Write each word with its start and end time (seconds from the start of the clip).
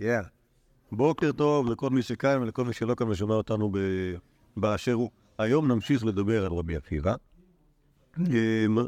Yeah. 0.00 0.26
בוקר 0.92 1.32
טוב 1.32 1.70
לכל 1.70 1.90
מי 1.90 2.02
שכאן 2.02 2.42
ולכל 2.42 2.64
מי 2.64 2.72
שלא 2.72 2.94
כאן 2.94 3.08
ושומע 3.08 3.34
אותנו 3.34 3.70
ב... 3.72 3.78
באשר 4.56 4.92
הוא. 4.92 5.10
היום 5.38 5.72
נמשיך 5.72 6.04
לדבר 6.04 6.46
על 6.46 6.52
רבי 6.52 6.76
עקיבא. 6.76 7.14
אמ, 8.18 8.78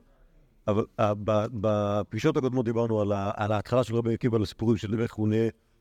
אבל 0.68 0.84
אה, 1.00 1.12
בפגישות 1.52 2.36
הקודמות 2.36 2.64
דיברנו 2.64 3.00
על, 3.00 3.12
ההתחלה 3.52 3.84
של 3.84 3.96
רבי 3.96 4.14
עקיבא, 4.14 4.36
על 4.36 4.42
הסיפורים 4.42 4.76
של 4.76 5.00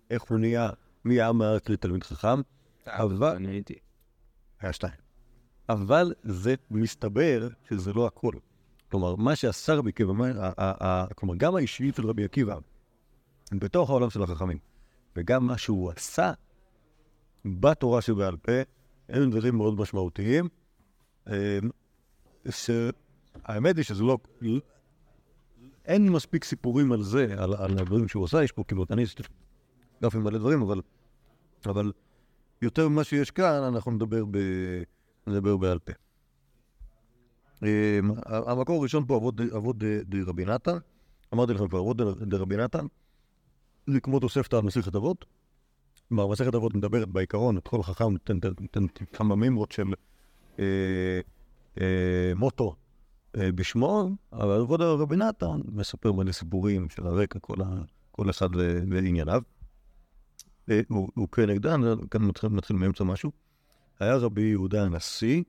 איך 0.10 0.24
הוא 0.24 0.40
נהיה, 0.40 0.70
מעם 1.04 1.42
הארץ 1.42 1.70
לתלמיד 1.70 2.04
חכם. 2.04 2.42
אבל... 2.88 3.36
אני 3.36 3.48
הייתי. 3.48 3.76
היה 4.60 4.74
שתיים. 4.74 4.94
אבל 5.70 6.14
זה 6.24 6.56
מסתבר 6.72 7.48
שזה 7.70 7.94
לא 7.94 8.08
הכל. 8.08 8.34
כלומר, 8.92 9.16
מה 9.16 9.36
שעשה 9.36 9.76
רבי 9.76 9.90
עקיבא, 9.90 10.14
כלומר, 11.16 11.36
גם 11.38 11.56
האישיות 11.56 11.96
של 11.96 12.08
רבי 12.08 12.24
עקיבא, 12.24 12.56
בתוך 13.52 13.90
העולם 13.90 14.10
של 14.10 14.24
החכמים, 14.24 14.58
וגם 15.16 15.48
מה 15.48 15.58
שהוא 15.58 15.92
עשה 15.92 16.32
בתורה 17.46 18.02
שבעל 18.02 18.38
פה, 18.38 18.52
הם 19.10 19.32
דברים 19.32 19.56
מאוד 19.56 19.80
משמעותיים. 19.80 20.48
אמ, 21.28 21.34
שהאמת 22.50 23.78
היא 23.78 23.84
שזה 23.84 24.04
לא... 24.04 24.18
אין 25.86 26.10
מספיק 26.10 26.44
סיפורים 26.44 26.92
על 26.92 27.04
זה, 27.04 27.36
על, 27.38 27.54
הדברים 27.80 28.08
שהוא 28.08 28.26
עשה, 28.26 28.44
יש 28.44 28.52
פה 28.52 28.64
כאילו, 28.64 28.86
אני 28.90 29.04
דף 30.02 30.16
עם 30.16 30.24
מלא 30.24 30.38
דברים, 30.38 30.62
אבל, 30.62 30.82
אבל 31.66 31.92
יותר 32.62 32.90
ממה 32.90 33.04
שיש 33.04 33.32
כאן, 33.32 33.64
אנחנו 33.64 33.92
נדבר, 33.92 34.26
ב, 34.26 34.38
נדבר 35.28 35.58
בעל 35.58 35.80
פה. 35.80 35.92
אמ, 37.64 38.12
המקור 38.26 38.80
הראשון 38.80 39.06
פה, 39.08 39.18
אבות 39.58 39.78
ד- 39.78 40.16
דרבי 40.16 40.46
נתן, 40.46 40.78
אמרתי 41.34 41.54
לכם 41.54 41.68
כבר, 41.68 41.80
אבות 41.80 41.98
דרבי 41.98 42.58
נתן, 42.58 42.86
זה 43.88 44.00
כמו 44.00 44.20
תוספתא 44.20 44.56
על 44.56 44.62
מסכת 44.62 44.96
אבות. 44.96 45.26
כלומר, 46.08 46.28
מסכת 46.28 46.56
אבות 46.56 46.76
מדברת 46.76 47.10
בעיקרון, 47.10 47.58
את 47.58 47.68
כל 47.68 47.84
חכם 47.84 48.06
נותן 48.12 48.88
כמה 49.14 49.36
מימרות 49.36 49.72
של 49.72 49.88
אה, 50.60 51.20
אה, 51.82 52.34
מוטו 52.36 52.76
אה, 53.38 53.52
בשמו, 53.52 54.10
אבל 54.34 54.60
אבות 54.60 54.82
רבי 54.82 55.16
נתן 55.16 55.62
מספר 55.72 56.12
מלא 56.12 56.32
סיפורים 56.32 56.90
של 56.90 57.08
הרקע, 57.08 57.40
כל, 58.12 58.30
אחד 58.30 58.50
וענייניו. 58.90 59.42
הוא, 60.88 61.28
כנגדן, 61.32 61.82
כאן 62.12 62.28
נתחיל, 62.52 62.78
מאמצע 62.78 63.04
משהו. 63.04 63.32
היה 64.00 64.16
רבי 64.16 64.42
יהודה 64.42 64.84
הנשיא, 64.84 65.44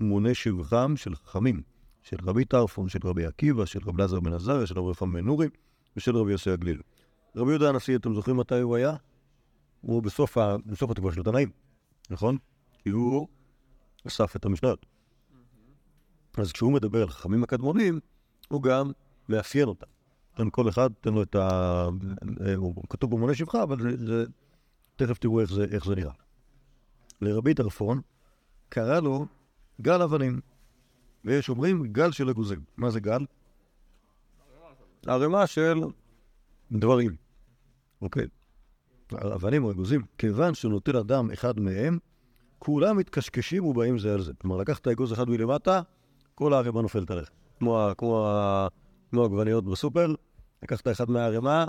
מונה 0.00 0.34
שבחם 0.34 0.94
של 0.96 1.14
חכמים, 1.14 1.62
של 2.02 2.16
רבי 2.22 2.44
טרפון, 2.44 2.88
של 2.88 2.98
רבי 3.04 3.26
עקיבא, 3.26 3.64
של 3.64 3.80
רבי 3.86 4.02
אלעזר 4.02 4.20
בן 4.20 4.32
עזריה, 4.32 4.66
של 4.66 4.78
רבי 4.78 4.90
רפם 4.90 5.12
בן 5.12 5.24
נורי 5.24 5.48
ושל 5.96 6.16
רבי 6.16 6.32
יוסי 6.32 6.50
הגליל. 6.50 6.80
רבי 7.36 7.50
יהודה 7.50 7.68
הנשיא, 7.68 7.96
אתם 7.96 8.14
זוכרים 8.14 8.36
מתי 8.36 8.60
הוא 8.60 8.76
היה? 8.76 8.96
הוא 9.80 10.02
בסוף. 10.02 10.38
בסוף 10.66 10.90
התקופה 10.90 11.12
של 11.12 11.20
התנאים, 11.20 11.50
נכון? 12.10 12.38
כי 12.78 12.88
הוא 12.88 13.28
אסף 14.06 14.36
את 14.36 14.44
המשניות. 14.44 14.86
אז 16.36 16.52
כשהוא 16.52 16.72
מדבר 16.72 17.02
על 17.02 17.08
חכמים 17.08 17.42
הקדמונים, 17.42 18.00
הוא 18.48 18.62
גם 18.62 18.90
מאפיין 19.28 19.68
אותם. 19.68 19.86
תן 20.34 20.50
כל 20.50 20.68
אחד, 20.68 20.90
תן 21.00 21.14
לו 21.14 21.22
את 21.22 21.34
ה... 21.34 21.88
הוא 22.56 22.82
כתוב 22.90 23.10
במונה 23.10 23.34
שבחה, 23.34 23.62
אבל 23.62 23.82
זה, 23.82 24.06
זה... 24.06 24.24
תכף 24.96 25.18
תראו 25.18 25.40
איך 25.40 25.52
זה, 25.52 25.64
איך 25.64 25.84
זה 25.84 25.94
נראה. 25.94 26.12
לרבי 27.20 27.54
טרפון 27.54 28.00
קרא 28.68 29.00
לו 29.00 29.26
גל 29.80 30.02
אבנים, 30.02 30.40
ויש 31.24 31.48
אומרים 31.48 31.82
גל 31.82 32.12
של 32.12 32.30
אגוזים. 32.30 32.64
מה 32.76 32.90
זה 32.90 33.00
גל? 33.00 33.24
ערימה 35.06 35.46
של 35.46 35.80
דברים, 36.72 37.16
אוקיי. 38.04 38.26
אבנים 39.12 39.64
או 39.64 39.70
אגוזים, 39.70 40.02
כיוון 40.18 40.54
שנוטל 40.54 40.96
אדם 40.96 41.30
אחד 41.30 41.60
מהם, 41.60 41.98
כולם 42.58 42.96
מתקשקשים 42.96 43.64
ובאים 43.64 43.98
זה 43.98 44.14
על 44.14 44.22
זה. 44.22 44.32
כלומר, 44.40 44.56
לקחת 44.56 44.88
אגוז 44.88 45.12
אחד 45.12 45.28
מלמטה, 45.28 45.80
כל 46.34 46.54
הערימה 46.54 46.82
נופלת 46.82 47.10
עליך. 47.10 47.30
כמו, 47.58 47.88
כמו, 47.98 48.26
כמו 49.10 49.22
העגבניות 49.22 49.64
בסופר, 49.64 50.14
לקחת 50.62 50.88
אחד 50.88 51.10
מהערימה, 51.10 51.66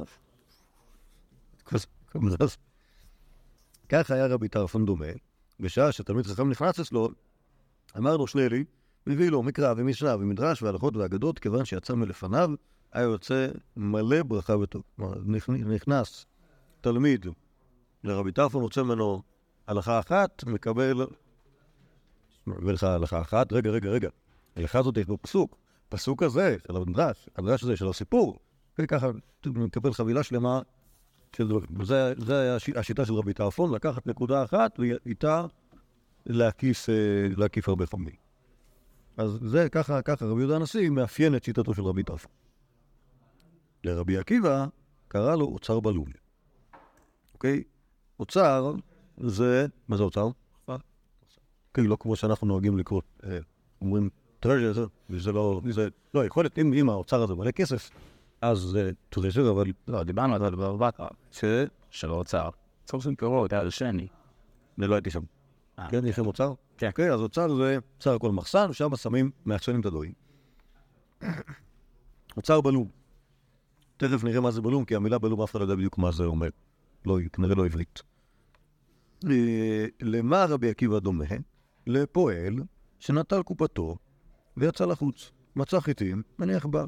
כך 3.89 4.11
היה 4.11 4.27
רבי 4.27 4.47
טרפון 4.47 4.85
דומה, 4.85 5.05
בשעה 5.59 5.91
שתלמיד 5.91 6.25
חכם 6.25 6.49
נכנס 6.49 6.79
אצלו, 6.79 7.09
אמר 7.97 8.17
לו 8.17 8.27
שנילי, 8.27 8.63
מביא 9.07 9.29
לו 9.29 9.43
מקרא 9.43 9.73
ומשנה 9.77 10.15
ומדרש 10.15 10.63
והלכות 10.63 10.97
ואגדות, 10.97 11.39
כיוון 11.39 11.65
שיצא 11.65 11.93
מלפניו, 11.93 12.51
היה 12.95 13.03
יוצא 13.03 13.47
מלא 13.77 14.23
ברכה 14.23 14.57
וטוב. 14.57 14.83
כלומר, 14.95 15.13
נכ- 15.13 15.51
נכנס 15.51 16.25
תלמיד 16.81 17.25
לרבי 18.03 18.31
טרפון, 18.31 18.61
רוצה 18.61 18.83
ממנו 18.83 19.21
הלכה 19.67 19.99
אחת, 19.99 20.43
מקבל... 20.43 21.07
מקבל 22.47 22.73
לך 22.73 22.83
הלכה 22.83 23.21
אחת, 23.21 23.53
רגע, 23.53 23.69
רגע, 23.69 23.89
רגע. 23.89 24.09
ההלכה 24.55 24.79
הזאת 24.79 24.97
יש 24.97 25.05
בו 25.05 25.17
פסוק. 25.21 25.57
פסוק 25.89 26.23
הזה 26.23 26.55
של 26.67 26.75
המדרש, 26.75 27.29
המדרש 27.35 27.63
הזה 27.63 27.77
של 27.77 27.87
הסיפור, 27.87 28.39
וככה 28.79 29.07
מקבל 29.45 29.93
חבילה 29.93 30.23
שלמה 30.23 30.61
של 31.35 31.47
דברים. 31.47 31.85
זה, 31.85 32.13
זה 32.17 32.57
השיטה 32.75 33.05
של 33.05 33.13
רבי 33.13 33.33
טרפון, 33.33 33.75
לקחת 33.75 34.07
נקודה 34.07 34.43
אחת 34.43 34.79
ואיתה 34.79 35.45
להקיף, 36.25 36.89
אה, 36.89 36.95
להקיף 37.37 37.69
הרבה 37.69 37.87
פעמים. 37.87 38.15
אז 39.17 39.39
זה 39.41 39.69
ככה, 39.69 40.01
ככה 40.01 40.25
רבי 40.25 40.41
יהודה 40.41 40.55
הנשיא 40.55 40.89
מאפיין 40.89 41.35
את 41.35 41.43
שיטתו 41.43 41.73
של 41.73 41.81
רבי 41.81 42.03
טרפון. 42.03 42.44
לרבי 43.85 44.17
עקיבא 44.17 44.65
קרא 45.07 45.35
לו 45.35 45.45
אוצר 45.45 45.79
בלום. 45.79 46.07
אוקיי? 47.33 47.63
אוצר 48.19 48.73
זה, 49.17 49.65
מה 49.87 49.97
זה 49.97 50.03
אוצר? 50.03 50.29
כן, 51.73 51.83
לא 51.83 51.97
כמו 51.99 52.15
שאנחנו 52.15 52.47
נוהגים 52.47 52.77
לקרוא, 52.77 53.01
אה, 53.23 53.39
אומרים 53.81 54.09
טרז'ר, 54.39 54.85
וזה 55.09 55.31
לא, 55.31 55.61
זה, 55.69 55.87
לא, 56.13 56.25
יכול 56.25 56.43
להיות, 56.43 56.57
אם, 56.57 56.89
האוצר 56.89 57.23
הזה 57.23 57.35
מלא 57.35 57.51
כסף, 57.51 57.89
אז 58.41 58.57
זה 58.57 58.91
טרז'ר, 59.09 59.51
אבל 59.51 59.65
לא, 59.87 60.03
דיברנו 60.03 60.35
על 60.35 60.41
זה 60.41 60.55
בבת 60.55 60.99
ש... 61.31 61.43
של 61.89 62.09
האוצר. 62.09 62.49
צור 62.85 63.01
של 63.01 63.15
פירות, 63.15 63.53
היה 63.53 63.71
שני. 63.71 64.07
אני 64.77 64.87
לא 64.87 64.95
הייתי 64.95 65.11
שם. 65.11 65.23
אה. 65.79 65.89
כן, 65.89 66.05
יש 66.05 66.15
שם 66.15 66.27
אוצר? 66.27 66.53
כן. 66.77 66.89
כן, 66.95 67.11
אז 67.11 67.21
אוצר 67.21 67.55
זה 67.55 67.77
בסך 67.99 68.11
הכל 68.11 68.31
מחסן, 68.31 68.73
שם 68.73 68.95
שמים, 68.95 69.31
מאחסנים 69.45 69.81
את 69.81 69.85
הדברים. 69.85 70.13
אוצר 72.37 72.61
בלום. 72.61 73.04
תכף 73.97 74.23
נראה 74.23 74.41
מה 74.41 74.51
זה 74.51 74.61
בלום, 74.61 74.85
כי 74.85 74.95
המילה 74.95 75.17
בלום 75.17 75.41
אף 75.41 75.51
אחד 75.51 75.59
לא 75.59 75.63
יודע 75.63 75.75
בדיוק 75.75 75.97
מה 75.97 76.11
זה 76.11 76.23
אומר. 76.23 76.49
לא, 77.05 77.17
כנראה 77.33 77.55
לא 77.55 77.65
עברית. 77.65 78.01
אה, 79.29 79.85
למה 80.01 80.45
רבי 80.45 80.69
עקיבא 80.69 80.99
דומה? 80.99 81.25
לפועל 81.87 82.53
שנטל 82.99 83.43
קופתו 83.43 83.95
ויצא 84.57 84.85
לחוץ. 84.85 85.31
מצא 85.55 85.79
חיטים, 85.79 86.21
מניח 86.39 86.65
בה. 86.65 86.83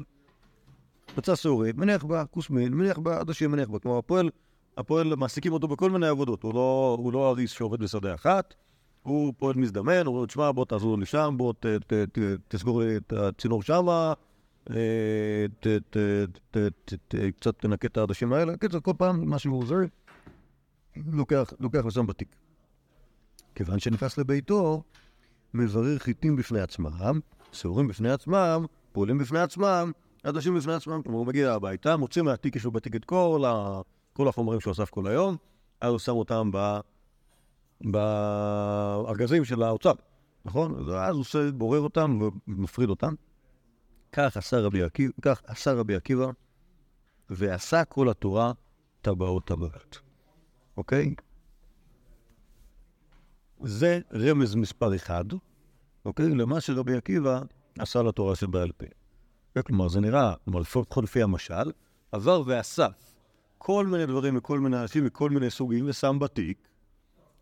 מצא 1.18 1.34
שעורים, 1.34 1.74
מניח 1.76 2.04
בה, 2.04 2.24
כוסמין, 2.24 2.74
מניח 2.74 2.98
בה, 2.98 3.20
עדשים, 3.20 3.50
מניח 3.50 3.68
בה. 3.68 3.78
כלומר, 3.78 3.98
הפועל, 3.98 4.30
הפועל, 4.76 5.14
מעסיקים 5.14 5.52
אותו 5.52 5.68
בכל 5.68 5.90
מיני 5.90 6.06
עבודות. 6.06 6.42
הוא 6.42 6.54
לא, 6.54 6.96
הוא 6.98 7.12
לא 7.12 7.30
אריס 7.30 7.50
שעובד 7.50 7.78
בשדה 7.78 8.14
אחת, 8.14 8.54
הוא 9.02 9.34
פועל 9.38 9.56
מזדמן, 9.56 10.06
הוא 10.06 10.14
אומר, 10.14 10.26
תשמע, 10.26 10.52
בוא 10.52 10.64
תעזור 10.64 10.98
לי 10.98 11.06
שם, 11.06 11.34
בוא 11.36 11.52
ת, 11.52 11.66
ת, 11.66 11.92
ת, 11.92 12.18
תסגור 12.48 12.82
את 12.96 13.12
הצינור 13.12 13.62
שמה, 13.62 14.12
קצת 17.36 17.58
תנקה 17.58 17.86
את 17.86 17.96
העדשים 17.96 18.32
האלה. 18.32 18.56
קיצר, 18.56 18.80
כל 18.80 18.92
פעם 18.98 19.28
מה 19.30 19.38
שהוא 19.38 19.58
עוזר, 19.62 19.76
לוקח, 21.60 21.84
ושם 21.86 22.06
בתיק. 22.06 22.28
כיוון 23.54 23.78
שנכנס 23.78 24.18
לביתו, 24.18 24.82
מברר 25.54 25.98
חיטים 25.98 26.36
בפני 26.36 26.60
עצמם, 26.60 27.20
שעורים 27.52 27.88
בפני 27.88 28.10
עצמם, 28.10 28.64
פועלים 28.92 29.18
בפני 29.18 29.38
עצמם, 29.38 29.92
עדשים 30.22 30.54
בפני 30.54 30.74
עצמם. 30.74 31.02
כלומר, 31.02 31.18
הוא 31.18 31.26
מגיע 31.26 31.52
הביתה, 31.52 31.96
מוציא 31.96 32.22
מהתיק, 32.22 32.56
יש 32.56 32.64
לו 32.64 32.70
בתיק 32.70 32.96
את 32.96 33.04
כל, 33.04 33.44
ה... 33.46 33.80
כל 34.12 34.28
החומרים 34.28 34.60
שהוא 34.60 34.72
אסף 34.72 34.90
כל 34.90 35.06
היום, 35.06 35.36
אז 35.80 35.90
הוא 35.90 35.98
שם 35.98 36.12
אותם 36.12 36.50
ב... 36.52 36.78
בארגזים 37.80 39.44
של 39.44 39.62
האוצר, 39.62 39.92
נכון? 40.44 40.90
אז 40.90 41.16
הוא 41.16 41.24
בורר 41.54 41.80
אותם 41.80 42.18
ומפריד 42.48 42.90
אותם. 42.90 43.14
כך 44.12 44.36
עשה 44.36 44.60
רבי 44.60 44.82
עקיבא, 44.82 45.12
כך 45.22 45.42
עשה 45.46 45.72
רבי 45.72 45.94
עקיבא, 45.94 46.26
ועשה 47.30 47.84
כל 47.84 48.08
התורה 48.08 48.52
טבעות 49.02 49.46
טבעות. 49.46 50.00
אוקיי? 50.76 51.14
זה 53.64 54.00
רמז 54.14 54.54
מספר 54.54 54.96
אחד, 54.96 55.24
אוקיי? 56.04 56.28
למה 56.28 56.60
שרבי 56.60 56.96
עקיבא 56.96 57.40
עשה 57.78 58.02
לתורה 58.02 58.36
שבעל 58.36 58.72
פה. 58.72 58.86
כלומר, 59.62 59.88
זה 59.88 60.00
נראה, 60.00 60.34
כלומר, 60.44 60.60
לפחות 60.60 61.04
לפי 61.04 61.22
המשל, 61.22 61.72
עבר 62.12 62.42
ואסף 62.46 63.14
כל 63.58 63.86
מיני 63.86 64.06
דברים 64.06 64.34
מכל 64.34 64.60
מיני 64.60 64.80
אנשים 64.82 65.04
מכל 65.04 65.30
מיני 65.30 65.50
סוגים 65.50 65.88
ושם 65.88 66.18
בתיק, 66.18 66.68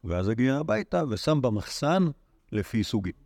ואז 0.04 0.28
הגיע 0.28 0.56
הביתה 0.56 1.02
ושם 1.08 1.42
במחסן 1.42 2.04
לפי 2.52 2.84
סוגים. 2.84 3.25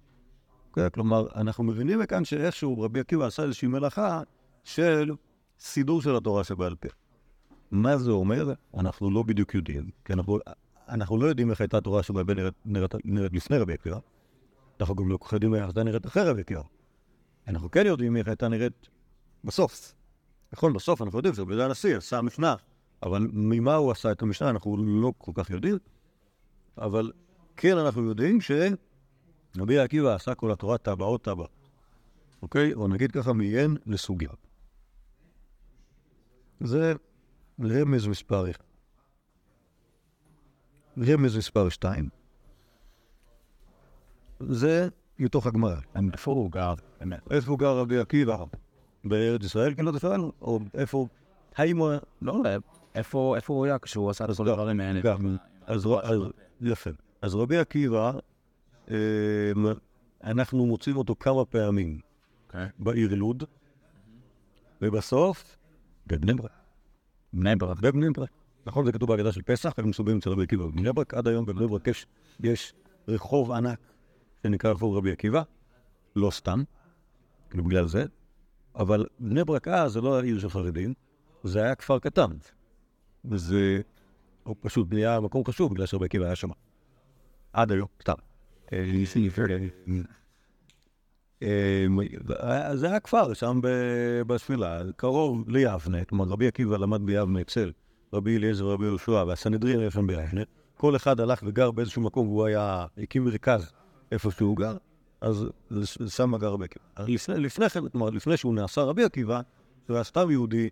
אוקיי? 0.70 0.90
כלומר, 0.90 1.26
אנחנו 1.34 1.64
מבינים 1.64 1.98
מכאן 1.98 2.24
שאיכשהו 2.24 2.82
רבי 2.82 3.00
עקיבא 3.00 3.26
עשה 3.26 3.42
איזושהי 3.42 3.68
מלאכה 3.68 4.22
של 4.64 5.12
סידור 5.60 6.02
של 6.02 6.16
התורה 6.16 6.44
שבעל 6.44 6.74
פה. 6.74 6.88
מה 7.70 7.98
זה 7.98 8.10
אומר? 8.10 8.52
אנחנו 8.74 9.10
לא 9.10 9.22
בדיוק 9.22 9.54
יודעים, 9.54 9.90
כי 10.04 10.12
אנחנו, 10.12 10.38
אנחנו 10.88 11.18
לא 11.18 11.26
יודעים 11.26 11.50
איך 11.50 11.60
הייתה 11.60 11.78
התורה 11.78 12.02
של 12.02 12.14
רבי 12.16 12.34
נראית, 12.34 12.54
נראית, 12.64 12.94
נראית 13.04 13.32
לפני 13.32 13.58
רבי 13.58 13.72
עקיבא, 13.72 13.98
אנחנו 14.80 14.94
גם 14.94 15.08
לא 15.08 15.16
כל 15.16 15.26
כך 15.26 15.32
יודעים 15.32 15.54
איך 15.54 15.64
הייתה 15.64 15.82
נראית 15.82 16.06
אחרי 16.06 16.22
רבי 16.22 16.40
עקיבא. 16.40 16.62
אנחנו 17.48 17.70
כן 17.70 17.86
יודעים 17.86 18.16
איך 18.16 18.28
הייתה 18.28 18.48
נראית 18.48 18.88
בסוף. 19.44 19.94
נכון, 20.52 20.72
בסוף 20.72 21.02
אנחנו 21.02 21.18
יודעים 21.18 21.34
שרבי 21.34 21.52
יהודה 21.52 21.66
הנשיא 21.66 21.96
עשה 21.96 22.22
משנה, 22.22 22.54
אבל 23.02 23.26
ממה 23.32 23.74
הוא 23.74 23.90
עשה 23.90 24.12
את 24.12 24.22
המשנה 24.22 24.50
אנחנו 24.50 24.76
לא 24.84 25.12
כל 25.18 25.32
כך 25.34 25.50
יודעים, 25.50 25.78
אבל 26.78 27.12
כן 27.56 27.78
אנחנו 27.78 28.04
יודעים 28.04 28.40
שרבי 29.56 29.78
עקיבא 29.78 30.14
עשה 30.14 30.34
כל 30.34 30.52
התורה 30.52 30.78
טבעות 30.78 31.22
טבע, 31.22 31.44
אוקיי? 32.42 32.74
או 32.74 32.88
נגיד 32.88 33.12
ככה, 33.12 33.32
מעיין 33.32 33.76
לסוגיה. 33.86 34.30
זה 36.60 36.92
רמז 37.60 38.06
מספר 38.06 38.50
אחד. 38.50 38.64
רמז 40.98 41.36
מספר 41.36 41.68
שתיים. 41.68 42.08
זה 44.40 44.88
מתוך 45.18 45.46
הגמרא. 45.46 45.76
איפה 46.12 46.30
הוא 46.30 46.50
גר? 46.50 46.74
איפה 47.30 47.56
גר 47.56 47.78
רבי 47.78 47.98
עקיבא? 47.98 48.44
בארץ 49.04 49.44
ישראל, 49.44 49.74
כן, 49.74 49.84
לא 49.84 49.92
תפעל? 49.92 50.20
או 50.40 50.60
איפה? 50.74 51.06
האם 51.56 51.78
הוא... 51.78 51.92
לא 52.22 52.32
יודע, 52.32 52.56
איפה 52.94 53.36
הוא 53.46 53.64
היה 53.66 53.78
כשהוא 53.78 54.10
עשה 54.10 54.24
את 54.24 54.30
כל 54.36 54.44
לא, 54.44 54.50
הדברים 54.52 54.80
האלה? 54.80 55.00
אז 55.66 55.86
אז- 56.02 56.20
יפה. 56.60 56.90
אז 57.22 57.34
רבי 57.34 57.58
עקיבא, 57.58 58.12
אנחנו 60.24 60.66
מוצאים 60.66 60.96
אותו 60.96 61.14
כמה 61.20 61.44
פעמים 61.44 62.00
אוקיי. 62.46 62.68
בעיר 62.78 63.14
לוד, 63.14 63.44
ובסוף, 64.82 65.56
בבני 66.06 66.34
ברק. 66.34 66.50
בני 67.32 67.56
ברק. 67.56 67.80
בבני 67.80 68.10
ברק. 68.10 68.30
נכון, 68.66 68.84
זה 68.84 68.92
כתוב 68.92 69.08
בהגדה 69.08 69.32
של 69.32 69.42
פסח, 69.42 69.74
הם 69.78 69.88
מסובים 69.88 70.18
אצל 70.18 70.30
רבי 70.30 70.42
עקיבא 70.42 70.66
בבני 70.66 70.92
ברק. 70.92 71.14
עד 71.14 71.28
היום 71.28 71.46
בבני 71.46 71.66
ברק 71.66 71.86
יש, 71.86 72.06
יש 72.40 72.74
רחוב 73.08 73.52
ענק 73.52 73.78
שנקרא 74.42 74.70
רחוב 74.70 74.96
רבי 74.96 75.12
עקיבא, 75.12 75.42
לא 76.16 76.30
סתם, 76.30 76.62
כאילו 77.50 77.64
בגלל 77.64 77.88
זה, 77.88 78.04
אבל 78.74 79.06
בני 79.18 79.44
ברק 79.44 79.68
אז 79.68 79.92
זה 79.92 80.00
לא 80.00 80.14
היה 80.14 80.24
עיר 80.24 80.38
של 80.38 80.50
חרדים, 80.50 80.94
זה 81.44 81.62
היה 81.62 81.74
כפר 81.74 81.98
קטן. 81.98 82.30
וזה 83.24 83.80
פשוט 84.60 84.92
נהיה 84.92 85.20
מקום 85.20 85.44
חשוב 85.44 85.74
בגלל 85.74 85.86
שרבי 85.86 86.04
עקיבא 86.04 86.24
היה 86.24 86.36
שם. 86.36 86.48
עד 87.52 87.72
היום, 87.72 87.88
סתם. 88.02 88.29
אה, 91.42 92.76
זה 92.76 92.86
היה 92.86 93.00
כפר 93.00 93.34
שם 93.34 93.60
ב- 93.62 94.22
בשפלה, 94.26 94.80
קרוב 94.96 95.48
ליבנה, 95.48 96.04
כלומר 96.04 96.24
רבי 96.24 96.46
עקיבא 96.46 96.76
למד 96.76 97.06
ביבנה 97.06 97.40
אצל 97.40 97.72
רבי 98.12 98.36
אליעזר 98.36 98.66
ורבי 98.66 98.84
יהושע, 98.84 99.24
והסנהדרין 99.28 99.80
היה 99.80 99.90
שם 99.90 100.06
ביבנה, 100.06 100.40
כל 100.76 100.96
אחד 100.96 101.20
הלך 101.20 101.42
וגר 101.46 101.70
באיזשהו 101.70 102.02
מקום 102.02 102.28
והוא 102.28 102.46
היה, 102.46 102.86
הקים 102.98 103.24
מרכז 103.24 103.72
איפה 104.12 104.30
שהוא 104.30 104.56
גר, 104.56 104.76
אז 105.20 105.48
שם 106.08 106.36
גר 106.36 106.48
רבי 106.48 106.64
עקיבא. 106.64 106.84
לפני, 107.36 107.68
כן, 107.68 107.88
כלומר 107.88 108.10
לפני 108.10 108.36
שהוא 108.36 108.54
נעשה 108.54 108.80
רבי 108.80 109.04
עקיבא, 109.04 109.40
שהוא 109.86 109.96
היה 109.96 110.04
סתם 110.04 110.30
יהודי, 110.30 110.68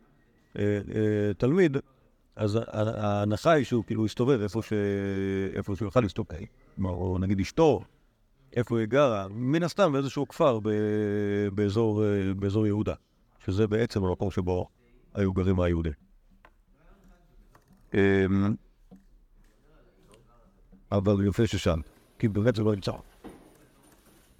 אה, 0.58 0.62
אה, 0.94 1.34
תלמיד, 1.38 1.76
אז 2.38 2.58
ההנחה 2.72 3.50
היא 3.52 3.64
שהוא 3.64 3.84
כאילו 3.84 4.04
הסתובב 4.04 4.40
איפה, 4.40 4.62
שהוא 4.62 5.86
יוכל 5.86 6.00
להסתובב, 6.00 6.36
או 6.84 7.18
נגיד 7.20 7.40
אשתו, 7.40 7.80
איפה 8.56 8.78
היא 8.78 8.86
גרה, 8.86 9.26
מן 9.30 9.62
הסתם 9.62 9.92
באיזשהו 9.92 10.28
כפר 10.28 10.58
אה, 10.66 11.50
באזור 12.36 12.66
יהודה, 12.66 12.94
שזה 13.44 13.66
בעצם 13.66 14.04
המקום 14.04 14.30
שבו 14.30 14.68
היו 15.14 15.32
גרים 15.32 15.60
היהודים. 15.60 15.92
אמ, 17.94 18.54
אבל 20.92 21.26
יפה 21.26 21.46
ששם, 21.46 21.80
כי 22.18 22.28
באמת 22.28 22.56
זה 22.56 22.62
לא 22.62 22.74
נמצא. 22.74 22.92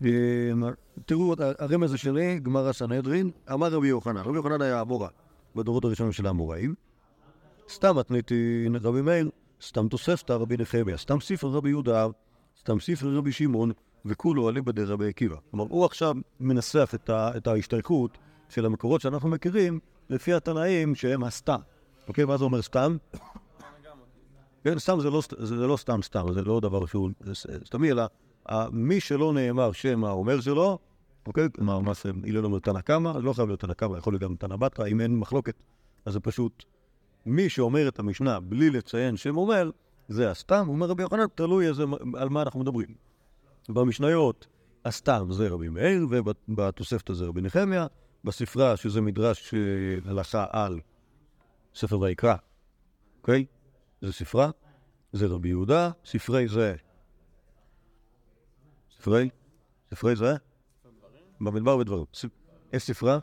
אמ, 0.03 0.09
תראו, 1.07 1.35
את 1.35 1.41
הרמז 1.59 1.93
השני, 1.93 2.39
גמר 2.39 2.69
הסנהדרין, 2.69 3.31
אמר 3.53 3.69
רבי 3.69 3.89
יוחנן, 3.89 4.21
רבי 4.21 4.37
יוחנן 4.37 4.63
היה 4.63 4.81
אמורה 4.81 5.09
בדורות 5.57 5.85
הראשונים 5.85 6.13
של 6.13 6.27
האמוראים, 6.27 6.75
סתם 7.69 7.99
מתניתי 7.99 8.67
רבי 8.83 9.03
מאיר, 9.03 9.31
סתם 9.63 9.89
תוספתא 9.89 10.33
רבי 10.33 10.57
נחמיה, 10.57 10.97
סתם 10.97 11.21
ספר 11.21 11.49
רבי 11.49 11.69
יהודה, 11.69 12.07
סתם 12.61 12.81
ספר 12.81 13.17
רבי 13.17 13.33
שמעון, 13.33 13.73
וכולו 14.05 14.49
אליבא 14.49 14.73
דרבי 14.73 15.09
עקיבא. 15.09 15.37
כלומר, 15.51 15.65
הוא 15.69 15.85
עכשיו 15.85 16.15
מנסח 16.41 16.91
את, 16.95 17.11
ה, 17.11 17.37
את 17.37 17.47
ההשתייכות 17.47 18.19
של 18.49 18.67
המקורות 18.67 19.01
שאנחנו 19.01 19.29
מכירים 19.29 19.81
לפי 20.11 20.33
התנאים 20.33 20.95
שהם 20.95 21.25
הסתם. 21.25 21.61
אוקיי? 22.09 22.25
מה 22.25 22.37
זה 22.37 22.45
אומר 22.45 22.63
סתם? 22.63 22.97
כן, 24.65 24.79
סתם 24.79 25.01
זה 25.01 25.11
לא, 25.11 25.23
זה 25.39 25.67
לא 25.67 25.77
סתם 25.77 26.03
סתם, 26.03 26.33
זה 26.33 26.43
לא 26.43 26.61
דבר 26.61 26.87
שהוא 26.87 27.11
סתמי, 27.65 27.91
אלא 27.91 28.03
מי 28.73 29.01
שלא 29.01 29.33
נאמר 29.33 29.73
שם 29.73 30.05
האומר 30.05 30.41
שלו, 30.41 30.79
אוקיי? 31.27 31.49
כלומר, 31.57 31.79
מה 31.81 31.95
זה, 31.95 32.11
הלל 32.25 32.45
אומר 32.45 32.59
תנא 32.59 32.81
קמא, 32.81 33.13
לא 33.23 33.33
חייב 33.33 33.49
להיות 33.49 33.61
תנא 33.61 33.75
קמא, 33.75 33.99
יכול 33.99 34.13
להיות 34.13 34.23
גם 34.23 34.37
תנא 34.37 34.57
בתרא, 34.57 34.87
אם 34.87 35.01
אין 35.01 35.17
מחלוקת, 35.17 35.55
אז 36.05 36.13
זה 36.13 36.21
פשוט 36.21 36.65
מי 37.27 37.49
שאומר 37.49 37.89
את 37.89 37.99
המשנה 37.99 38.41
בלי 38.41 38.71
לציין 38.71 39.17
שם 39.17 39.37
אומר, 39.37 39.71
זה 40.09 40.31
הסתם, 40.31 40.69
אומר 40.69 40.87
רבי 40.87 41.03
יוחנן, 41.03 41.27
תלוי 41.35 41.69
איזה, 41.69 41.85
על 42.15 42.29
מה 42.29 42.43
אנחנו 42.43 42.61
מדברים. 42.61 42.95
במשניות, 43.69 44.47
הסתם 44.85 45.29
זה 45.31 45.49
רבי 45.49 45.69
מאיר, 45.69 46.07
ובתוספתא 46.11 47.13
זה 47.13 47.27
רבי 47.27 47.41
נחמיה, 47.41 47.87
בספרה, 48.25 48.77
שזה 48.77 49.01
מדרש 49.01 49.55
הלכה 50.05 50.47
על 50.51 50.81
ספר 51.75 52.01
ויקרא, 52.01 52.35
אוקיי? 53.21 53.47
זה 54.01 54.13
ספרה, 54.13 54.51
זה 55.13 55.27
רבי 55.27 55.49
יהודה, 55.49 55.91
ספרי 56.05 56.49
זה... 56.49 56.77
ספרי? 58.99 59.29
ספרי 59.91 60.17
זה? 60.17 60.35
במדבר 61.41 61.77
ודברים. 61.77 62.05
יש 62.73 62.83
ספרה? 62.83 63.19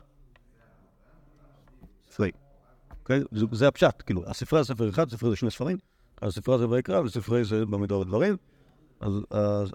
ספרי. 2.10 2.30
אוקיי? 3.06 3.20
זה, 3.32 3.46
זה 3.52 3.68
הפשט, 3.68 4.02
כאילו, 4.06 4.22
הספרה 4.26 4.62
זה 4.62 4.74
ספר 4.74 4.88
אחד, 4.88 5.10
ספרי 5.10 5.30
זה 5.30 5.36
שני 5.36 5.50
ספרים, 5.50 5.78
הספרה 6.22 6.58
זה 6.58 6.68
ויקרא 6.68 7.00
וספרי 7.00 7.44
זה 7.44 7.66
במדבר 7.66 7.98
ודברים. 7.98 8.36
אז 9.00 9.12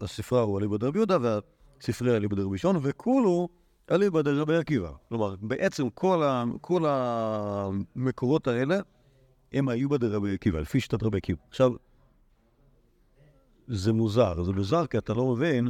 הספרה 0.01 0.42
הוא 0.42 0.60
אליבא 0.60 0.78
דרבי 0.78 1.00
יהודה 1.00 1.18
והספרי 1.22 2.16
אליבא 2.16 2.36
דרבי 2.36 2.57
שון, 2.57 2.78
וכולו 2.81 3.50
אליבא 3.92 4.22
דרבי 4.22 4.56
עקיבא. 4.56 4.92
כלומר, 5.10 5.36
בעצם 5.42 5.89
כל, 5.89 6.24
ה, 6.24 6.44
כל 6.62 6.86
המקורות 6.86 8.48
האלה 8.48 8.80
הם 9.54 9.69
אליבא 9.69 9.98
דרבי 9.98 10.33
עקיבא, 10.33 10.60
לפי 10.60 10.80
שיטת 10.80 11.04
רבי 11.04 11.18
עקיבא. 11.18 11.39
עכשיו, 11.50 11.72
זה 13.68 13.94
מוזר, 13.94 14.44
זה 14.44 14.52
מוזר 14.52 14.88
כי 14.88 14.97
אתה 14.97 15.14
לא 15.14 15.35
מבין, 15.35 15.68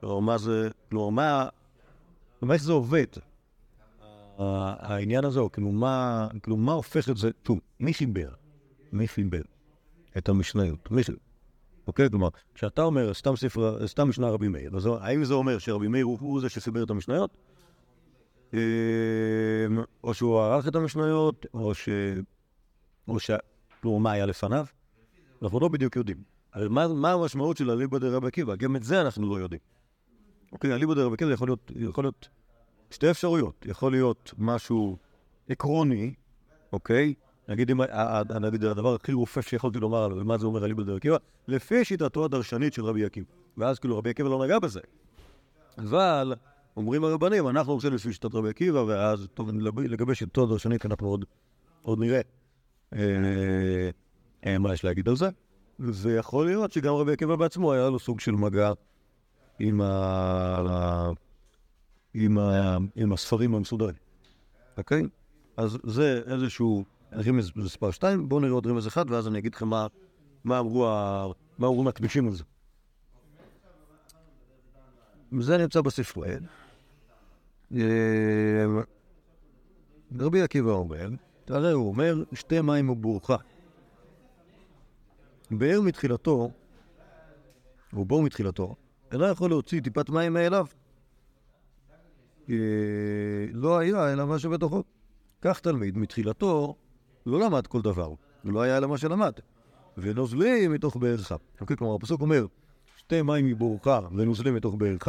כלומר, 0.00 0.20
מה 0.20 0.38
זה, 0.38 0.68
כלומר, 0.90 1.48
מה, 2.42 2.54
איך 2.54 2.62
זה 2.62 2.72
עובד? 2.72 3.06
העניין 4.38 5.24
הזה, 5.24 5.40
או 5.40 5.52
כאילו, 5.52 5.72
מה, 5.72 6.28
כאילו, 6.42 6.56
מה 6.56 6.72
הופך 6.72 7.08
את 7.10 7.16
זה, 7.16 7.30
שוב, 7.46 7.60
מי 7.80 7.94
חיבר? 7.94 8.28
מי 8.92 9.08
חיבר 9.08 9.42
את 10.18 10.28
המשניות? 10.28 10.90
מי 10.90 11.04
חיבר? 11.04 11.18
אוקיי? 11.86 12.10
כלומר, 12.10 12.28
כשאתה 12.54 12.82
אומר 12.82 13.14
סתם 13.14 13.36
ספר, 13.36 13.86
סתם 13.86 14.08
משנה 14.08 14.30
רבי 14.30 14.48
מאיר, 14.48 14.76
אז 14.76 14.88
האם 15.00 15.24
זה 15.24 15.34
אומר 15.34 15.58
שרבי 15.58 15.88
מאיר 15.88 16.04
הוא, 16.04 16.40
זה 16.40 16.48
שחיבר 16.48 16.82
את 16.82 16.90
המשניות? 16.90 17.30
אה, 18.54 18.60
או 20.04 20.14
שהוא 20.14 20.40
ערך 20.40 20.68
את 20.68 20.74
המשניות, 20.74 21.46
או 21.54 21.74
ש... 21.74 21.88
או 23.08 23.20
ש... 23.20 23.30
כלומר, 23.82 23.98
מה 23.98 24.12
היה 24.12 24.26
לפניו? 24.26 24.66
אנחנו 25.42 25.60
לא 25.60 25.68
בדיוק 25.68 25.96
יודעים. 25.96 26.16
אבל 26.54 26.68
מה, 26.68 26.88
מה 26.88 27.12
המשמעות 27.12 27.56
של 27.56 27.70
אליבא 27.70 27.98
דרבי 27.98 28.26
עקיבא? 28.26 28.56
גם 28.56 28.76
את 28.76 28.82
זה 28.82 29.00
אנחנו 29.00 29.28
לא 29.28 29.40
יודעים. 29.40 29.60
אוקיי, 30.52 30.74
אליבא 30.74 30.94
דרבי 30.94 31.14
עקיבא 31.14 31.32
יכול 31.76 32.04
להיות 32.04 32.28
שתי 32.96 33.10
אפשרויות. 33.10 33.66
יכול 33.68 33.92
להיות 33.92 34.34
משהו 34.38 34.96
עקרוני, 35.48 36.14
אוקיי? 36.72 37.14
נגיד, 37.48 37.70
אם, 37.70 37.80
נגיד 38.40 38.64
הדבר 38.64 38.94
הכי 38.94 39.12
רופף 39.12 39.48
שיכולתי 39.48 39.78
לומר 39.78 40.04
עליו, 40.04 40.24
מה 40.24 40.38
זה 40.38 40.46
אומר 40.46 40.64
אליבא 40.64 40.82
דרבי 40.82 40.96
עקיבא, 40.96 41.16
לפי 41.48 41.84
שיטתו 41.84 42.24
הדרשנית 42.24 42.72
של 42.72 42.84
רבי 42.84 43.04
עקיבא. 43.04 43.26
ואז 43.56 43.78
כאילו 43.78 43.98
רבי 43.98 44.10
עקיבא 44.10 44.28
לא 44.28 44.44
נגע 44.44 44.58
בזה. 44.58 44.80
אבל 45.78 46.34
אומרים 46.76 47.04
הרבנים, 47.04 47.48
אנחנו 47.48 47.74
רוצים 47.74 47.92
לפי 47.92 48.12
שיטת 48.12 48.34
רבי 48.34 48.48
עקיבא, 48.48 48.78
ואז 48.78 49.28
טוב, 49.34 49.50
לגבי 49.78 50.14
שיטתו 50.14 50.42
הדרשנית 50.42 50.86
אנחנו 50.86 51.08
עוד, 51.08 51.24
עוד 51.82 51.98
נראה 51.98 52.20
אה, 52.92 53.00
אה, 54.46 54.58
מה 54.58 54.72
יש 54.72 54.84
להגיד 54.84 55.08
על 55.08 55.16
זה. 55.16 55.28
ויכול 55.78 56.46
להיות 56.46 56.72
שגם 56.72 56.94
רבי 56.94 57.12
עקיבא 57.12 57.36
בעצמו 57.36 57.72
היה 57.72 57.90
לו 57.90 57.98
סוג 57.98 58.20
של 58.20 58.32
מגע 58.32 58.72
עם, 59.58 59.80
ה... 59.80 61.10
עם, 62.18 62.38
ה... 62.38 62.76
עם 62.96 63.12
הספרים 63.12 63.54
המסודרים, 63.54 63.94
אוקיי? 64.78 65.02
אז 65.56 65.78
זה 65.84 66.22
איזשהו 66.26 66.84
רמז 67.12 67.50
מספר 67.56 67.90
2, 67.90 68.28
בואו 68.28 68.40
נראה 68.40 68.52
עוד 68.52 68.66
רמז 68.66 68.86
אחד, 68.86 69.10
ואז 69.10 69.28
אני 69.28 69.38
אגיד 69.38 69.54
לכם 69.54 69.68
מה, 69.68 69.86
מה 70.44 70.58
אמרו, 70.58 70.88
ה... 70.88 71.26
מה 71.58 71.68
על 72.26 72.34
זה. 72.34 72.44
זה 75.40 75.58
נמצא 75.58 75.80
בספרי. 75.80 76.34
אה, 77.74 78.66
רבי 80.18 80.42
עקיבא 80.42 80.70
אומר, 80.70 81.08
הרי 81.48 81.72
הוא 81.72 81.88
אומר, 81.88 82.22
שתי 82.32 82.60
מים 82.60 82.90
ובורכה. 82.90 83.36
באר 85.50 85.80
מתחילתו, 85.80 86.50
או 87.92 88.04
בור 88.04 88.22
מתחילתו, 88.22 88.74
אינו 89.12 89.26
יכול 89.26 89.50
להוציא 89.50 89.80
טיפת 89.80 90.10
מים 90.10 90.32
מאליו. 90.32 90.66
אה, 92.50 92.56
לא 93.52 93.78
היה 93.78 94.12
אלא 94.12 94.26
מה 94.26 94.38
שבתוכו. 94.38 94.82
כך 95.42 95.60
תלמיד 95.60 95.98
מתחילתו 95.98 96.74
לא 97.26 97.40
למד 97.40 97.66
כל 97.66 97.82
דבר, 97.82 98.14
הוא 98.42 98.52
לא 98.52 98.60
היה 98.60 98.76
אלא 98.76 98.88
מה 98.88 98.98
שלמד. 98.98 99.32
ונוזלים 99.98 100.72
מתוך 100.72 100.96
בארך. 100.96 101.32
אוקיי, 101.60 101.76
כלומר, 101.76 101.94
הפסוק 101.94 102.20
אומר, 102.20 102.46
שתי 102.96 103.22
מים 103.22 103.46
מבורך 103.46 103.86
ונוזלים 104.16 104.54
מתוך 104.54 104.74
בארך, 104.74 105.08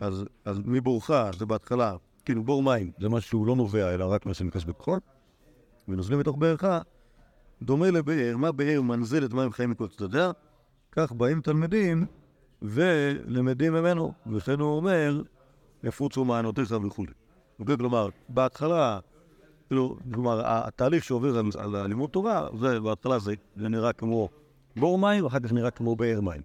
אז, 0.00 0.24
אז 0.44 0.60
מבורך 0.64 1.10
זה 1.38 1.46
בהתחלה, 1.46 1.96
כאילו 2.24 2.42
בור 2.42 2.62
מים 2.62 2.90
זה 3.00 3.08
משהו 3.08 3.28
שהוא 3.28 3.46
לא 3.46 3.56
נובע, 3.56 3.94
אלא 3.94 4.04
רק 4.04 4.26
מה 4.26 4.34
שנכנס 4.34 4.64
בכחול, 4.64 4.98
ונוזלים 5.88 6.18
מתוך 6.18 6.36
בארך, 6.36 6.64
דומה 7.62 7.90
לבאר, 7.90 8.36
מה 8.36 8.52
באר 8.52 8.80
מנזלת 8.80 9.32
מים 9.32 9.52
חיים 9.52 9.70
מכל 9.70 9.88
צדדיה, 9.88 10.30
כך 10.92 11.12
באים 11.12 11.40
תלמידים 11.40 12.06
ולמדים 12.62 13.72
ממנו, 13.72 14.12
וכן 14.32 14.60
הוא 14.60 14.76
אומר, 14.76 15.22
יפוצו 15.84 16.24
מעיינותיך 16.24 16.74
וכו'. 16.86 17.04
אוקיי, 17.60 17.76
כלומר, 17.76 18.08
בהתחלה, 18.28 18.98
כאילו, 19.66 19.96
כלומר, 20.14 20.40
התהליך 20.44 21.04
שעובר 21.04 21.38
על, 21.38 21.46
על 21.58 21.76
הלימוד 21.76 22.10
תורה, 22.10 22.48
זה 22.60 22.80
בהתחלה 22.80 23.18
זה, 23.18 23.34
זה 23.56 23.68
נראה 23.68 23.92
כמו 23.92 24.28
בור 24.76 24.98
מים, 24.98 25.24
ואחר 25.24 25.40
כך 25.40 25.52
נראה 25.52 25.70
כמו 25.70 25.96
באר 25.96 26.20
מים. 26.20 26.42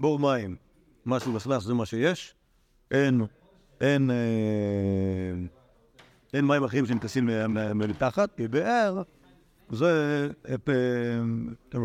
בור 0.00 0.18
מים, 0.18 0.56
משהו 1.06 1.32
בסלש 1.32 1.64
זה 1.64 1.74
מה 1.74 1.86
שיש, 1.86 2.34
אין, 2.90 3.22
אין, 3.80 4.10
אה, 4.10 4.16
אין 6.34 6.44
מים 6.44 6.64
אחרים 6.64 6.86
שנכנסים 6.86 7.30
מתחת, 7.74 8.36
כי 8.36 8.48
באר 8.48 9.02
זה, 9.70 10.28
אה, 10.48 10.54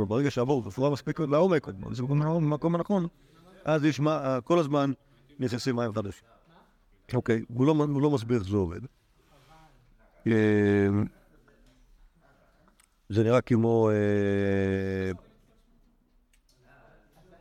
ברגע 0.06 0.32
שעבור 0.32 0.62
בצורה 0.62 0.90
מספיק 0.90 1.20
לעומק, 1.20 1.68
זה 1.92 2.04
במקום 2.04 2.76
הנכון, 2.76 3.08
אז 3.66 3.86
יש 3.86 4.02
כל 4.44 4.60
הזמן 4.60 4.92
נכנסים 5.40 5.76
מים 5.76 5.94
חדשים. 5.94 6.39
אוקיי, 7.14 7.44
הוא 7.48 7.66
לא, 7.66 7.72
הוא 7.72 8.02
לא 8.02 8.12
מסביר 8.12 8.40
איך 8.40 8.48
זה 8.48 8.58
עובד. 8.58 8.80
אה, 10.28 10.88
זה 13.10 13.24
נראה 13.24 13.42
כמו... 13.42 13.90
אה, 13.90 15.12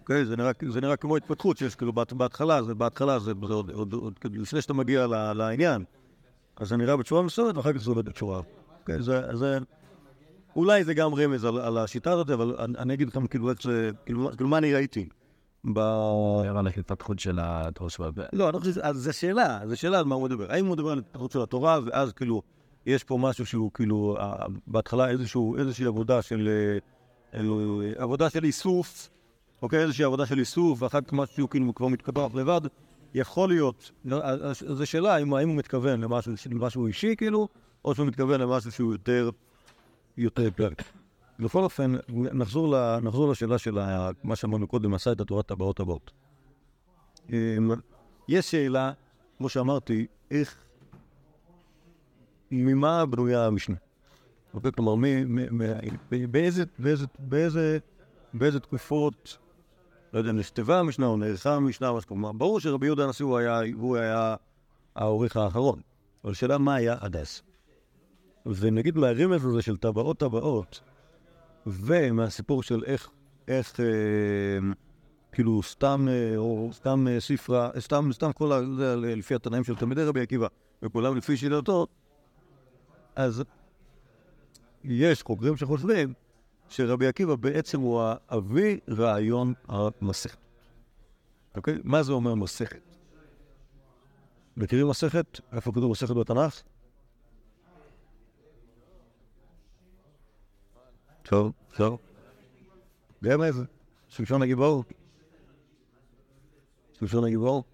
אוקיי, 0.01 0.25
זה 0.25 0.37
נראה, 0.37 0.51
זה 0.69 0.81
נראה 0.81 0.97
כמו 0.97 1.17
התפתחות 1.17 1.57
שיש 1.57 1.75
כאילו 1.77 1.93
בהתחלה, 1.93 2.63
זה 2.63 2.75
בהתחלה, 2.75 3.19
זה, 3.19 3.33
זה 3.49 3.55
עוד, 3.55 3.71
עוד, 3.71 3.93
עוד, 3.93 4.15
לפני 4.25 4.63
שאתה 4.63 4.73
מגיע 4.73 5.07
לעניין, 5.35 5.85
אז 6.57 6.69
זה 6.69 6.77
נראה 6.77 6.97
בצורה 6.97 7.23
מסוימת, 7.23 7.57
ואחר 7.57 7.73
כך 7.73 7.79
זה 7.79 7.91
עובד 7.91 8.05
בצורה. 8.05 8.43
אוקיי, 8.81 9.03
זה, 9.03 9.37
זה, 9.37 9.59
אולי 10.57 10.85
זה 10.85 10.95
גם 10.95 11.15
רמז 11.15 11.45
על, 11.45 11.59
על 11.59 11.79
השיטה 11.79 12.13
הזאת, 12.13 12.31
אבל 12.31 12.55
אני, 12.59 12.79
אני 12.79 12.95
אגיד 12.95 13.09
לכם 13.09 13.27
כאילו 13.27 13.51
כאילו, 14.07 14.31
כאילו 14.37 14.49
מה 14.49 14.59
אני 14.59 14.75
ראיתי. 14.75 15.09
ב... 15.65 15.79
על 16.57 16.67
ההתפתחות 16.67 17.19
של 17.19 17.38
התורה 17.43 17.91
של 17.91 18.03
הבא. 18.03 18.23
לא, 18.33 18.49
אני 18.49 18.61
חושב, 18.61 18.81
אז 18.81 18.97
זו 18.97 19.12
שאלה, 19.12 19.61
זו 19.67 19.77
שאלה 19.77 19.99
על 19.99 20.05
מה 20.05 20.15
הוא 20.15 20.25
מדבר. 20.25 20.53
האם 20.53 20.67
הוא 20.67 20.73
מדבר 20.77 20.91
על 20.91 20.99
ההתפתחות 20.99 21.33
של 21.33 21.43
התורה, 21.43 21.79
ואז 21.87 22.12
כאילו, 22.12 22.43
יש 22.87 23.05
פה 23.05 23.19
משהו 23.21 23.47
שהוא 23.47 23.71
כאילו, 23.75 24.17
בהתחלה 24.67 25.09
איזושהי 25.59 25.87
עבודה 25.87 26.23
של, 26.23 26.49
אה, 27.33 27.93
עבודה 27.97 28.31
של 28.31 28.45
איסוף, 28.45 29.09
אוקיי, 29.62 29.83
איזושהי 29.83 30.05
עבודה 30.05 30.27
של 30.27 30.38
איסוף, 30.38 30.83
ואחר 30.83 31.00
כך 31.00 31.12
משהו 31.12 31.49
כאילו 31.50 31.75
כבר 31.75 31.88
מתקבח 31.88 32.35
לבד, 32.35 32.61
יכול 33.15 33.49
להיות, 33.49 33.91
זו 34.53 34.87
שאלה 34.87 35.15
האם, 35.15 35.31
הוא 35.31 35.57
מתכוון 35.57 36.00
למשהו 36.50 36.87
אישי 36.87 37.17
כאילו, 37.17 37.49
או 37.85 37.95
שהוא 37.95 38.07
מתכוון 38.07 38.41
למשהו 38.41 38.73
שהוא 38.73 38.93
יותר, 38.93 39.31
יותר 40.17 40.50
פרק. 40.57 40.83
בכל 41.38 41.62
אופן, 41.62 41.92
נחזור, 42.09 42.76
ל, 42.76 42.99
נחזור 43.00 43.30
לשאלה 43.30 43.59
של 43.59 43.78
מה 44.25 44.37
שאמרנו 44.37 44.66
קודם, 44.66 44.95
עשה 44.95 45.12
את 45.12 45.21
התורת 45.21 45.50
הבאות 45.50 45.80
הבאות. 45.80 46.11
אמ, 47.33 47.71
יש 48.28 48.50
שאלה, 48.50 48.92
כמו 49.38 49.49
שאמרתי, 49.49 50.07
איך, 50.30 50.57
ממה 52.50 53.07
בנויה 53.07 53.47
המשנה? 53.47 53.76
אוקיי, 54.54 54.73
כלומר, 54.73 54.95
מי, 54.95 55.25
מי, 55.25 55.42
מי, 55.50 56.26
באיזה, 56.26 56.64
באיזה, 56.78 57.07
באיזה, 57.18 57.78
באיזה 58.35 58.61
תקופות, 58.61 59.38
לא 60.12 60.18
יודע 60.18 60.33
נכתבה 60.33 60.80
המשנה 60.80 61.07
או 61.07 61.16
נערכה 61.16 61.54
המשנה, 61.54 61.88
או 61.88 61.99
כלומר, 62.09 62.33
ברור 62.33 62.61
שרבי 62.61 62.87
יהודה 62.87 63.04
הנשיא 63.04 63.25
הוא 63.25 63.38
היה, 63.38 63.61
הוא 63.75 63.97
היה 63.97 64.37
העורך 64.95 65.37
האחרון, 65.37 65.80
אבל 66.25 66.33
השאלה 66.33 66.59
מה 66.59 66.75
היה 66.75 66.97
עד 67.00 67.16
אז. 67.16 67.42
ונגיד 68.47 68.99
מהרמז 68.99 69.45
הזה 69.45 69.62
של 69.62 69.76
טבעות 69.76 70.18
טבעות, 70.18 70.80
ומהסיפור 71.69 72.63
של 72.63 72.85
איך, 72.85 73.11
איך, 73.49 73.81
אה, 73.81 73.87
כאילו, 75.33 75.63
סתם, 75.63 76.07
אה, 76.11 76.37
או 76.37 76.71
סתם 76.73 77.09
אה, 77.09 77.21
ספרה, 77.21 77.71
סתם, 77.79 78.11
סתם 78.13 78.33
כל 78.33 78.53
ה... 78.53 78.61
לפי 78.97 79.35
התנאים 79.35 79.65
של 79.65 79.77
תלמידי 79.77 80.05
רבי 80.05 80.21
עקיבא, 80.21 80.47
וכולם 80.83 81.17
לפי 81.17 81.37
שיטתו, 81.37 81.87
אז 83.17 83.43
יש 84.85 85.23
חוקרים 85.23 85.57
שחושבים 85.57 86.13
שרבי 86.69 87.07
עקיבא 87.07 87.35
בעצם 87.35 87.81
הוא 87.81 88.03
האבי 88.03 88.79
רעיון 88.89 89.53
המסכת. 89.69 90.39
אוקיי? 91.57 91.79
מה 91.85 92.03
זה 92.03 92.13
אומר 92.13 92.35
מסכת? 92.35 92.97
מכירים 94.57 94.89
מסכת? 94.89 95.41
איפה 95.53 95.73
כתוב 95.73 95.91
מסכת 95.91 96.15
בתנ"ך? 96.15 96.63
טוב, 101.28 101.52
טוב. 101.76 101.99
איזה? 103.42 103.64
שמשון 104.08 104.42
הגיבור? 104.42 104.85
שמשון 106.99 107.25
הגיבור? 107.25 107.64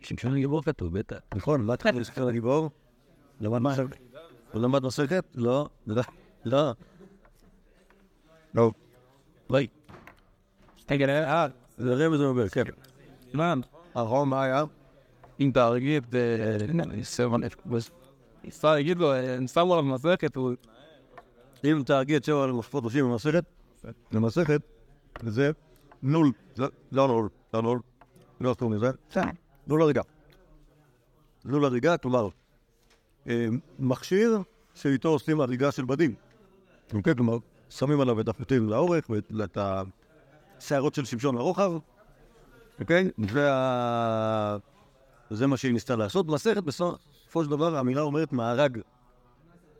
שמשון 0.00 0.36
הגיבור 0.36 0.62
כתוב, 0.62 0.98
בטח. 0.98 1.16
נכון, 1.34 1.60
מה 1.60 1.76
תחילת 1.76 2.04
שמשון 2.04 2.28
הגיבור? 2.28 2.70
למד 3.40 3.58
מסכת? 3.58 3.96
הוא 4.52 4.62
למד 4.62 4.82
מסכת? 4.82 5.24
לא, 5.34 5.68
לא. 6.44 6.72
לא. 8.54 8.72
ביי. 9.50 9.66
רגע, 10.90 11.06
אה, 11.06 11.46
זה 11.78 11.94
רמז 11.94 12.20
ומבר, 12.20 12.48
כן. 12.48 12.64
מה? 13.32 13.54
אחרון 13.92 14.28
מה 14.28 14.42
היה? 14.42 14.64
אם 15.40 15.50
תגיד, 15.54 16.14
אפשר 18.48 18.74
להגיד 18.74 18.98
לו, 18.98 19.12
שמו 19.46 19.74
עליו 19.74 19.84
מסכת, 19.84 20.36
הוא... 20.36 20.52
אם 21.64 21.82
תגיד 21.86 22.24
שבע 22.24 22.46
לפחות 22.46 22.84
ראשים 22.84 23.04
במסכת, 23.04 23.44
למסכת, 24.12 24.60
זה 25.22 25.50
נול, 26.02 26.32
לא 26.92 27.08
נול, 27.08 27.28
לא 27.54 27.62
נול, 27.62 27.80
לא 28.40 28.52
אסור 28.52 28.70
מזה, 28.70 28.90
נול 29.66 29.82
הריגה. 29.82 30.02
נול 31.44 31.64
הריגה, 31.64 31.96
כלומר, 31.96 32.28
מכשיר 33.78 34.38
שאיתו 34.74 35.08
עושים 35.08 35.40
הריגה 35.40 35.72
של 35.72 35.84
בדים. 35.84 36.14
אוקיי, 36.94 37.14
כלומר, 37.14 37.36
שמים 37.70 38.00
עליו 38.00 38.20
את 38.20 38.28
החוטים 38.28 38.68
לאורך 38.68 39.10
ואת 39.10 39.58
השערות 40.60 40.94
של 40.94 41.04
שמשון 41.04 41.34
לרוחב, 41.34 41.72
אוקיי? 42.80 43.10
וזה 45.30 45.46
מה 45.46 45.56
שהיא 45.56 45.72
ניסתה 45.72 45.96
לעשות. 45.96 46.26
במסכת, 46.26 46.62
בסופו 46.62 47.44
של 47.44 47.50
דבר, 47.50 47.76
המילה 47.76 48.00
אומרת 48.00 48.32
מארג, 48.32 48.78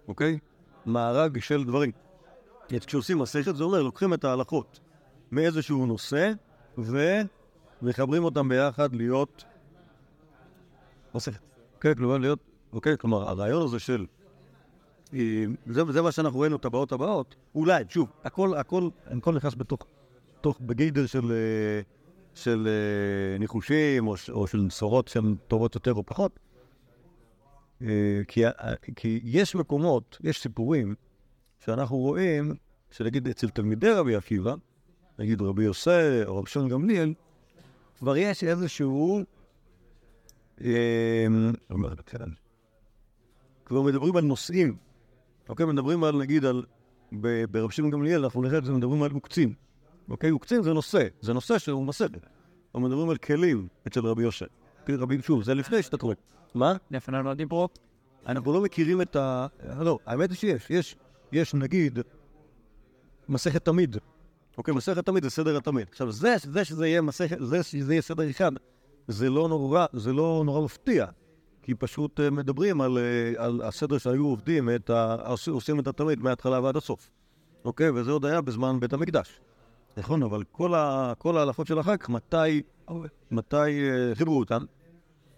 אוקיי? 0.08 0.38
מארג 0.86 1.38
של 1.40 1.64
דברים. 1.64 1.90
כשעושים 2.68 3.18
מסכת, 3.18 3.56
זה 3.56 3.64
אומר, 3.64 3.82
לוקחים 3.82 4.14
את 4.14 4.24
ההלכות 4.24 4.80
מאיזשהו 5.32 5.86
נושא 5.86 6.32
ומחברים 6.78 8.24
אותם 8.24 8.48
ביחד 8.48 8.94
להיות 8.94 9.44
מסכת. 11.14 11.40
אוקיי, 11.74 11.94
כלומר, 11.94 12.18
להיות, 12.18 12.38
אוקיי, 12.72 12.98
כלומר, 12.98 13.28
הרעיון 13.28 13.62
הזה 13.62 13.78
של... 13.78 14.06
זה, 15.66 15.82
זה 15.90 16.02
מה 16.02 16.12
שאנחנו 16.12 16.40
ראינו, 16.40 16.58
טבעות 16.58 16.92
הבאות, 16.92 17.34
אולי, 17.54 17.84
שוב, 17.88 18.08
הכל, 18.24 18.54
הכל, 18.54 18.88
הכל 19.06 19.34
נכנס 19.34 19.54
בתוך, 19.54 19.86
בתוך, 20.38 20.60
בגדר 20.60 21.06
של, 21.06 21.32
של 22.34 22.68
ניחושים 23.38 24.06
או, 24.06 24.14
או 24.32 24.46
של 24.46 24.66
בשורות 24.68 25.08
שהן 25.08 25.36
טובות 25.48 25.74
יותר 25.74 25.94
או 25.94 26.06
פחות. 26.06 26.38
כי, 28.28 28.43
כי 28.97 29.21
יש 29.25 29.54
מקומות, 29.54 30.19
יש 30.25 30.40
סיפורים 30.40 30.95
שאנחנו 31.59 31.97
רואים, 31.97 32.54
שנגיד 32.90 33.28
אצל 33.28 33.49
תלמידי 33.49 33.90
רבי 33.90 34.16
עקיבא, 34.16 34.54
נגיד 35.19 35.43
רבי 35.43 35.64
יוסי 35.64 36.25
או 36.26 36.38
רבי 36.38 36.50
שון 36.50 36.69
גמליאל, 36.69 37.14
כבר 37.99 38.16
יש 38.16 38.45
איזשהו... 38.45 39.23
כבר 43.64 43.83
מדברים 43.83 44.16
על 44.16 44.25
נושאים, 44.25 44.76
אוקיי? 45.49 45.66
מדברים 45.66 46.04
על, 46.04 46.16
נגיד, 46.16 46.45
על... 46.45 46.62
ברבי 47.50 47.73
שמעון 47.73 47.90
גמליאל, 47.90 48.25
אנחנו 48.25 48.43
נראה 48.43 48.59
את 48.59 48.64
זה, 48.64 48.73
מדברים 48.73 49.02
על 49.02 49.12
מוקצים. 49.12 49.54
אוקיי? 50.09 50.31
מוקצים 50.31 50.62
זה 50.62 50.73
נושא, 50.73 51.07
זה 51.21 51.33
נושא 51.33 51.59
שהוא 51.59 51.87
מסכת. 51.87 52.26
אנחנו 52.66 52.88
מדברים 52.88 53.11
על 53.11 53.16
כלים 53.16 53.69
אצל 53.87 54.00
רבי 54.00 54.23
יוסי. 54.23 54.45
רבי, 54.88 55.23
שוב, 55.23 55.43
זה 55.43 55.54
לפני 55.54 55.83
שאתה 55.83 55.97
קורא. 55.97 56.14
מה? 56.54 56.76
לפני 56.90 57.16
לא 57.25 57.34
דיברו. 57.34 57.68
אנחנו 58.26 58.52
לא 58.52 58.62
מכירים 58.62 59.02
את 59.02 59.16
ה... 59.16 59.46
לא, 59.80 59.99
האמת 60.06 60.30
היא 60.30 60.38
שיש. 60.38 60.70
יש, 60.70 60.96
יש 61.32 61.54
נגיד, 61.54 61.99
מסכת 63.28 63.64
תמיד. 63.64 63.96
אוקיי, 64.58 64.75
מסכת 64.75 65.06
תמיד 65.06 65.23
זה 65.23 65.30
סדר 65.30 65.56
התמיד. 65.56 65.87
עכשיו, 65.90 66.12
זה, 66.12 66.34
זה 66.42 66.64
שזה 66.64 66.87
יהיה 66.87 67.02
מסכת, 67.02 67.37
זה 67.40 67.62
שזה 67.62 67.92
יהיה 67.92 68.02
סדר 68.02 68.30
אחד, 68.30 68.52
זה 69.08 69.30
לא 69.30 69.49
נורא, 69.49 69.87
זה 69.92 70.12
לא 70.12 70.42
נורא 70.44 70.64
מפתיע. 70.64 71.06
כי 71.62 71.75
פשוט 71.75 72.20
אה, 72.20 72.30
מדברים 72.30 72.80
על, 72.80 72.99
אה, 72.99 73.44
על 73.44 73.61
הסדר 73.62 73.99
שהיו 73.99 74.26
עובדים, 74.26 74.70
את 74.75 74.90
ה, 74.90 75.14
עושים- 75.26 75.54
עושים 75.54 75.80
את 75.80 75.87
התמיד 75.87 76.18
מההתחלה 76.20 76.61
ועד 76.61 76.76
הסוף. 76.76 77.11
אוקיי? 77.64 77.90
וזה 77.90 78.11
עוד 78.11 78.25
היה 78.25 78.40
בזמן 78.40 78.80
בית 78.80 78.92
המקדש. 78.92 79.40
נכון, 79.96 80.23
אבל 80.23 80.42
כל, 80.52 80.75
ה, 80.75 81.12
כל 81.18 81.37
ההלכות 81.38 81.66
של 81.66 81.80
אחר 81.80 81.96
כך, 81.96 82.08
מתי, 82.11 82.62
מתי 83.30 83.56
אה, 83.90 84.14
חיברו 84.14 84.38
אותן? 84.38 84.62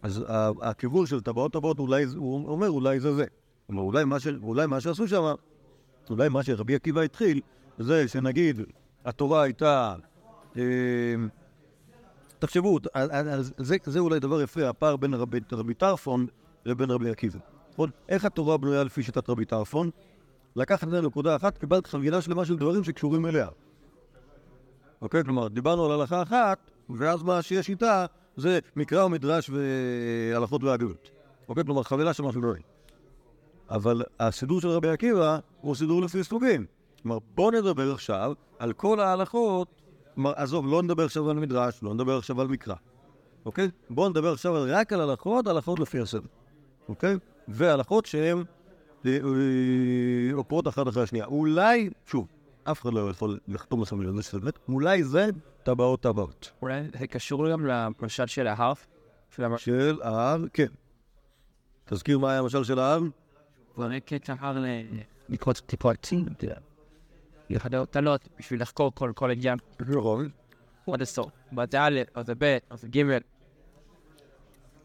אז 0.02 0.24
ה- 0.28 0.50
הכיוון 0.60 1.06
של 1.06 1.20
טבעות 1.20 1.52
טבעות, 1.52 1.78
אולי, 1.78 2.04
הוא 2.16 2.48
אומר, 2.48 2.70
אולי 2.70 3.00
זה 3.00 3.14
זה. 3.14 3.24
כלומר, 3.66 3.82
אולי 3.82 4.04
אולי 4.42 4.66
מה 4.66 4.80
שעשו 4.80 5.08
שם, 5.08 5.34
אולי 6.10 6.28
מה 6.28 6.42
שרבי 6.42 6.74
עקיבא 6.74 7.00
התחיל, 7.00 7.40
זה 7.78 8.08
שנגיד, 8.08 8.60
התורה 9.04 9.42
הייתה... 9.42 9.94
אה, 10.56 10.62
תחשבו, 12.38 12.78
על- 12.94 13.10
על- 13.10 13.28
על- 13.28 13.42
זה, 13.42 13.76
זה 13.84 13.98
אולי 13.98 14.20
דבר 14.20 14.42
יפה, 14.42 14.68
הפער 14.68 14.96
בין 14.96 15.14
רבי, 15.14 15.40
רבי 15.52 15.74
טרפון 15.74 16.26
לבין 16.64 16.90
רבי 16.90 17.10
עקיבא. 17.10 17.38
נכון? 17.72 17.90
איך 18.08 18.24
התורה 18.24 18.56
בנויה 18.56 18.84
לפי 18.84 19.02
שיטת 19.02 19.30
רבי 19.30 19.44
טרפון? 19.44 19.90
לקחת 20.56 20.84
את 20.84 20.90
זה 20.90 21.00
לנקודה 21.00 21.36
אחת, 21.36 21.58
קיבלת 21.58 21.86
חבילה 21.86 22.20
שלמה 22.22 22.44
של 22.44 22.56
דברים 22.56 22.84
שקשורים 22.84 23.26
אליה. 23.26 23.48
אוקיי? 25.02 25.24
כלומר, 25.24 25.48
דיברנו 25.48 25.84
על 25.84 26.00
הלכה 26.00 26.22
אחת, 26.22 26.70
ואז 26.90 27.22
מה 27.22 27.42
שיש 27.42 27.68
איתה 27.68 28.06
זה 28.36 28.58
מקרא 28.76 29.04
ומדרש 29.04 29.50
והלכות 29.50 30.62
והגות. 30.64 31.10
אוקיי? 31.48 31.64
כלומר, 31.64 31.82
חבילה 31.82 32.12
של 32.12 32.22
משהו 32.22 32.40
דברים. 32.40 32.62
אבל 33.70 34.02
הסידור 34.20 34.60
של 34.60 34.68
רבי 34.68 34.88
עקיבא 34.88 35.38
הוא 35.60 35.74
סידור 35.74 36.02
לפי 36.02 36.24
סוגים. 36.24 36.66
כלומר, 37.02 37.18
בואו 37.34 37.50
נדבר 37.50 37.92
עכשיו 37.92 38.32
על 38.58 38.72
כל 38.72 39.00
ההלכות, 39.00 39.68
כלומר, 40.14 40.32
עזוב, 40.36 40.66
לא 40.66 40.82
נדבר 40.82 41.04
עכשיו 41.04 41.30
על 41.30 41.36
מדרש, 41.36 41.82
לא 41.82 41.94
נדבר 41.94 42.18
עכשיו 42.18 42.40
על 42.40 42.48
מקרא, 42.48 42.74
אוקיי? 43.46 43.68
בואו 43.90 44.08
נדבר 44.08 44.32
עכשיו 44.32 44.64
רק 44.68 44.92
על 44.92 45.00
הלכות, 45.00 45.46
הלכות 45.46 45.78
לפי 45.78 46.00
הסדר, 46.00 46.28
אוקיי? 46.88 47.16
והלכות 47.48 48.06
שהן 48.06 48.44
אה, 49.06 49.10
אה, 49.10 50.34
עוקבות 50.34 50.68
אחת 50.68 50.88
אחרי 50.88 51.02
השנייה. 51.02 51.26
אולי, 51.26 51.90
שוב, 52.06 52.26
אף 52.70 52.82
אחד 52.82 52.92
לא 52.92 53.10
יכול 53.10 53.38
לחתום 53.48 53.84
זה 53.84 54.22
שזה 54.22 54.40
באמת, 54.40 54.58
אולי 54.68 55.04
זה 55.04 55.28
טבעות 55.62 56.00
טבעות. 56.00 56.50
אולי 56.62 56.82
זה 56.98 57.06
קשור 57.06 57.50
גם 57.50 57.66
למשל 57.66 58.26
של 58.26 58.46
ההרף? 58.46 58.86
של 59.56 59.98
ההר, 60.02 60.44
כן. 60.52 60.66
תזכיר 61.84 62.18
מה 62.18 62.30
היה 62.30 62.40
המשל 62.40 62.64
של 62.64 62.78
ההר? 62.78 63.00
פרקת 63.74 64.30
ההר 64.30 64.58
ל... 64.58 64.66
לקרוץ 65.28 65.60
טיפות. 65.60 66.12
יחדות 67.50 67.90
קטנות 67.90 68.28
בשביל 68.38 68.62
לחקור 68.62 68.92
כל 68.94 69.12
כל 69.14 69.30
עניין 69.30 69.58
נכון. 69.80 70.28
עד 70.92 71.02
הסוף. 71.02 71.32
בזה 71.52 71.80
א', 71.80 72.00
או 72.16 72.22
זה 72.22 72.32
ב', 72.38 72.58
או 72.70 72.76
זה 72.76 72.88
ג'. 72.88 73.02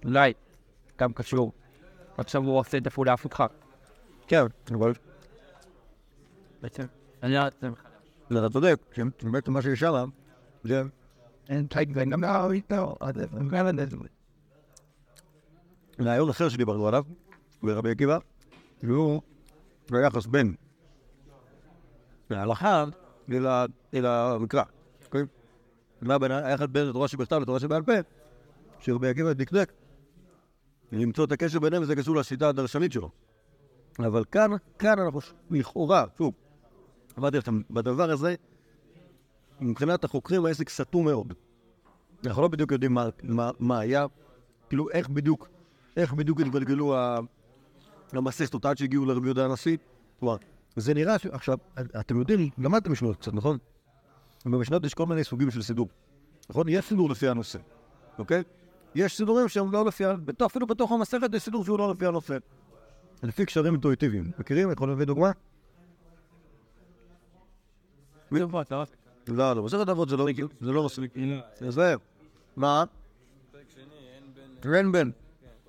אולי 0.06 0.34
גם 1.00 1.14
קשור. 1.14 1.52
עכשיו 2.18 2.44
הוא 2.44 2.60
עושה 2.60 2.78
את 2.78 2.88
הפעולה 2.88 3.12
ההפוכה. 3.12 3.46
כן, 4.28 4.46
אבל 4.74 4.94
בעצם. 6.62 7.01
אני 7.24 7.34
לא. 7.34 7.48
אתה 8.46 8.50
צודק, 8.50 8.76
שבעצם 8.94 9.54
מה 9.54 9.62
שיש 9.62 9.80
שם, 9.80 10.10
זה 10.64 10.82
אין 11.50 11.68
טייק 11.68 11.90
וגם 11.94 12.24
לא 12.24 12.52
איתו. 12.52 12.96
גם 13.52 13.68
את 13.68 13.90
זה. 13.90 13.98
רעיון 16.00 16.30
אחר 16.30 16.50
שדיברנו 16.50 16.88
עליו, 16.88 17.04
ברבי 17.64 17.92
עקיבא, 17.92 18.18
והוא 18.84 19.22
היחס 19.92 20.26
בין 20.26 20.56
ההלכה 22.30 22.86
אל 23.32 23.48
ה- 23.48 23.66
אל 23.94 24.06
המקרא. 24.06 24.64
אוקיי? 25.06 25.22
מה 26.02 26.20
בין 26.20 26.32
היחס 26.32 26.66
בין 26.72 26.90
התורה 26.90 27.08
שבכתב 27.08 27.36
לתורה 27.42 27.60
שבעל 27.60 27.84
פה, 27.84 27.92
שרבי 28.80 29.10
עקיבא 29.10 29.34
דקדק. 29.34 29.72
למצוא 30.92 31.26
את 31.26 31.32
הקשר 31.32 31.60
ביניהם 31.60 31.84
זה 31.84 31.96
קשור 31.96 32.16
לשיטה 32.16 32.50
הדרשנית 32.50 32.92
שלו. 32.92 33.10
אבל 34.00 34.24
כאן, 34.32 34.52
כאן 34.80 35.00
אנחנו 35.00 35.20
לכאורה, 35.52 36.06
שוב, 36.18 36.34
אמרתי 37.20 37.38
לכם, 37.38 37.62
בדבר 37.70 38.12
הזה, 38.12 38.36
מבחינת 39.62 40.04
החוקרים 40.04 40.46
העסק 40.46 40.70
סתום 40.70 41.06
מאוד. 41.06 41.34
אנחנו 42.26 42.42
לא 42.42 42.48
בדיוק 42.48 42.72
יודעים 42.72 42.94
מה, 42.94 43.10
מה, 43.24 43.52
מה 43.60 43.80
היה, 43.80 44.06
כאילו 44.70 44.90
איך 44.90 45.10
בדיוק, 45.10 45.50
איך 45.98 46.14
בדיוק 46.14 46.40
התגלגלו 46.42 46.96
המסכתות 48.14 48.66
עד 48.66 48.78
שהגיעו 48.78 49.06
לרבי 49.06 49.28
יהודה 49.28 49.46
הנשיא. 49.46 49.78
כלומר, 50.20 50.36
זה 50.76 50.94
נראה 50.94 51.20
ש... 51.20 51.26
עכשיו, 51.26 51.58
אתם 52.00 52.20
יודעים, 52.20 52.50
למדתם 52.58 52.92
משנות 52.92 53.16
קצת, 53.18 53.34
נכון? 53.34 53.58
במשנות 54.46 54.86
יש 54.86 54.94
כל 54.94 55.06
מיני 55.06 55.24
סוגים 55.24 55.52
של 55.52 55.62
סידור. 55.62 55.88
נכון? 56.50 56.70
יש 56.70 56.86
סידור 56.86 57.10
לפי 57.10 57.28
הנושא, 57.28 57.60
אוקיי? 58.20 58.44
יש 58.96 59.18
סידורים 59.18 59.48
שהם 59.48 59.72
לא 59.72 59.86
לפי, 59.86 60.04
בתוך- 60.26 60.52
אפילו 60.52 60.68
בתוך 60.68 60.92
המסכת 60.92 61.34
יש 61.34 61.44
סידור 61.44 61.66
שהוא 61.66 61.80
לא 61.80 61.92
לפי 61.92 62.06
הנושא. 62.06 62.38
לפי 63.24 63.46
קשרים 63.46 63.74
אינטואיטיביים. 63.74 64.32
מכירים? 64.40 64.72
יכולים 64.72 64.90
להביא 64.94 65.06
דוגמה? 65.06 65.32
לא, 69.28 69.54
לא, 69.54 69.64
מסכת 69.64 69.90
אבות 69.90 70.10
זה 70.10 70.18
לא, 70.18 70.28
זה 70.62 70.72
לא 70.72 70.86
מספיק. 70.86 71.12
זה, 71.60 71.96
מה? 72.56 72.84
אין 74.76 74.92
בן. 74.92 75.10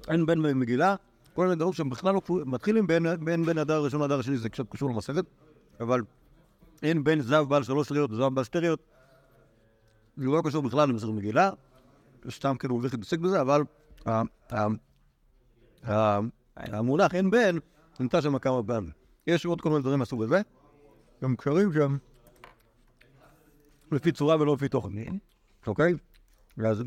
אין 0.09 0.27
בן 0.27 0.43
במגילה. 0.43 0.97
כל 1.35 1.45
מיני 1.45 1.57
דברים 1.57 1.73
שהם 1.73 1.91
בכלל 1.91 2.15
לא 2.15 2.21
קשורים, 2.21 2.51
מתחילים 2.51 2.87
בין 2.87 3.25
בין 3.25 3.45
בין 3.45 3.59
הדר 3.59 3.75
הראשון 3.75 4.01
להדר 4.01 4.19
השני, 4.19 4.37
זה 4.37 4.49
קצת 4.49 4.69
קשור 4.71 4.91
למסכת, 4.91 5.25
אבל 5.81 6.03
אין 6.83 7.05
בן 7.05 7.21
זב 7.21 7.45
בעל 7.49 7.63
שלוש 7.63 7.89
שריות 7.89 8.11
וזב 8.11 8.25
בעל 8.25 8.45
שתי 8.45 8.59
ריות. 8.59 8.81
זה 10.17 10.27
לא 10.27 10.43
קשור 10.45 10.63
בכלל 10.63 10.89
למסכת 10.89 11.09
מגילה, 11.09 11.51
סתם 12.31 12.57
כאילו 12.59 12.75
הולך 12.75 12.95
להתעסק 12.95 13.19
בזה, 13.19 13.41
אבל 13.41 13.63
המונח 16.57 17.15
אין 17.15 17.31
בן 17.31 17.57
נמצא 18.01 18.21
שם 18.21 18.39
כמה 18.39 18.63
פעמים. 18.63 18.91
יש 19.27 19.47
עוד 19.47 19.61
כל 19.61 19.69
מיני 19.69 19.83
דברים 19.83 19.99
מהסוג 19.99 20.23
הזה, 20.23 20.41
הם 21.23 21.37
קשרים 21.37 21.73
שם 21.73 21.97
לפי 23.93 24.13
צורה 24.13 24.37
ולא 24.41 24.55
לפי 24.55 24.69
תוכן, 24.69 24.91
אוקיי? 25.67 25.95
ואז 26.59 26.83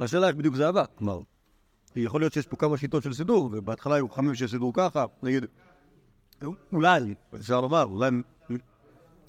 השאלה 0.00 0.28
איך 0.28 0.36
בדיוק 0.36 0.54
זה 0.54 0.68
עבד, 0.68 0.84
כלומר, 0.98 1.20
יכול 1.96 2.20
להיות 2.20 2.32
שיש 2.32 2.46
פה 2.46 2.56
כמה 2.56 2.76
שיטות 2.76 3.02
של 3.02 3.12
סידור, 3.12 3.50
ובהתחלה 3.52 3.94
היו 3.94 4.08
חכמים 4.08 4.34
שיש 4.34 4.50
סידור 4.50 4.72
ככה, 4.74 5.04
נגיד, 5.22 5.44
אולי, 6.72 7.14
אפשר 7.34 7.60
לומר, 7.60 7.82
אולי 7.82 8.10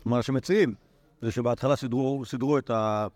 מה 0.05 0.21
שמציעים, 0.21 0.75
זה 1.21 1.31
שבהתחלה 1.31 1.75
סידרו, 1.75 2.23
סידרו 2.25 2.57
את 2.57 2.69
ה... 2.69 3.07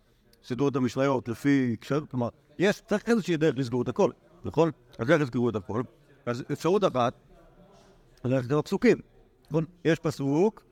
סידרו 0.44 0.68
את 0.68 0.76
המשניות 0.76 1.28
לפי 1.28 1.76
קשר, 1.80 2.06
כלומר, 2.12 2.30
יש, 2.60 2.82
צריך 2.82 3.10
איזושהי 3.10 3.38
דרך 3.38 3.56
לסגור 3.58 3.82
את 3.82 3.88
הכל, 3.88 4.12
נכון? 4.44 4.72
אז 4.98 5.12
איך 5.12 5.22
יסגרו 5.22 5.50
את 5.50 5.56
הכל? 5.56 5.84
אז 6.26 6.44
אפשרות 6.52 6.84
אחת, 6.84 7.14
עם 8.26 8.58
הפסוקים, 8.60 8.98
נכון? 9.50 9.66
יש 9.86 10.00
פסוק, 10.00 10.64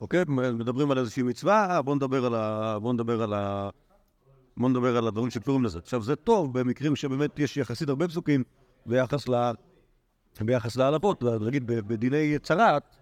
אוקיי? 0.00 0.24
מדברים 0.28 0.90
על 0.90 0.98
איזושהי 0.98 1.22
מצווה, 1.22 1.82
בואו 1.82 1.96
נדבר 1.96 2.24
על 2.26 2.34
ה... 2.34 2.78
בואו 2.78 2.92
נדבר 2.92 3.22
על 3.22 3.32
ה... 3.32 3.70
בואו 4.56 4.68
נדבר 4.68 4.96
על 4.96 5.08
הדברים 5.08 5.30
שקשורים 5.30 5.64
לזה. 5.64 5.78
עכשיו, 5.78 6.02
זה 6.02 6.16
טוב 6.16 6.58
במקרים 6.58 6.96
שבאמת 6.96 7.38
יש 7.38 7.56
יחסית 7.56 7.88
הרבה 7.88 8.08
פסוקים 8.08 8.44
ביחס 8.86 9.28
ל... 9.28 9.52
ביחס 10.40 10.76
להלכות, 10.76 11.22
נגיד 11.22 11.66
בדיני 11.66 12.38
צרעת, 12.38 12.96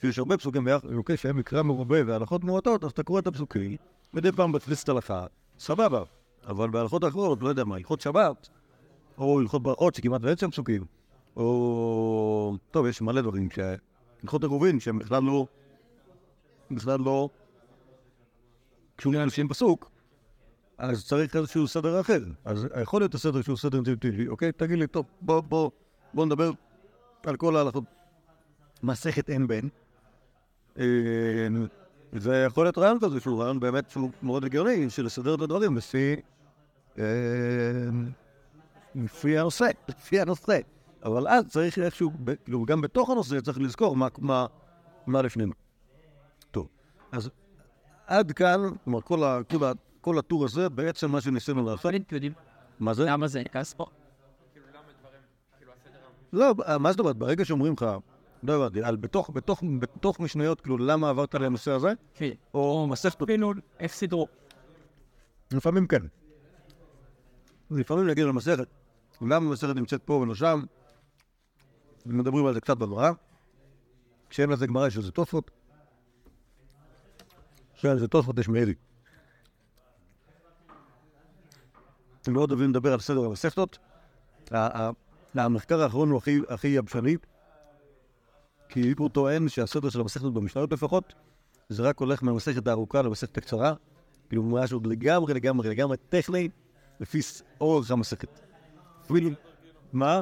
שיש 0.00 0.18
הרבה 0.18 0.36
פסוקים 0.36 0.64
ביחס, 0.64 0.84
אוקיי, 0.96 1.16
שהם 1.16 1.36
מקרא 1.36 1.62
מרובה 1.62 1.98
והלכות 2.06 2.44
מועטות, 2.44 2.84
אז 2.84 2.90
אתה 2.90 3.02
קורא 3.02 3.20
את 3.20 3.26
הפסוקים, 3.26 3.76
מדי 4.14 4.32
פעם 4.32 4.52
בתפיסת 4.52 4.88
הלכה, 4.88 5.26
סבבה. 5.58 6.02
אבל 6.46 6.70
בהלכות 6.70 7.04
אחרות, 7.04 7.42
לא 7.42 7.48
יודע 7.48 7.64
מה, 7.64 7.76
הלכות 7.76 8.00
שבת, 8.00 8.48
או 9.18 9.40
הלכות 9.40 9.62
ברכות 9.62 9.94
שכמעט 9.94 10.20
ואין 10.24 10.36
שם 10.36 10.50
פסוקים, 10.50 10.84
או... 11.36 12.56
טוב, 12.70 12.86
יש 12.86 13.02
מלא 13.02 13.20
דברים, 13.20 13.50
ש... 13.50 13.58
הלכות 14.22 14.42
עירובין 14.42 14.80
שהם 14.80 14.98
בכלל 14.98 15.22
לא... 15.22 15.46
בכלל 16.70 17.00
לא... 17.00 17.28
קשורים 18.96 19.20
לאנשים 19.20 19.48
פסוק, 19.48 19.90
אז 20.78 21.06
צריך 21.06 21.36
איזשהו 21.36 21.68
סדר 21.68 22.00
אחר. 22.00 22.18
אז 22.44 22.66
יכול 22.82 23.00
להיות 23.00 23.14
הסדר 23.14 23.42
שהוא 23.42 23.56
סדר 23.56 23.76
אינטואיטיבי, 23.76 24.28
אוקיי? 24.28 24.52
תגיד 24.52 24.78
לי, 24.78 24.86
טוב, 24.86 25.06
בוא, 25.20 25.40
בוא, 25.40 25.70
בוא 26.14 26.26
נדבר 26.26 26.50
על 27.26 27.36
כל 27.36 27.56
ההלכות. 27.56 27.84
מסכת 28.82 29.30
אין 29.30 29.46
בן. 29.46 29.68
אה, 30.78 30.84
זה 32.12 32.44
יכול 32.46 32.64
להיות 32.64 32.78
רעיון 32.78 32.98
כזה, 33.00 33.20
שהוא 33.20 33.42
רעיון 33.42 33.60
באמת 33.60 33.96
מאוד 34.22 34.44
הגיוני, 34.44 34.90
של 34.90 35.04
לסדר 35.04 35.34
את 35.34 35.40
הדברים 35.40 35.76
לפי... 35.76 36.16
אה, 36.98 37.04
לפי 38.94 39.38
הנושא, 39.38 39.70
לפי 39.88 40.20
הנושא. 40.20 40.58
אבל 41.04 41.28
אז 41.28 41.44
צריך 41.48 41.78
איכשהו, 41.78 42.10
כאילו, 42.44 42.64
גם 42.64 42.80
בתוך 42.80 43.10
הנושא 43.10 43.40
צריך 43.40 43.58
לזכור 43.60 43.96
מה, 43.96 44.08
מה, 44.18 44.46
מה 45.06 45.22
לפני 45.22 45.44
מה. 45.44 45.54
טוב, 45.54 45.69
אז 47.12 47.30
עד 48.06 48.32
כאן, 48.32 48.60
כלומר, 48.84 49.00
כל, 49.00 49.24
ה, 49.24 49.38
כל, 49.50 49.64
ה, 49.64 49.72
כל 50.00 50.18
הטור 50.18 50.44
הזה, 50.44 50.68
בעצם 50.68 51.10
מה 51.10 51.20
שניסינו 51.20 51.66
לעשות, 51.66 51.94
מה 52.80 52.94
זה? 52.94 53.04
למה 53.04 53.28
זה 53.28 53.42
כספו. 53.52 53.86
לא, 56.32 56.54
מה 56.80 56.92
זאת 56.92 57.00
אומרת, 57.00 57.16
ברגע 57.16 57.44
שאומרים 57.44 57.72
לך, 57.72 57.86
לא 58.42 58.64
הבנתי, 58.64 58.82
על 58.82 58.96
בתוך, 58.96 59.30
בתוך, 59.34 59.62
בתוך 59.78 60.20
משניות, 60.20 60.60
כאילו, 60.60 60.78
למה 60.78 61.08
עברת 61.08 61.34
לנושא 61.34 61.70
הזה? 61.70 61.92
כן. 62.14 62.30
או 62.54 62.86
מסכת, 62.86 63.22
אפילו 63.22 63.52
איך 63.80 63.92
סידרו. 63.92 64.28
לפעמים 65.52 65.86
כן. 65.86 66.02
לפעמים 67.70 68.06
נגיד 68.06 68.24
על 68.24 68.32
מסכת, 68.32 68.66
למה 69.20 69.36
המסכת 69.36 69.74
נמצאת 69.76 70.02
פה 70.02 70.12
ולא 70.12 70.34
שם, 70.34 70.62
מדברים 72.06 72.46
על 72.46 72.54
זה 72.54 72.60
קצת 72.60 72.76
בגמרא, 72.76 73.10
כשאין 74.30 74.50
לזה 74.50 74.66
גמרא 74.66 74.86
יש 74.86 74.96
לזה 74.96 75.12
תוספות, 75.12 75.50
כשאין 77.80 77.96
לזה 77.96 78.08
תוספות 78.08 78.38
יש 78.38 78.48
מאירי. 78.48 78.74
הם 82.26 82.32
מאוד 82.32 82.50
אוהבים 82.50 82.70
לדבר 82.70 82.92
על 82.92 83.00
סדר 83.00 83.24
המסכתות. 83.24 83.78
המחקר 85.34 85.82
האחרון 85.82 86.10
הוא 86.10 86.20
הכי, 86.48 86.68
יבשני, 86.68 87.16
כי 88.68 88.94
הוא 88.98 89.08
טוען 89.08 89.48
שהסדר 89.48 89.88
של 89.88 90.00
המסכתות 90.00 90.34
במשניות 90.34 90.72
לפחות, 90.72 91.14
זה 91.68 91.82
רק 91.82 92.00
הולך 92.00 92.22
מהמסכת 92.22 92.66
הארוכה 92.66 93.02
למסכת 93.02 93.38
הקצרה, 93.38 93.74
כאילו 94.28 94.42
משהו 94.42 94.80
לגמרי 94.84 95.34
לגמרי 95.34 95.68
לגמרי 95.68 95.96
טכני, 96.08 96.48
לפי 97.00 97.20
אורך 97.60 97.90
המסכת. 97.90 98.40
מה? 99.92 100.20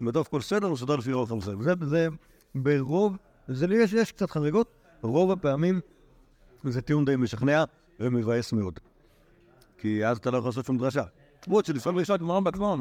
בתוך 0.00 0.28
כל 0.30 0.40
סדר 0.40 0.66
הוא 0.66 0.76
סדר 0.76 0.96
לפי 0.96 1.12
אורך 1.12 1.30
המסכת. 1.30 1.58
זה, 1.60 1.72
זה 1.82 2.08
ברוב, 2.54 3.16
זה 3.48 3.66
יש 3.96 4.12
קצת 4.12 4.30
חריגות, 4.30 4.68
רוב 5.02 5.30
הפעמים 5.30 5.80
זה 6.70 6.82
טיעון 6.82 7.04
די 7.04 7.16
משכנע 7.16 7.64
ומבאס 8.00 8.52
מאוד. 8.52 8.80
כי 9.78 10.06
אז 10.06 10.16
אתה 10.18 10.30
לא 10.30 10.38
יכול 10.38 10.48
לעשות 10.48 10.66
שום 10.66 10.78
דרשה. 10.78 11.04
למרות 11.46 11.64
שלפעמים 11.64 12.00
יש 12.00 12.10
רק 12.10 12.20
גמרא 12.20 12.40
בגמרא. 12.40 12.76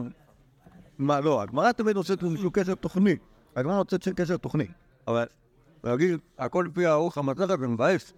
מה, 0.97 1.19
לא, 1.19 1.41
הגמרא 1.41 1.71
תמיד 1.71 1.95
עושה 1.95 2.13
איזשהו 2.23 2.51
קשר 2.51 2.75
תוכני. 2.75 3.15
הגמרא 3.55 3.81
עושה 3.81 4.13
קשר 4.13 4.37
תוכני. 4.37 4.67
אבל 5.07 5.25
להגיד, 5.83 6.19
הכל 6.37 6.65
לפי 6.69 6.85
האורך 6.85 7.17
המסכת 7.17 7.47
זה 7.47 7.67
מבאס. 7.67 8.13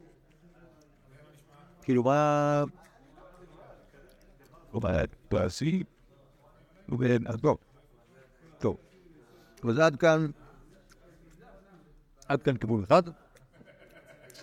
כאילו, 1.82 2.04
מה... 2.04 2.64
תעשי, 5.28 5.84
אז 7.26 7.36
טוב. 7.42 7.58
טוב. 8.60 8.78
אז 9.70 9.80
עד 9.80 9.96
כאן, 9.96 10.28
עד 12.28 12.42
כאן 12.44 12.58
כיוון 12.58 12.84
אחד. 12.84 13.04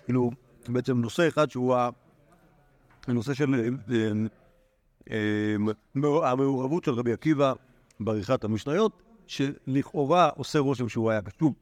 כאילו, 0.05 0.31
בעצם 0.69 1.01
נושא 1.01 1.27
אחד 1.27 1.51
שהוא 1.51 1.75
הנושא 3.07 3.33
של 3.33 3.53
אה, 3.55 4.11
אה, 5.11 5.55
מאו- 5.95 6.25
המעורבות 6.25 6.83
של 6.83 6.91
רבי 6.91 7.13
עקיבא 7.13 7.53
בעריכת 7.99 8.43
המשניות, 8.43 9.01
שלכאורה 9.27 10.29
עושה 10.29 10.59
רושם 10.59 10.89
שהוא 10.89 11.11
היה 11.11 11.21
קשור. 11.21 11.53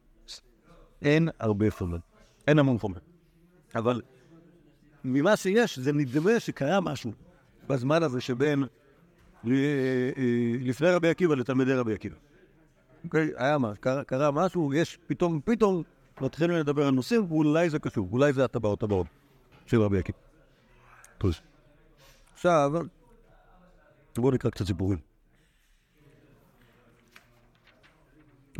אין 1.02 1.28
הרבה 1.40 1.70
חומר, 1.70 1.98
אין 2.48 2.58
המון 2.58 2.78
חומר. 2.78 2.98
אבל 3.74 4.02
ממה 5.04 5.36
שיש, 5.36 5.78
זה 5.78 5.92
נדמה 5.92 6.40
שקרה 6.40 6.80
משהו 6.80 7.12
בזמן 7.68 8.02
הזה 8.02 8.20
שבין 8.20 8.64
אה, 9.46 9.50
אה, 10.16 10.52
לפני 10.60 10.90
רבי 10.90 11.08
עקיבא 11.08 11.34
לתלמידי 11.34 11.74
רבי 11.74 11.94
עקיבא. 11.94 12.16
אוקיי? 13.04 13.30
היה 13.36 13.58
מה, 13.58 13.72
קרה 14.06 14.30
משהו, 14.30 14.74
יש 14.74 14.98
פתאום, 15.06 15.40
פתאום 15.44 15.82
מתחילים 16.20 16.56
לדבר 16.56 16.86
על 16.86 16.94
נושאים, 16.94 17.32
ואולי 17.32 17.70
זה 17.70 17.78
קשור, 17.78 18.08
אולי 18.12 18.32
זה 18.32 18.44
הטבעות 18.44 18.82
הבאות 18.82 19.06
של 19.66 19.80
רבי 19.80 19.98
עקיבא. 19.98 20.18
עכשיו, 22.34 22.72
בואו 24.16 24.32
נקרא 24.32 24.50
קצת 24.50 24.66
סיפורים. 24.66 24.98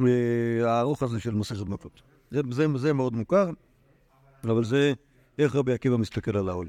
אה, 0.00 0.70
הארוך 0.70 1.02
הזה 1.02 1.20
של 1.20 1.34
מסכת 1.34 1.66
מכות. 1.66 2.02
זה, 2.30 2.40
זה, 2.50 2.66
זה 2.76 2.92
מאוד 2.92 3.12
מוכר, 3.12 3.50
אבל 4.44 4.64
זה 4.64 4.92
איך 5.38 5.56
רבי 5.56 5.72
עקיבא 5.72 5.96
מסתכל 5.96 6.36
על 6.36 6.48
העול. 6.48 6.68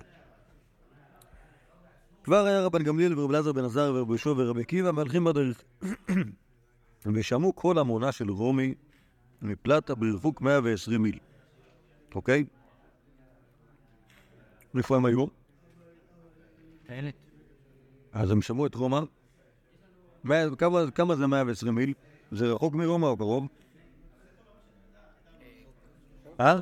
כבר 2.24 2.46
היה 2.46 2.66
רבן 2.66 2.84
גמליאל 2.84 3.20
ורבי 3.20 3.34
אלעזר 3.34 3.52
בן 3.52 3.66
עזר 3.66 3.92
ורבי 3.96 4.12
יהושע 4.12 4.34
ורבי 4.38 4.62
עקיבא 4.62 4.92
מהלכים 4.92 5.24
בדרך. 5.24 5.64
ושמעו 7.14 7.56
כל 7.56 7.78
המונה 7.78 8.12
של 8.12 8.32
רומי 8.32 8.74
מפלטה 9.42 9.96
ברחוק 9.96 10.42
120 10.42 11.02
מיל. 11.02 11.20
אוקיי? 12.16 12.46
איפה 14.78 14.96
הם 14.96 15.06
היו? 15.06 15.26
אלה. 16.90 17.10
אז 18.14 18.32
הם 18.32 18.42
שמעו 18.42 18.66
את 18.66 18.76
רומא. 18.76 19.00
כמה, 20.58 20.92
כמה 20.96 21.16
זה 21.16 21.28
120 21.28 21.76
מיל? 21.76 21.94
זה 22.32 22.54
רחוק 22.54 22.74
מרומא 22.74 23.06
או 23.06 23.18
קרוב? 23.18 23.48
אה? 26.40 26.60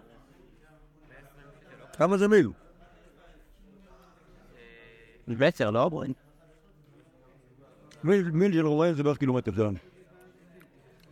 כמה 1.97 2.17
זה 2.17 2.27
מיל? 2.27 2.49
בעצר, 5.27 5.71
לא. 5.71 5.91
מיל, 8.03 8.31
מיל 8.31 8.53
של 8.53 8.67
רומאים 8.67 8.93
זה 8.93 9.03
בערך 9.03 9.17
קילומטר 9.17 9.51
שלנו. 9.55 9.92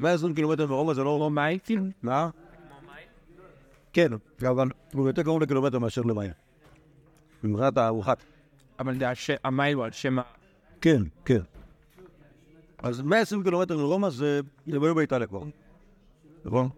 120 0.01 0.33
קילומטר 0.35 0.67
מרומא 0.67 0.93
זה 0.93 1.03
לא... 1.03 1.15
כמו 1.17 1.29
מייטים? 1.29 1.91
מה? 2.01 2.29
כן, 3.93 4.07
אבל 4.49 4.67
הוא 4.93 5.07
יותר 5.07 5.23
קרוב 5.23 5.41
לקילומטר 5.41 5.79
מאשר 5.79 6.01
למים. 6.01 6.31
מבחינת 7.43 7.77
הארוחת. 7.77 8.23
אבל 8.79 8.99
זה 8.99 9.05
המייל 9.43 9.75
הוא 9.75 9.85
על 9.85 9.91
שם 9.91 10.19
ה... 10.19 10.21
כן, 10.81 11.01
כן. 11.25 11.39
אז 12.77 13.01
120 13.01 13.43
קילומטר 13.43 13.75
לרומא 13.75 14.09
זה... 14.09 14.39
הם 14.67 14.83
היו 14.83 14.95
באיטליה 14.95 15.27
כבר. 15.27 15.41
נכון? 16.45 16.69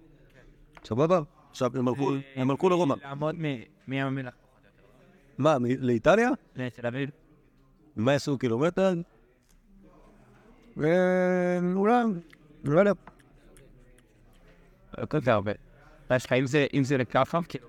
סבבה? 0.86 1.20
עכשיו 1.52 1.72
הם 1.78 1.88
הלכו- 1.88 2.12
הלכו 2.36 2.70
לרומא. 2.70 2.96
לעמוד 3.04 3.36
מים 3.88 4.06
המלח. 4.08 4.34
מה, 5.38 5.58
לאיטליה? 5.80 6.30
לתל 6.56 6.88
אביב. 6.88 7.10
120 7.98 8.38
קילומטר? 8.38 8.94
ואולי, 10.78 11.94
לא 12.64 12.80
יודע. 12.80 12.92
לא 14.98 15.06
כזה 15.10 15.34
הרבה. 15.34 15.52
יש 16.12 16.26
לך, 16.26 16.34
אם 16.34 16.46
זה- 16.46 16.68
זה 16.84 16.98
לככה, 16.98 17.40
כאילו, 17.50 17.68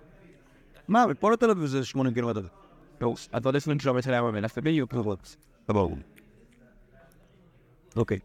מה, 0.88 1.06
מפה 1.06 1.32
לתל 1.32 1.50
אביב 1.50 1.66
זה 1.66 1.84
80 1.84 2.14
קילומטר. 2.14 2.46
אז 3.32 3.46
עוד 3.46 3.56
20 3.56 3.78
קילומטר 3.78 4.10
לים 4.10 4.24
המלח, 4.24 4.54
זה 4.54 4.60
בדיוק. 4.60 4.94
ברור. 5.68 5.98
אוקיי. 7.96 8.18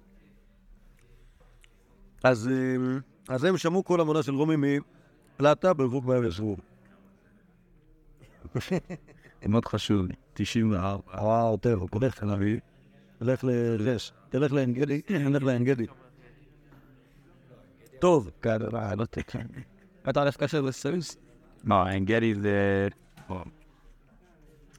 אז, 2.24 2.48
אה, 2.48 2.76
אז 3.36 3.44
הם 3.44 3.58
שמעו 3.58 3.84
כל 3.84 4.02
המונה 4.02 4.24
של 4.24 4.36
רומי 4.36 4.56
מפלטה 5.36 5.74
ברחוק 5.74 6.06
120. 6.06 6.56
מאוד 9.48 9.66
חשוב, 9.66 10.06
94. 10.34 11.22
וואו, 11.24 11.58
טוב, 11.58 11.88
הולך 11.94 12.20
תל 12.20 12.30
אביב. 12.32 12.60
תלך 13.20 13.44
לרש, 13.44 14.12
תלך 14.30 14.54
לעין 14.54 14.74
גדי, 14.74 15.02
תלך 15.02 15.44
לעין 15.44 15.64
גדי. 15.64 15.86
טוב, 18.00 18.30
לא. 18.72 18.80
אתה 20.10 20.20
הולך 20.22 20.38
קשר 20.38 20.62
לסוס? 20.62 21.18
לא, 21.64 21.88
אין 21.90 22.06
גדי 22.06 22.36
זה... 22.36 22.88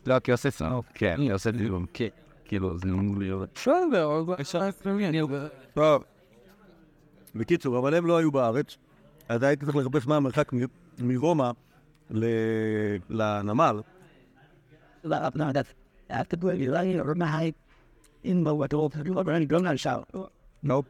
לא, 0.06 0.18
כי 0.18 0.32
עושה 0.32 0.50
סנוק. 0.50 0.86
כן, 0.94 1.12
אני 1.12 1.30
עושה 1.30 1.50
דיון. 1.50 1.86
כן. 1.94 2.08
כאילו, 2.44 2.78
זה 2.78 2.88
אמור 2.88 3.16
להיות... 3.18 3.48
בסדר, 3.54 4.24
אפשר 4.40 4.70
טוב. 5.74 6.04
בקיצור, 7.34 7.78
אבל 7.78 7.94
הם 7.94 8.06
לא 8.06 8.16
היו 8.16 8.30
בארץ, 8.30 8.76
אז 9.28 9.42
הייתי 9.42 9.64
צריך 9.64 9.76
לחפש 9.76 10.06
מה 10.06 10.16
המרחק 10.16 10.52
מ- 10.52 10.58
מרומא 10.98 11.50
ל- 12.10 12.96
לנמל. 13.10 13.80
לא. 20.64 20.82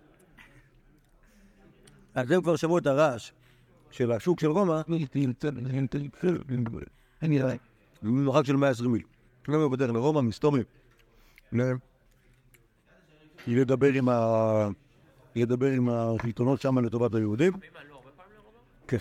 אז 2.15 2.31
הם 2.31 2.43
כבר 2.43 2.57
שמעו 2.57 2.79
את 2.79 2.87
הרעש 2.87 3.33
של 3.91 4.13
השוק 4.13 4.41
של 4.41 4.47
רומא 4.47 4.81
במרחק 8.03 8.47
של 8.47 8.57
120 8.57 8.93
מיל. 8.93 9.03
הם 9.49 9.55
היו 9.55 9.71
בדרך 9.71 9.91
לרומא, 9.91 10.21
מסתומים. 10.21 10.63
לדבר 13.47 13.93
עם 13.93 14.09
ה... 14.09 14.69
לדבר 15.37 15.67
עם 15.67 15.89
השלטונות 15.89 16.61
שם 16.61 16.79
לטובת 16.79 17.15
היהודים. 17.15 17.53
כן. 18.89 18.97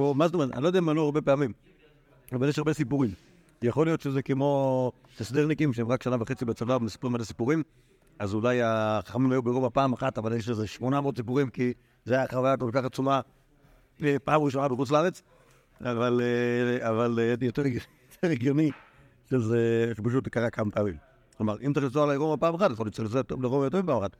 או, 0.00 0.14
מה 0.14 0.26
זאת 0.26 0.34
אומרת? 0.34 0.52
אני 0.52 0.62
לא 0.62 0.66
יודע 0.66 0.78
אם 0.78 0.88
עלו 0.88 1.02
הרבה 1.02 1.22
פעמים, 1.22 1.52
אבל 2.32 2.48
יש 2.48 2.58
הרבה 2.58 2.72
סיפורים. 2.72 3.10
יכול 3.62 3.86
להיות 3.86 4.00
שזה 4.00 4.22
כמו 4.22 4.92
הסדרניקים 5.20 5.72
שהם 5.72 5.88
רק 5.88 6.02
שנה 6.02 6.16
וחצי 6.20 6.44
בצבא 6.44 6.72
ומספרים 6.72 7.14
על 7.14 7.20
הסיפורים, 7.20 7.62
אז 8.22 8.34
אולי 8.34 8.62
החכמים 8.62 9.32
היו 9.32 9.42
ברומא 9.42 9.68
פעם 9.68 9.92
אחת, 9.92 10.18
אבל 10.18 10.32
יש 10.36 10.48
איזה 10.48 10.66
800 10.66 11.16
סיפורים, 11.16 11.50
כי 11.50 11.72
זו 12.04 12.14
הייתה 12.14 12.36
חוויה 12.36 12.56
כל 12.56 12.70
כך 12.72 12.84
עצומה 12.84 13.20
אה, 14.02 14.16
פעם 14.24 14.42
ראשונה 14.42 14.68
בחוץ 14.68 14.90
לארץ, 14.90 15.22
אבל, 15.80 16.20
אה, 16.22 16.88
אבל 16.88 17.18
אה, 17.22 17.34
יותר 17.40 17.62
הג- 17.62 17.72
יותר 17.74 18.28
הגיוני 18.30 18.70
שזה 19.30 19.92
שפשוט 19.96 20.28
קרה 20.28 20.50
כמה 20.50 20.70
פעמים. 20.70 20.96
כלומר, 21.36 21.56
אם 21.66 21.72
צריך 21.72 21.84
לנסוע 21.86 22.14
לרומא 22.14 22.36
פעם 22.40 22.54
אחת, 22.54 22.70
יכול 22.70 22.86
להיות 22.86 22.94
שזה 22.94 23.22
טוב 23.22 23.42
לרומא 23.42 23.64
יותר 23.64 23.82
מפעם 23.82 23.98
אחת. 24.02 24.16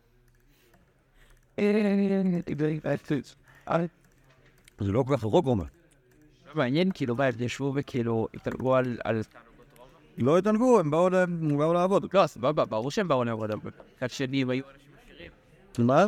זה 4.81 4.93
לא 4.93 5.05
כל 5.07 5.17
כך 5.17 5.25
רחוק, 5.25 5.47
עומר. 5.47 5.65
מעניין, 6.55 6.91
כאילו, 6.95 7.17
מה, 7.17 7.29
ישבו 7.41 7.73
וכאילו 7.77 8.29
התעלגו 8.35 8.77
על... 8.77 9.23
לא 10.19 10.39
התענגו, 10.39 10.81
הם 10.81 10.91
באו 10.91 11.73
לעבוד. 11.73 12.15
לא, 12.15 12.27
סבבה, 12.27 12.65
ברור 12.65 12.91
שהם 12.91 13.09
באו 13.09 13.25
לעבוד, 13.25 13.51
אבל 13.51 13.71
מצד 13.97 14.11
שני 14.11 14.43
הם 14.43 14.51
היו 14.51 14.65
אנשים 14.75 14.93
עשירים. 15.05 15.31
מה? 15.79 16.07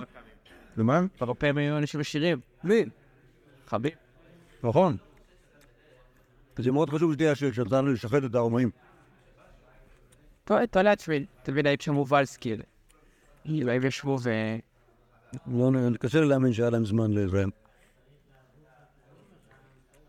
ומה? 0.77 1.01
הרבה 1.21 1.35
פעמים 1.35 1.59
היו 1.59 1.79
אנשים 1.79 2.01
עשירים. 2.01 2.40
מי? 2.64 2.85
חבים. 3.67 3.93
נכון. 4.62 4.97
זה 6.59 6.73
מאוד 6.73 6.90
חשוב 6.90 7.12
שתהיה 7.12 7.35
שיצאנו 7.35 7.93
לשחט 7.93 8.25
את 8.25 8.35
הרומאים. 8.35 8.71
טוב, 10.45 10.67
תראה 10.67 10.83
לעצמי, 10.83 11.27
אתה 11.43 11.53
מבין, 11.53 11.67
היו 11.67 11.77
שם 11.81 11.99
וולסקי. 11.99 12.57
הם 13.45 13.85
ישבו 13.85 14.19
ו... 14.23 14.31
לא, 15.47 15.71
נ- 15.71 15.97
קשה 15.97 16.21
לי 16.21 16.27
להאמין 16.29 16.53
שהיה 16.53 16.71
להם 16.71 16.85
זמן 16.85 17.12
לזה. 17.12 17.45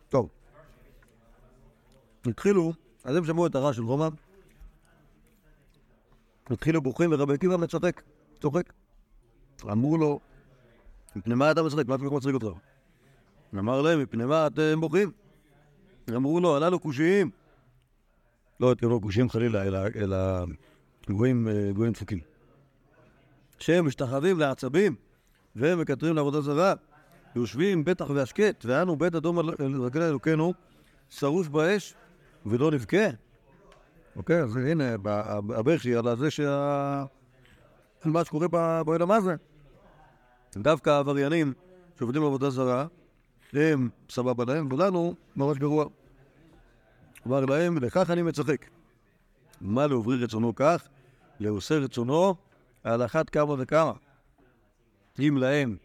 טוב. 0.09 0.29
התחילו, 2.25 2.73
אז 3.05 3.15
הם 3.15 3.25
שמעו 3.25 3.47
את 3.47 3.55
הרעש 3.55 3.75
של 3.75 3.83
רומא. 3.83 4.07
התחילו 6.49 6.81
בוכים 6.81 7.09
ורבי 7.13 7.33
עקיבא 7.33 7.57
מצחק, 7.57 8.01
צוחק. 8.41 8.73
אמרו 9.71 9.97
לו, 9.97 10.19
מפני 11.15 11.35
מה 11.35 11.51
אתה 11.51 11.63
מצחק? 11.63 11.87
מה 11.87 11.95
אתה 11.95 12.03
מצחיק 12.03 12.33
אותך? 12.33 12.57
אמר 13.53 13.81
להם, 13.81 14.01
מפני 14.01 14.25
מה 14.25 14.47
אתם 14.47 14.81
בוכים? 14.81 15.11
אמרו 16.15 16.39
לו, 16.39 16.55
הללו 16.55 16.79
קושיים. 16.79 17.29
לא 18.59 18.71
התכוונו 18.71 19.01
קושיים 19.01 19.29
חלילה, 19.29 19.63
אלא, 19.95 20.17
גויים, 21.09 21.47
אה, 21.47 21.91
דפוקים. 21.91 22.19
שהם 23.59 23.87
משתחווים 23.87 24.39
לעצבים 24.39 24.95
והם 25.55 25.79
מקטרים 25.81 26.15
לעבודה 26.15 26.41
זרה, 26.41 26.73
יושבים 27.35 27.83
בטח 27.83 28.09
והשקט, 28.09 28.65
ואנו 28.65 28.95
בית 28.95 29.15
אדום 29.15 29.39
על 29.39 29.49
רגלי 29.81 30.07
אלוקינו, 30.07 30.53
שרוש 31.09 31.47
באש 31.47 31.95
ולא 32.45 32.71
נבכה. 32.71 33.05
אוקיי, 34.15 34.41
אז 34.41 34.55
הנה, 34.55 34.93
הבכי 35.55 35.95
על 35.95 36.17
זה 36.17 36.31
שה... 36.31 37.05
על 38.01 38.11
מה 38.11 38.25
שקורה 38.25 38.47
בעולם 38.83 39.11
הזה. 39.11 39.35
דווקא 40.55 40.89
העבריינים 40.89 41.53
שעובדים 41.99 42.21
בעבודה 42.21 42.49
זרה, 42.49 42.87
הם 43.53 43.89
סבבה 44.09 44.45
להם, 44.45 44.71
ולנו 44.71 45.15
ממש 45.35 45.57
גרוע. 45.57 45.85
אמר 47.27 47.45
להם, 47.45 47.77
לכך 47.77 48.09
אני 48.09 48.21
מצחק. 48.21 48.65
מה 49.61 49.87
לעוברי 49.87 50.23
רצונו 50.23 50.55
כך? 50.55 50.87
לעושה 51.39 51.75
רצונו 51.77 52.35
על 52.83 53.05
אחת 53.05 53.29
כמה 53.29 53.55
וכמה. 53.57 53.93
אם 55.19 55.37
להם 55.37 55.77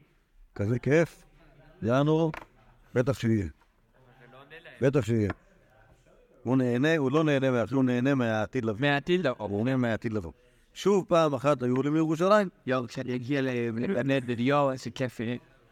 כזה 0.54 0.78
כיף, 0.78 1.24
יענו, 1.82 2.30
בטח 2.94 3.18
שיהיה. 3.18 3.46
בטח 4.80 5.00
שיהיה. 5.00 5.30
הוא 6.42 6.56
נהנה, 6.56 6.96
הוא 6.96 7.12
לא 7.12 7.24
נהנה 7.24 7.50
מהעתיד, 7.50 7.74
הוא 7.74 7.84
נהנה 7.84 8.14
מהעתיד 8.14 8.64
לבוא. 8.64 8.80
מהעתיד 8.80 9.26
לבוא. 9.26 9.48
הוא 9.48 9.64
נהנה 9.64 9.76
מהעתיד 9.76 10.12
לבוא. 10.12 10.32
שוב 10.74 11.04
פעם 11.08 11.34
אחת 11.34 11.62
היו 11.62 11.76
עולים 11.76 11.94
לירושלים. 11.94 12.48
יואו, 12.66 12.88
כשאני 12.88 13.14
אגיע 13.14 13.42
לגן 13.42 14.10
עדן, 14.10 14.38
יואו, 14.38 14.72
איזה 14.72 14.90
כיף. 14.90 15.20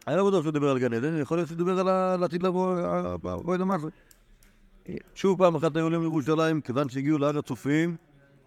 אני 0.07 0.17
לא 0.17 0.27
בטוח 0.27 0.41
שהוא 0.43 0.53
דיבר 0.53 0.69
על 0.69 0.79
גן 0.79 0.93
עדן, 0.93 1.21
יכול 1.21 1.37
להיות 1.37 1.47
שהוא 1.47 1.57
דיבר 1.57 1.79
על 1.79 2.23
העתיד 2.23 2.43
לבוא, 2.43 2.77
אה, 2.77 3.17
ב- 3.17 3.35
בואי 3.35 3.57
נאמר 3.57 3.77
זה. 3.77 3.89
שוב 5.15 5.37
פעם 5.37 5.55
אחת 5.55 5.75
היו 5.75 5.83
עולים 5.85 6.01
לירושלים, 6.01 6.61
כיוון 6.61 6.89
שהגיעו 6.89 7.17
להר 7.17 7.37
הצופים, 7.37 7.95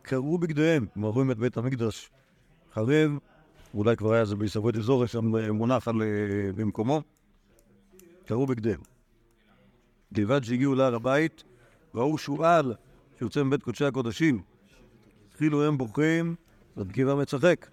קרעו 0.03 0.39
בגדיהם, 0.39 0.87
הם 0.97 1.05
רואים 1.05 1.31
את 1.31 1.39
בית 1.39 1.57
המקדש 1.57 2.11
חרב, 2.75 3.11
אולי 3.75 3.97
כבר 3.97 4.13
היה 4.13 4.25
זה 4.25 4.37
בעיסבוי 4.37 4.73
דזורי 4.73 5.09
שם 5.09 5.37
אה, 5.37 5.53
מונח 5.53 5.89
אה, 5.89 5.93
במקומו, 6.57 7.03
קרעו 8.27 8.47
בגדיהם. 8.47 8.81
כיוון 10.15 10.43
שהגיעו 10.43 10.75
להר 10.75 10.95
הבית, 10.95 11.45
ראו 11.95 12.19
שועל 12.19 12.75
שיוצא 13.19 13.43
מבית 13.43 13.63
קודשי 13.63 13.85
הקודשים. 13.85 14.43
התחילו 15.29 15.65
הם 15.65 15.79
בוכים, 15.79 16.35
עקיבא 16.77 17.15
מצחק. 17.15 17.67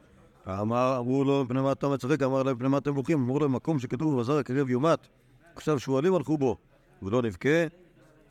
אמר, 0.48 0.98
אמרו 1.00 1.24
לו, 1.24 1.44
מפני 1.44 1.62
מה 1.62 1.72
אתה 1.72 1.88
מצחק? 1.88 2.24
אמר 2.24 2.44
להם, 2.44 2.56
מפני 2.56 2.68
מה 2.68 2.78
אתם 2.78 2.94
בוכים? 2.94 3.20
אמרו 3.20 3.40
להם, 3.40 3.54
מקום 3.54 3.80
שכתוב 3.80 4.16
בבשר 4.16 4.38
הקרב 4.38 4.70
יומת. 4.70 5.08
עכשיו 5.56 5.80
שועלים 5.80 6.14
הלכו 6.14 6.38
בו, 6.38 6.58
ולא 7.04 7.22
נבכה. 7.22 7.66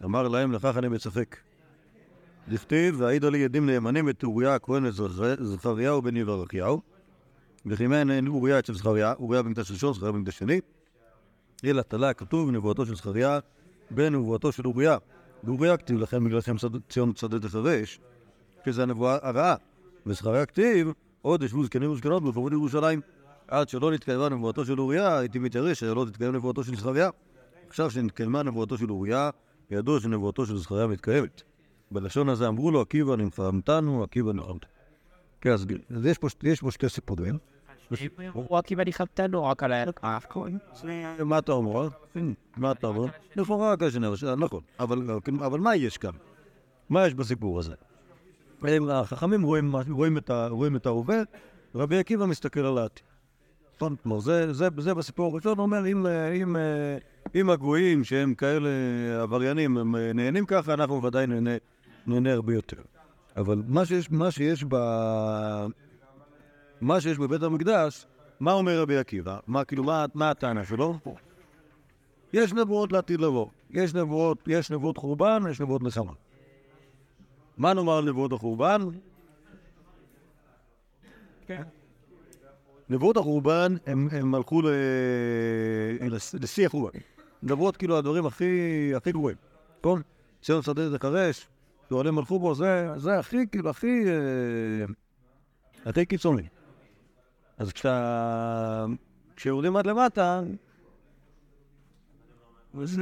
אמר 0.04 0.28
להם, 0.28 0.52
לכך 0.52 0.76
אני 0.76 0.88
מצחק. 0.88 1.36
דכתיב, 2.48 3.00
והעידה 3.00 3.30
לי 3.30 3.44
עדים 3.44 3.66
נאמנים 3.66 4.08
את 4.08 4.24
אוריה 4.24 4.54
הכהן 4.54 4.84
לזכריהו 5.38 6.02
בן 6.02 6.16
יברכיהו. 6.16 6.80
וכימן 7.66 8.10
אין 8.10 8.28
אוריה 8.28 8.58
אצל 8.58 8.74
זכריה, 8.74 9.12
אוריה 9.12 9.42
במקדש 9.42 9.70
ראשון, 9.70 9.94
זכריה 9.94 10.12
במקדש 10.12 10.38
שני. 10.38 10.60
אלא 11.64 11.82
תלה 11.82 12.12
כתוב 12.12 12.50
נבואתו 12.50 12.86
של 12.86 12.94
זכריה 12.94 13.38
בנבואתו 13.90 14.52
של 14.52 14.66
אוריה. 14.66 14.98
ואוריה 15.44 15.76
כתיב 15.76 15.98
לכם 15.98 16.24
בגללכם 16.24 16.56
צד- 16.56 16.88
ציון 16.88 17.12
שדה 17.16 17.38
תחרש, 17.40 18.00
שזה 18.66 18.82
הנבואה 18.82 19.18
הרעה. 19.22 19.54
וזכריה 20.06 20.46
כתיב, 20.46 20.92
עוד 21.22 21.42
ישבו 21.42 21.64
זקנים 21.64 21.90
וזקנות 21.90 22.24
בפרוד 22.24 22.52
ירושלים. 22.52 23.00
עד 23.48 23.68
שלא 23.68 23.92
נתקיימה 23.92 24.28
נבואתו 24.28 24.64
של 24.64 24.80
אוריה, 24.80 25.18
הייתי 25.18 25.38
מתיירש 25.38 25.80
שלא 25.80 26.06
תתקיים 26.10 26.32
נבואתו 26.34 26.64
של 26.64 26.76
זכריה. 26.76 27.10
עכשיו 27.68 27.90
שנתקיימה 27.90 28.42
נבואתו 28.42 28.78
של 28.78 28.90
אוריה, 28.90 29.30
ידוע 29.70 30.00
שנבואתו 30.00 30.46
של 30.46 30.58
זכריה 30.58 30.86
מתקיימת. 30.86 31.42
בלשון 31.90 32.28
הזה 32.28 32.48
אמרו 32.48 32.70
לו, 32.70 32.80
עקיבא 32.80 33.16
נלחמתנו, 33.16 34.02
עקיבא 34.02 34.32
נלחמת. 34.32 34.64
כן, 35.40 35.52
אז 35.52 35.66
יש 36.42 36.60
פה 36.60 36.70
שתי 36.70 36.88
סיפורים. 36.88 37.38
הוא 38.32 38.46
רק 38.50 38.72
אם 38.72 38.80
אני 38.80 38.92
חמתנו, 38.92 39.44
רק 39.44 39.62
על 39.62 39.72
האף 40.02 40.26
כהן. 40.30 40.58
מה 41.24 41.38
אתה 41.38 41.52
אומר? 41.52 41.88
מה 42.56 42.72
אתה 42.72 42.86
אומר? 42.86 43.06
לכאורה 43.36 43.72
רק 43.72 43.82
השני, 43.82 44.06
נכון. 44.36 44.60
אבל, 44.80 45.10
אבל 45.38 45.60
מה 45.60 45.76
יש 45.76 45.98
כאן? 45.98 46.10
מה 46.88 47.06
יש 47.06 47.14
בסיפור 47.14 47.58
הזה? 47.58 47.74
החכמים 48.90 49.42
רואים, 49.42 50.18
את, 50.18 50.30
ה, 50.30 50.46
רואים 50.50 50.76
את 50.76 50.86
ההווה, 50.86 51.22
רבי 51.74 51.98
עקיבא 51.98 52.26
מסתכל 52.26 52.60
על 52.60 52.78
העתיד. 52.78 53.04
נכון? 53.76 53.96
כלומר, 54.02 54.20
זה, 54.20 54.52
זה, 54.52 54.68
זה 54.78 54.94
בסיפור 54.94 55.32
הראשון, 55.32 55.58
הוא 55.58 55.62
אומר, 55.62 55.86
אם, 55.86 56.06
אם, 56.42 56.56
אם 57.34 57.50
הגויים 57.50 58.04
שהם 58.04 58.34
כאלה 58.34 58.68
עבריינים, 59.22 59.76
הם 59.76 59.96
נהנים 59.96 60.46
ככה, 60.46 60.74
אנחנו 60.74 61.02
ודאי 61.02 61.26
נהנה, 62.06 62.32
הרבה 62.32 62.54
יותר. 62.54 62.82
אבל 63.36 63.62
מה 63.68 63.84
שיש, 63.84 64.10
מה 64.10 64.30
שיש 64.30 64.64
ב... 64.68 64.76
מה 66.80 67.00
שיש 67.00 67.18
בבית 67.18 67.42
המקדש, 67.42 68.06
מה 68.40 68.52
אומר 68.52 68.80
רבי 68.80 68.98
עקיבא? 68.98 69.38
מה, 69.46 69.64
כאילו, 69.64 69.84
מה, 69.84 70.06
מה 70.14 70.30
הטענה 70.30 70.64
שלו? 70.64 70.98
יש 72.32 72.52
נבואות 72.52 72.92
לעתיד 72.92 73.20
לבוא. 73.20 73.46
יש 73.70 73.94
נבואות, 73.94 74.38
יש 74.46 74.70
נבואות 74.70 74.96
חורבן, 74.96 75.42
יש 75.50 75.60
נבואות 75.60 75.82
נחמה. 75.82 76.12
מה 77.56 77.74
נאמר 77.74 77.96
על 77.98 78.04
נבואות 78.04 78.32
החורבן? 78.32 78.80
כן. 81.46 81.62
נבואות 82.88 83.16
החורבן, 83.16 83.74
הם, 83.86 84.08
הם 84.12 84.34
הלכו 84.34 84.62
ל... 84.62 84.68
לשיא 86.40 86.66
החורבן. 86.66 86.98
נבואות 87.42 87.76
כאילו 87.76 87.98
הדברים 87.98 88.26
הכי, 88.26 88.92
הכי 88.96 89.12
גרועים. 89.12 89.36
נכון? 89.80 90.02
ציון 90.42 90.62
שדה 90.62 90.98
תחרש, 90.98 91.48
שועלים 91.88 92.18
הלכו 92.18 92.38
בו, 92.38 92.54
זה, 92.54 92.88
זה 92.96 93.18
הכי, 93.18 93.46
כאילו, 93.52 93.70
הכי... 93.70 94.04
אה, 94.06 94.84
הכי 95.86 96.06
קיצוני. 96.06 96.42
אז 97.58 97.72
כשאתה... 97.72 98.86
כשיורדים 99.36 99.76
עד 99.76 99.86
למטה, 99.86 100.40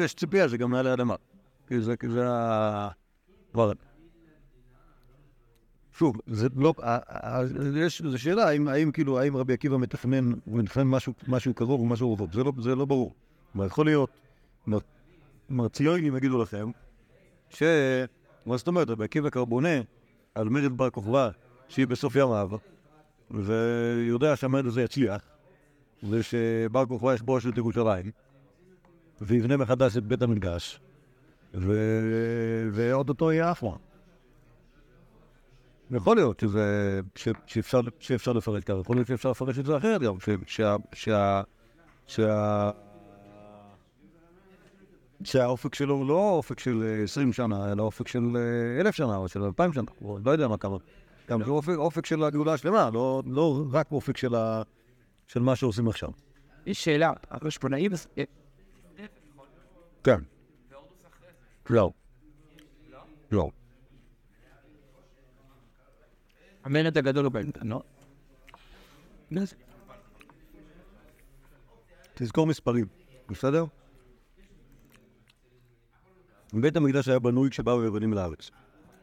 יש 0.01 0.14
ציפייה 0.14 0.49
שגם 0.49 0.75
נעלה 0.75 0.92
עד 0.92 1.01
למטה. 1.01 1.23
כי 1.69 1.81
זה, 1.81 1.97
כי 1.97 2.09
זה 2.09 2.29
ה... 2.31 2.88
שוב, 5.92 6.16
זה 6.27 6.49
לא... 6.57 6.75
יש, 7.77 8.03
זו 8.03 8.19
שאלה, 8.19 8.49
האם, 8.49 8.92
כאילו, 8.92 9.19
האם 9.19 9.37
רבי 9.37 9.53
עקיבא 9.53 9.77
מתכנן, 9.77 10.33
הוא 10.45 10.59
מתכנן 10.59 10.87
משהו, 11.29 11.55
קרוב 11.55 11.81
או 11.81 11.87
משהו 11.87 12.14
רחוק, 12.14 12.33
זה 12.33 12.45
לא, 12.45 12.53
לא 12.77 12.85
ברור. 12.85 13.14
כלומר, 13.53 13.66
יכול 13.66 13.87
להיות, 13.87 14.11
מר- 14.66 14.79
מרציונים 15.51 16.16
יגידו 16.16 16.42
לכם, 16.42 16.71
ש... 17.51 17.62
מה 18.47 18.57
זאת 18.57 18.69
אומרת, 18.69 18.90
רבי 18.90 19.05
עקיבא 19.05 19.31
כבר 19.31 19.45
בונה 19.45 19.81
על 20.35 20.49
מרד 20.49 20.73
בר 20.77 20.90
כוכבא, 20.90 21.31
שהיא 21.69 21.87
בסוף 21.87 22.16
ימיו, 22.16 22.51
ויודע 23.30 24.36
שהמרד 24.36 24.66
הזה 24.66 24.82
יצליח, 24.82 25.22
ושבר 26.10 26.86
כוכבא 26.86 27.14
יכבוש 27.14 27.46
את 27.46 27.56
ירושלים, 27.56 28.10
ויבנה 29.20 29.56
מחדש 29.56 29.96
את 29.96 30.04
בית 30.04 30.22
המקדש. 30.22 30.80
ואו-טו-טו 32.72 33.32
יהיה 33.32 33.52
אחלה. 33.52 33.70
יכול 35.90 36.16
להיות 36.16 36.40
שזה, 36.40 37.00
ש, 37.14 37.28
שאפשר, 37.46 37.80
שאפשר 37.98 38.32
לפרש 38.32 38.64
ככה, 38.64 38.80
יכול 38.80 38.96
להיות 38.96 39.08
שאפשר 39.08 39.30
לפרש 39.30 39.58
את 39.58 39.66
זה 39.66 39.76
אחרת 39.76 40.00
גם, 40.00 40.20
ש, 40.20 40.28
שה, 40.46 40.76
שה, 40.92 41.42
שה, 42.06 42.70
שהאופק 45.24 45.74
שלו 45.74 45.94
הוא 45.94 46.06
לא 46.06 46.30
אופק 46.30 46.60
של 46.60 46.82
אה, 46.86 47.02
20 47.02 47.32
שנה, 47.32 47.72
אלא 47.72 47.82
אופק 47.82 48.08
של 48.08 48.36
אה, 48.36 48.80
אלף 48.80 48.94
שנה 48.94 49.16
או 49.16 49.28
של 49.28 49.42
אלפיים 49.42 49.72
שנה, 49.72 49.84
או 50.02 50.18
לא 50.24 50.30
יודע 50.30 50.48
מה 50.48 50.56
כמה. 50.56 50.76
גם 51.28 51.44
זה 51.44 51.50
אופק, 51.76 52.06
של 52.06 52.24
הגאולה 52.24 52.52
השלמה, 52.52 52.90
לא, 52.92 53.22
לא 53.26 53.64
רק 53.72 53.92
אופק 53.92 54.16
של, 54.16 54.34
מה 55.40 55.56
שעושים 55.56 55.88
עכשיו. 55.88 56.10
יש 56.66 56.84
שאלה, 56.84 57.12
החשבונאים... 57.30 57.90
כן. 60.04 60.20
לא. 61.70 61.90
לא. 63.32 63.50
המרד 66.64 66.98
הגדול 66.98 67.28
בהם, 67.28 67.50
לא? 67.62 67.82
תזכור 72.14 72.46
מספרים, 72.46 72.86
בסדר? 73.28 73.64
בית 76.52 76.76
המקדש 76.76 77.08
היה 77.08 77.18
בנוי 77.18 77.50
כשבאו 77.50 77.82
היוונים 77.82 78.12
לארץ. 78.12 78.50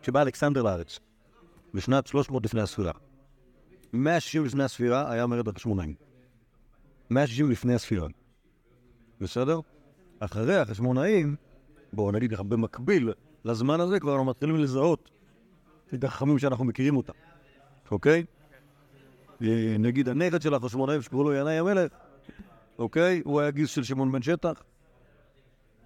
כשבא 0.02 0.22
אלכסנדר 0.22 0.62
לארץ, 0.62 1.00
בשנת 1.74 2.08
300 2.08 2.46
לפני 2.46 2.62
הספירה. 2.62 2.92
160 3.94 4.46
לפני 4.46 4.64
הספירה 4.64 5.12
היה 5.12 5.28
מרד 5.28 5.48
החשמונאים. 5.48 5.94
160 7.10 7.52
לפני 7.52 7.74
הספירה. 7.74 8.08
בסדר? 9.22 9.60
אחרי 10.20 10.58
החשמונאים, 10.58 11.36
בואו 11.94 12.12
נגיד 12.12 12.32
לך, 12.32 12.40
במקביל 12.40 13.14
לזמן 13.46 13.80
הזה 13.80 14.00
כבר 14.00 14.12
אנחנו 14.12 14.26
מתחילים 14.26 14.56
לזהות 14.56 15.10
את 15.94 16.04
החכמים 16.04 16.40
שאנחנו 16.40 16.66
מכירים 16.66 16.98
אותם, 16.98 17.14
אוקיי? 17.92 18.26
אה, 19.42 19.76
נגיד 19.80 20.10
הנכד 20.10 20.42
של 20.42 20.54
החשמונאים 20.54 21.02
שקראו 21.02 21.24
לו 21.24 21.34
ינאי 21.34 21.58
המלך, 21.58 21.92
אוקיי? 22.78 23.22
הוא 23.26 23.42
היה 23.42 23.52
גיס 23.52 23.70
של 23.70 23.84
שמעון 23.84 24.12
בן 24.12 24.22
שטח, 24.22 24.64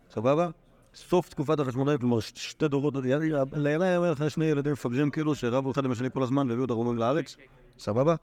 סבבה? 0.10 0.50
סוף 0.98 1.30
תקופת 1.30 1.60
החשמונאים, 1.60 1.98
כלומר 1.98 2.20
שתי 2.20 2.68
דורות, 2.68 2.94
המלך 2.96 4.22
היה 4.22 4.30
שני 4.30 4.46
ילדים 4.46 4.72
מפגרים 4.74 5.12
כאילו 5.12 5.36
שרבו 5.36 5.72
אחד 5.72 5.86
עם 5.86 5.92
השני 5.92 6.12
כל 6.14 6.24
הזמן 6.24 6.50
והביאו 6.50 6.66
את 6.66 6.70
הרומאים 6.70 6.98
לארץ, 6.98 7.38
סבבה? 7.80 8.16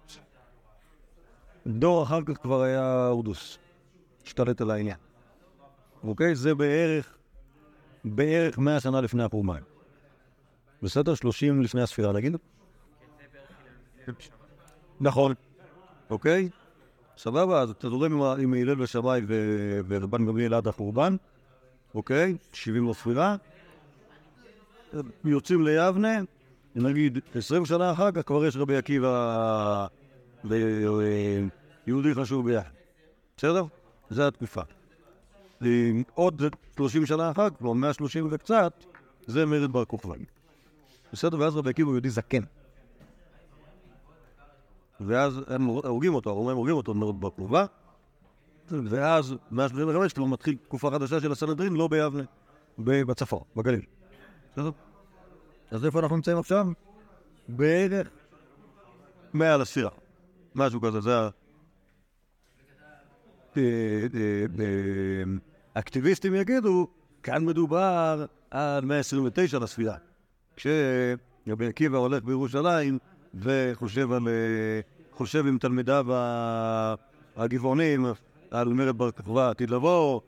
דור 1.67 2.03
אחר 2.03 2.23
כך 2.27 2.43
כבר 2.43 2.63
היה 2.63 3.07
הורדוס, 3.07 3.59
השתלט 4.27 4.61
על 4.61 4.71
העניין. 4.71 4.97
אוקיי? 6.05 6.35
זה 6.35 6.55
בערך, 6.55 7.17
בערך 8.05 8.59
100 8.59 8.81
שנה 8.81 9.01
לפני 9.01 9.23
החורבן. 9.23 9.61
בסדר? 10.83 11.15
30 11.15 11.63
לפני 11.63 11.83
הספירה 11.83 12.13
נגיד? 12.13 12.37
נכון. 15.01 15.35
אוקיי? 16.11 16.49
סבבה, 17.17 17.61
אז 17.61 17.71
אתה 17.71 17.89
זורם 17.91 18.23
עם 18.23 18.55
הלל 18.55 18.81
ושמאי 18.83 19.21
ורבן 19.89 20.27
גמליאל 20.27 20.55
עד 20.55 20.69
החורבן, 20.69 21.17
אוקיי? 21.95 22.37
70 22.53 22.89
לספירה. 22.89 23.37
יוצאים 25.25 25.67
ליבנה, 25.67 26.19
נגיד 26.75 27.19
20 27.35 27.67
שנה 27.67 27.93
אחר 27.93 28.13
כך 28.13 28.23
כבר 28.27 28.47
יש 28.47 28.57
רבי 28.57 28.77
עקיבא 28.77 29.87
ויהודי 30.45 32.15
חשוב 32.15 32.47
ביחד. 32.51 32.71
בסדר? 33.37 33.65
זו 34.11 34.27
התקופה. 34.27 34.63
עוד 36.15 36.43
30 36.77 37.07
שנה 37.07 37.31
אחר 37.31 37.51
כך, 37.51 37.57
כבר 37.57 37.73
130 37.73 38.29
וקצת, 38.31 38.85
זה 39.27 39.47
מרד 39.47 39.73
בר 39.73 39.85
כוכבא. 39.85 40.15
בסדר? 41.13 41.39
ואז 41.41 41.57
רבי 41.57 41.71
עקיבא 41.71 41.91
יהודי 41.91 42.11
זקן. 42.11 42.43
ואז 45.01 45.41
הם 45.47 45.65
הורגים 45.65 46.15
אותו, 46.15 46.31
הרומאים 46.31 46.57
הורגים 46.57 46.77
אותו 46.77 46.95
במרד 46.95 47.21
בר 47.21 47.31
כוכבא. 47.31 47.67
ואז, 48.71 49.35
135, 49.51 50.13
כבר 50.13 50.25
מתחיל 50.25 50.57
תקופה 50.65 50.91
חדשה 50.91 51.21
של 51.21 51.33
הסנהדרין, 51.33 51.73
לא 51.73 51.89
ביבנה, 51.89 52.23
בצפון, 52.79 53.43
בגליל. 53.57 53.83
אז 55.71 55.85
איפה 55.85 56.01
אנחנו 56.01 56.17
נמצאים 56.17 56.39
עכשיו? 56.39 56.67
בערך 57.49 58.09
מעל 59.33 59.63
הספירה. 59.63 59.91
משהו 60.55 60.81
כזה, 60.81 61.01
זה 61.01 61.19
ה... 61.19 61.29
אה, 63.57 63.63
אה, 64.15 64.47
אה, 64.61 65.23
אקטיביסטים 65.75 66.35
יגידו, 66.35 66.89
כאן 67.23 67.45
מדובר 67.45 68.27
על 68.51 68.85
129 68.85 69.59
לספירה. 69.59 69.97
כשרבי 70.57 71.67
עקיבא 71.67 71.99
הולך 71.99 72.25
בירושלים 72.25 72.99
וחושב 73.35 74.13
על... 74.13 74.29
חושב 75.13 75.47
עם 75.47 75.59
תלמידיו 75.59 76.07
הגבעונים 77.37 78.07
על 78.55 78.69
מרד 78.69 78.99
בר 78.99 79.11
כוכבא 79.11 79.51
עתיד 79.51 79.71
לבוא. 79.71 80.21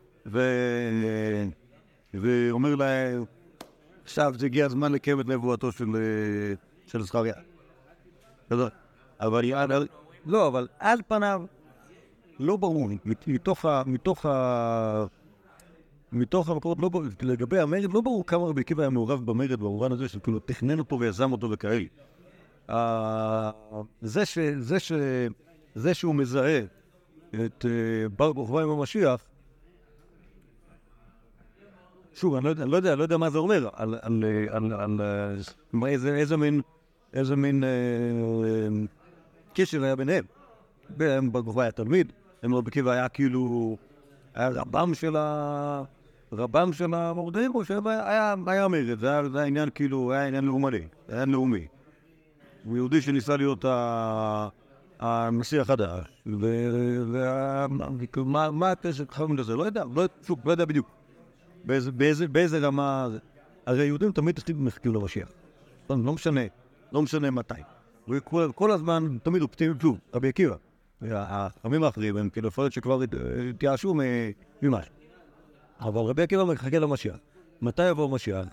ואומר 2.14 2.74
להם, 2.74 3.24
עכשיו 4.04 4.34
זה 4.38 4.46
הגיע 4.46 4.66
הזמן 4.66 4.92
לקיים 4.92 5.20
את 5.20 5.26
נבואתו 5.26 5.72
של, 5.72 7.02
זכריה. 7.02 7.34
אבל 9.20 9.44
לא, 10.26 10.48
אבל 10.48 10.68
על 10.78 10.98
פניו 11.08 11.42
לא 12.38 12.56
ברור, 12.56 12.88
מת- 13.04 13.28
מתוך. 13.28 13.64
מתוך. 13.86 14.26
מתוך 16.12 16.48
המקורות, 16.48 16.78
לא 16.80 16.88
ברור, 16.88 17.04
לגבי 17.22 17.58
המרד, 17.60 17.92
לא 17.92 18.00
ברור 18.00 18.26
כמה 18.26 18.44
רבי 18.46 18.60
עקיבא 18.60 18.82
היה 18.82 18.90
מעורב 18.90 19.26
במרד 19.26 19.52
במובן 19.52 19.92
הזה 19.92 20.08
של 20.08 20.18
כאילו 20.20 20.38
תכנן 20.38 20.78
אותו 20.78 21.00
ויזם 21.00 21.32
אותו 21.32 21.50
וכאלה. 21.50 21.84
זה, 24.02 24.22
זה, 24.58 24.76
זה 25.74 25.94
שהוא 25.94 26.14
מזהה 26.14 26.60
את 27.34 27.64
אה, 27.64 28.08
בר 28.16 28.32
כוכבא 28.32 28.60
עם 28.62 28.68
המשיח, 28.70 29.24
שוב, 32.14 32.34
אני 32.34 32.44
לא 32.44 32.50
אני 32.62 32.70
לא 32.70 32.76
יודע, 32.76 32.94
לא 32.94 33.02
יודע 33.02 33.16
מה 33.16 33.30
זה 33.30 33.38
אומר, 33.38 33.68
על, 33.72 33.94
על, 34.02 34.24
אה, 34.24 34.56
על, 34.56 34.72
על, 34.72 35.00
אה, 35.00 35.34
מה, 35.72 35.88
איזה, 35.88 36.16
איזה 36.16 36.36
מין, 36.36 36.60
איזה 37.14 37.36
מין 37.36 37.64
אה, 37.64 37.68
אה, 37.68 38.68
קשר 39.54 39.84
היה 39.84 39.96
ביניהם. 39.96 40.24
בין 40.96 41.32
בר 41.32 41.42
כוכבא 41.42 41.62
היה 41.62 41.70
תלמיד, 41.70 42.12
הם 42.42 42.54
רבי 42.54 42.68
עקיבא 42.68 42.90
היה 42.90 43.08
כאילו, 43.08 43.76
היה 44.34 44.48
רבם 44.48 44.94
של 44.94 45.16
ה... 45.16 45.82
רבם 46.32 46.72
של 46.72 46.94
המורדים, 46.94 47.54
או 47.54 47.64
שהיה 47.64 47.80
היה, 47.86 48.34
היה 48.46 48.68
מרד, 48.68 48.98
זה 48.98 49.08
היה, 49.08 49.46
עניין 49.46 49.68
כאילו, 49.74 50.12
היה 50.12 50.26
עניין 50.26 50.44
לאומני, 50.44 50.76
היה 50.76 50.88
עניין 51.08 51.28
לאומי. 51.28 51.66
הוא 52.64 52.76
יהודי 52.76 53.00
שניסה 53.00 53.36
להיות 53.36 53.64
ה- 53.64 54.48
הנשיא 54.98 55.60
החדש, 55.60 56.04
ו- 56.40 56.68
וה- 57.12 57.66
וכאילו, 57.98 58.26
מה 58.26 58.50
מה 58.50 58.70
הקשר 58.70 59.04
חכמים 59.10 59.36
לזה? 59.36 59.56
לא 59.56 59.64
יודע, 59.64 59.84
לא, 59.94 60.04
לא 60.44 60.50
יודע 60.50 60.64
בדיוק. 60.64 60.86
באיזה, 61.64 62.58
רמה... 62.58 63.08
הרי 63.66 63.84
יהודים 63.84 64.12
תמיד 64.12 64.40
מחכים 64.54 64.94
למשיח. 64.94 65.28
לא 65.90 66.12
משנה, 66.12 66.40
לא 66.92 67.02
משנה 67.02 67.30
מתי. 67.30 67.54
כל 68.54 68.70
הזמן, 68.70 69.18
תמיד 69.22 69.42
אופטימיים, 69.42 69.80
שוב, 69.80 69.98
רבי 70.14 70.28
עקיבא. 70.28 70.56
החכמים 71.10 71.82
האחרים 71.84 72.16
הם 72.16 72.28
כאילו 72.30 72.48
להיות 72.62 72.72
שכבר 72.72 73.02
הת- 73.02 73.14
התייאשו 73.50 73.94
ממשהו. 74.62 74.94
אבל 75.80 76.00
רבי 76.00 76.22
עקיבא 76.22 76.44
מחכה 76.44 76.78
למשיח. 76.78 77.16
מתי 77.62 77.88
יבוא 77.88 78.04
המשיח? 78.04 78.46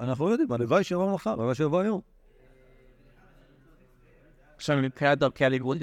אנחנו 0.00 0.26
לא 0.26 0.30
יודעים, 0.30 0.52
הלוואי 0.52 0.84
שיבוא 0.84 1.14
מחר, 1.14 1.30
הלוואי 1.30 1.54
שיבוא 1.54 1.80
היום. 1.80 2.00
עכשיו 4.62 4.78
מבחינת 4.82 5.18
דרכי 5.18 5.44
הלימוד, 5.44 5.78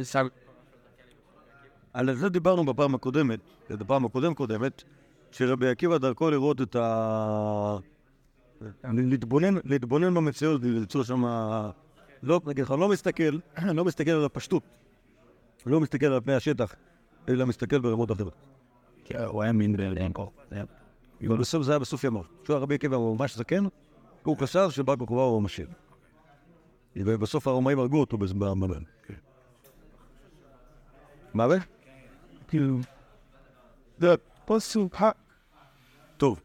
על 1.93 2.15
זה 2.15 2.29
דיברנו 2.29 2.65
בפעם 2.65 2.95
הקודמת, 2.95 3.39
בפעם 3.69 4.05
הקודם 4.05 4.33
קודמת, 4.33 4.83
שרבי 5.31 5.69
עקיבא 5.69 5.97
דרכו 5.97 6.29
לראות 6.29 6.61
את 6.61 6.75
ה... 6.75 7.77
להתבונן, 8.83 9.55
להתבונן 9.63 10.13
במציאות 10.13 10.61
ולמצוא 10.63 11.03
שם... 11.03 11.23
לא, 12.23 12.41
נגיד 12.45 12.63
לך, 12.63 12.71
לא 12.71 12.89
מסתכל, 12.89 13.37
לא 13.77 13.85
מסתכל 13.85 14.11
על 14.11 14.25
הפשטות, 14.25 14.63
לא 15.65 15.79
מסתכל 15.79 16.05
על 16.05 16.21
פני 16.21 16.33
השטח, 16.33 16.75
אלא 17.29 17.45
מסתכל 17.45 17.79
ברמות 17.79 18.11
אחרות. 18.11 18.33
הוא 19.25 19.43
היה 19.43 19.51
מין 19.51 19.77
בלנקו. 19.77 20.31
בסוף 21.21 21.63
זה 21.63 21.71
היה 21.71 21.79
בסוף 21.79 22.03
ימיו. 22.03 22.23
כשהוא 22.43 22.55
היה 22.55 22.63
רבי 22.63 22.75
עקיבא 22.75 22.95
הוא 22.95 23.17
ממש 23.17 23.37
זקן, 23.37 23.63
הוא 24.23 24.37
חשב 24.37 24.67
שבר 24.69 24.95
כוכבא 24.95 25.21
הוא 25.21 25.37
המשיח. 25.37 25.88
ובסוף 26.95 27.47
הרומאים 27.47 27.79
הרגו 27.79 27.99
אותו 27.99 28.17
במלון. 28.17 28.83
מה 31.33 31.49
זה? 31.49 31.57
כאילו... 32.47 32.77
זה 33.97 34.15
פוסוק 34.45 34.95
ה... 35.01 35.09
טוב. 36.17 36.41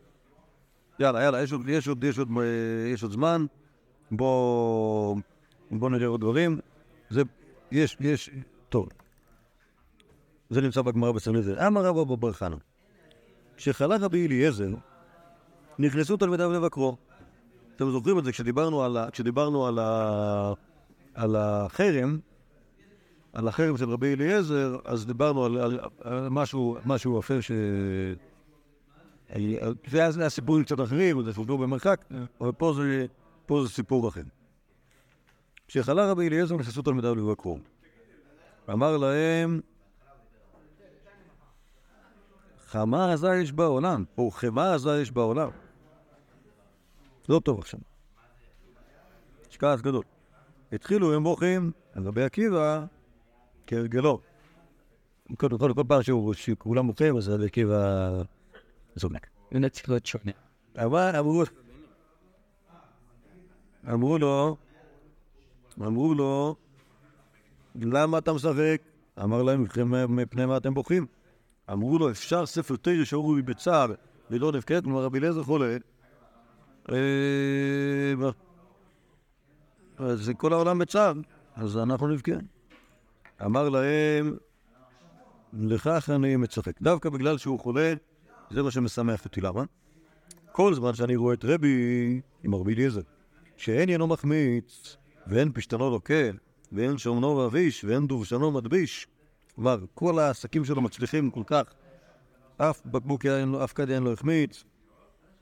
יאללה, 0.99 1.23
יאללה, 1.23 1.43
יש 1.43 1.53
עוד, 1.53 1.69
יש 1.69 1.89
עוד, 1.89 2.05
יש 2.05 2.19
עוד, 2.19 2.29
אה, 2.41 2.89
יש 2.93 3.03
עוד 3.03 3.13
זמן. 3.13 3.47
בוא, 4.11 5.17
בוא 5.71 5.91
נראה 5.91 6.07
עוד 6.07 6.21
דברים. 6.21 6.61
זה, 7.11 7.23
יש, 7.73 7.97
יש, 8.01 8.31
טוב. 8.69 8.89
זה 10.51 10.61
נמצא 10.61 10.83
בגמרא 10.83 11.13
בסנדלר. 11.13 11.67
אמר 11.67 11.85
רבא 11.85 12.05
בבר 12.05 12.33
חנא. 12.33 12.57
כשחלה 13.57 13.97
רבי 14.01 14.27
אליעזר, 14.27 14.75
נכנסו 15.79 16.17
תלמידיו 16.17 16.53
לבקרו. 16.53 16.97
אתם 17.77 17.91
זוכרים 17.91 18.19
את 18.19 18.25
זה 18.25 18.33
כשדיברנו 18.33 18.83
על, 18.83 18.97
ה, 18.97 19.11
כשדיברנו 19.11 19.67
על, 19.67 19.79
ה, 19.79 20.53
על 21.15 21.37
החרם, 21.37 22.19
על 23.33 23.49
החרם 23.49 23.77
של 23.77 23.91
רבי 23.91 24.13
אליעזר, 24.13 24.77
אז 24.85 25.07
דיברנו 25.07 25.45
על, 25.45 25.59
על, 25.59 25.81
על 26.01 26.29
משהו, 26.29 26.77
משהו 26.85 27.21
אפל 27.21 27.41
ש... 27.41 27.51
זה 29.91 30.09
היה 30.19 30.31
סיפורים 30.31 30.65
קצת 30.65 30.81
אחרים, 30.81 31.23
זה 31.23 31.33
סיפור 31.33 31.59
במרחק, 31.59 32.05
אבל 32.41 32.53
פה 32.53 32.73
זה, 32.77 33.07
פה 33.47 33.63
זה 33.63 33.69
סיפור 33.69 34.09
אחר. 34.09 34.23
כשחלה 35.69 36.11
רבי 36.11 36.29
אליעזר 36.29 36.57
נכנסו 36.57 36.83
תלמידיו 36.83 37.15
לבקרו. 37.15 37.59
אמר 38.73 38.97
להם, 38.97 39.61
חמה 42.67 43.13
עזה 43.13 43.35
יש 43.35 43.53
בעולם, 43.53 44.05
או 44.19 44.31
חמה 44.31 44.75
עזה 44.75 45.01
יש 45.01 45.11
בעולם. 45.11 45.51
לא 47.29 47.41
טוב 47.45 47.59
עכשיו. 47.59 47.81
יש 49.51 49.57
כעס 49.57 49.81
גדול. 49.81 50.05
התחילו 50.73 51.15
הם 51.15 51.23
בוכים 51.25 51.73
על 51.93 52.07
רבי 52.07 52.23
עקיבא 52.23 52.85
כהרגלו. 53.67 54.21
כל, 55.37 55.49
כל, 55.59 55.73
כל 55.75 55.83
פעם 55.89 56.03
שהוא- 56.03 56.35
שכולם 56.35 56.87
בוכים, 56.87 57.17
אז 57.17 57.29
רבי 57.29 57.47
עקיבא 57.47 58.11
זונק. 58.97 59.27
זה 59.63 59.69
צריך 59.69 59.89
להיות 59.89 60.07
שונה. 60.07 60.33
אבל 60.77 61.17
אמרו, 61.19 61.43
אמרו 63.93 64.19
לו, 64.19 64.57
אמרו 65.81 66.15
לו, 66.15 66.57
למה 67.81 68.19
אתה 68.19 68.33
משחק? 68.33 68.81
אמר 69.23 69.43
להם, 69.43 69.63
"מכם- 69.63 70.17
מפני 70.17 70.47
מה 70.47 70.57
אתם 70.57 70.75
בוכים? 70.75 71.07
אמרו 71.73 71.99
לו, 71.99 72.11
אפשר 72.11 72.47
ספר 72.47 72.77
תרא 72.77 73.05
שאורי 73.05 73.43
בצער 73.43 73.93
ולא 74.31 74.53
נבכה, 74.53 74.81
כלומר 74.81 75.03
רבי 75.05 75.19
אליעזר 75.19 75.43
חולה. 75.43 75.77
אה? 76.93 78.31
אז 79.99 80.33
כל 80.37 80.53
העולם 80.53 80.79
בצער, 80.79 81.13
אז 81.57 81.77
אנחנו 81.77 82.09
נבכה. 82.09 82.33
אמר 83.45 83.69
להם, 83.69 84.37
לכך 85.53 86.11
אני 86.15 86.37
מצחק. 86.37 86.81
דווקא 86.81 87.09
בגלל 87.09 87.39
שהוא 87.39 87.61
חולה, 87.61 87.95
זה 88.51 88.63
מה 88.63 88.71
שמשמח 88.71 89.25
אותי. 89.25 89.41
למה? 89.41 89.65
כל 90.53 90.75
זמן 90.75 90.95
שאני 90.95 91.17
רואה 91.17 91.35
את 91.35 91.45
רבי 91.45 92.21
עם 92.45 92.55
רבי 92.55 92.75
אליעזר, 92.75 93.01
שאין 93.57 93.89
ינו 93.89 94.07
מחמיץ, 94.07 94.97
ואין 95.27 95.53
פשתנו 95.53 95.91
לוקל, 95.91 96.37
ואין 96.73 96.99
שומנו 96.99 97.37
ואביש, 97.37 97.85
ואין 97.85 98.07
דובשנו 98.07 98.51
מדביש, 98.51 99.07
כלומר, 99.55 99.79
כל 99.95 100.19
העסקים 100.19 100.65
שלו 100.65 100.83
מצליחים 100.83 101.31
כל 101.31 101.43
כך, 101.47 101.63
אף 102.57 102.83
בקבוק 102.87 103.25
יין 103.25 103.55
אף 103.55 103.73
כד 103.73 103.91
יין 103.91 104.03
לא 104.03 104.13
החמיץ, 104.13 104.65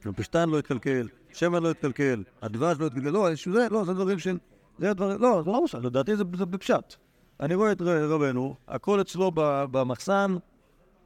הפשתן 0.04 0.48
לא 0.48 0.58
התקלקל, 0.58 1.08
שמן 1.32 1.62
לא 1.62 1.70
התקלקל, 1.70 2.22
הדבש 2.42 2.76
לא 2.80 2.86
התקלקל, 2.86 3.10
לא, 3.10 3.28
זה, 3.34 3.68
לא, 3.70 3.84
זה 3.84 3.94
דברים 3.94 4.18
של... 4.18 4.38
זה 4.78 4.90
הדברים, 4.90 5.20
לא, 5.20 5.42
זה 5.44 5.50
לא 5.50 5.64
משנה, 5.64 5.80
לדעתי 5.80 6.16
זה, 6.16 6.24
זה 6.36 6.46
בפשט. 6.46 6.94
אני 7.40 7.54
רואה 7.54 7.72
את 7.72 7.82
רבנו, 7.82 8.54
הכל 8.68 9.00
אצלו 9.00 9.32
במחסן, 9.70 10.36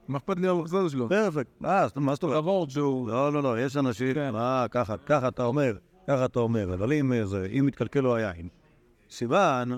מה 0.08 0.18
אכפת 0.18 0.36
לי 0.38 0.48
על 0.48 0.56
המחזור 0.56 0.88
שלו? 0.88 1.08
פרפקט. 1.08 1.50
אה, 1.64 1.86
מה 1.96 2.14
זאת 2.14 2.22
אומרת? 2.22 2.22
לעבור 2.22 2.68
שהוא... 2.68 3.08
לא, 3.08 3.32
לא, 3.32 3.42
לא, 3.42 3.60
יש 3.60 3.76
אנשים. 3.76 4.16
אה, 4.18 4.66
ככה, 4.70 4.96
ככה 4.96 5.28
אתה 5.28 5.44
אומר, 5.44 5.76
ככה 6.06 6.24
אתה 6.24 6.40
אומר, 6.40 6.74
אבל 6.74 6.92
אם 6.92 7.12
זה, 7.24 7.46
אם 7.58 7.66
מתקלקל 7.66 8.00
לו 8.00 8.14
היין, 8.14 8.48
סימן, 9.10 9.68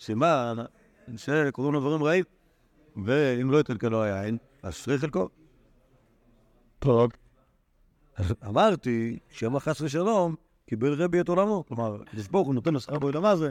סימן, 0.00 0.56
שקוראים 1.16 1.74
לו 1.74 1.80
דברים 1.80 2.02
רעים, 2.02 2.24
ואם 3.04 3.50
לא 3.50 3.60
יתקלקל 3.60 3.88
לו 3.88 4.02
היין, 4.02 4.38
אז 4.62 4.74
שרי 4.74 4.98
חלקו. 4.98 5.28
טוב. 6.78 7.10
אמרתי, 8.46 9.18
שמא 9.30 9.58
חס 9.58 9.80
ושלום, 9.80 10.34
קיבל 10.66 11.02
רבי 11.02 11.20
את 11.20 11.28
עולמו. 11.28 11.64
כלומר, 11.68 12.02
הקדוש 12.02 12.28
ברוך 12.28 12.46
הוא 12.46 12.54
נותן 12.54 12.74
לו 12.74 12.80
שכר 12.80 12.98
בעולם 12.98 13.24
הזה, 13.24 13.50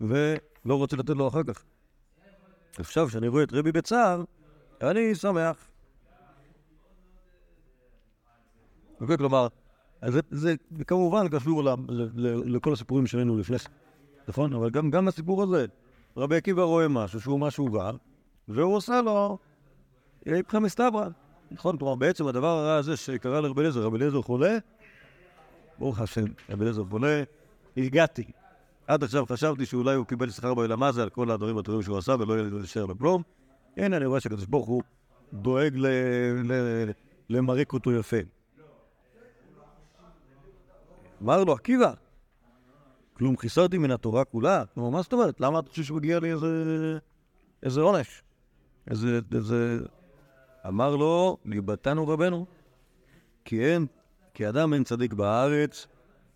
ולא 0.00 0.74
רוצה 0.74 0.96
לתת 0.96 1.10
לו 1.10 1.28
אחר 1.28 1.42
כך. 1.42 1.62
עכשיו, 2.78 3.06
כשאני 3.08 3.28
רואה 3.28 3.42
את 3.42 3.52
רבי 3.52 3.72
בצער, 3.72 4.24
אני 4.82 5.14
שמח. 5.14 5.68
אוקיי, 9.00 9.16
כלומר, 9.16 9.48
זה, 10.06 10.20
זה 10.30 10.54
כמובן 10.86 11.28
קשור 11.28 11.62
לכל 12.44 12.72
הסיפורים 12.72 13.06
שראינו 13.06 13.38
לפני 13.38 13.58
כן, 13.58 13.70
נכון? 14.28 14.52
אבל 14.52 14.70
גם, 14.70 14.90
גם 14.90 15.08
הסיפור 15.08 15.42
הזה, 15.42 15.66
רבי 16.16 16.36
עקיבא 16.36 16.62
רואה 16.62 16.88
משהו 16.88 17.20
שהוא 17.20 17.40
משהו 17.40 17.72
רע, 17.72 17.92
והוא 18.48 18.76
עושה 18.76 19.02
לו 19.02 19.38
איפכא 20.26 20.58
מסתברא. 20.58 21.08
נכון? 21.50 21.78
כלומר, 21.78 21.94
בעצם 21.94 22.26
הדבר 22.26 22.46
הרע 22.46 22.74
הזה 22.76 22.96
שקרה 22.96 23.40
לרבי 23.40 23.60
אליעזר, 23.60 23.82
רבי 23.82 23.96
אליעזר 23.96 24.22
חולה, 24.22 24.58
ברוך 25.78 26.00
השם, 26.00 26.24
רבי 26.50 26.62
אליעזר 26.62 26.84
חולה, 26.90 27.22
הגעתי. 27.76 28.24
עד 28.86 29.04
עכשיו 29.04 29.26
חשבתי 29.26 29.66
שאולי 29.66 29.94
הוא 29.94 30.06
קיבל 30.06 30.30
שכר 30.30 30.54
בעולם 30.54 30.82
הזה 30.82 31.02
על 31.02 31.10
כל 31.10 31.30
הדברים 31.30 31.58
הטובים 31.58 31.82
שהוא 31.82 31.98
עשה 31.98 32.14
ולא 32.18 32.58
יישאר 32.60 32.86
כלום. 32.98 33.22
הנה, 33.76 33.96
אני 33.96 34.06
רואה 34.06 34.20
שהקדוש 34.20 34.46
ברוך 34.46 34.66
הוא 34.66 34.82
דואג 35.32 35.76
ל- 35.76 35.86
ל- 36.52 36.90
למרק 37.28 37.72
אותו 37.72 37.92
יפה. 37.92 38.16
אמר 41.22 41.44
לו, 41.44 41.52
עקיבא, 41.52 41.92
כלום 43.12 43.36
חיסרתי 43.36 43.78
מן 43.78 43.90
התורה 43.90 44.24
כולה? 44.24 44.64
כלומר, 44.74 44.90
מה 44.90 45.02
זאת 45.02 45.12
אומרת? 45.12 45.40
למה 45.40 45.58
אתה 45.58 45.70
חושב 45.70 45.82
שמגיע 45.82 46.20
לי 46.20 46.32
איזה, 47.62 47.80
עונש? 47.80 48.22
איזה... 48.90 49.20
אמר 50.68 50.96
לו, 50.96 51.36
ליבתנו 51.44 52.08
רבנו, 52.08 52.46
כי 53.44 53.64
אין, 53.64 53.86
כי 54.34 54.48
אדם 54.48 54.74
אין 54.74 54.84
צדיק 54.84 55.12
בארץ, 55.12 55.86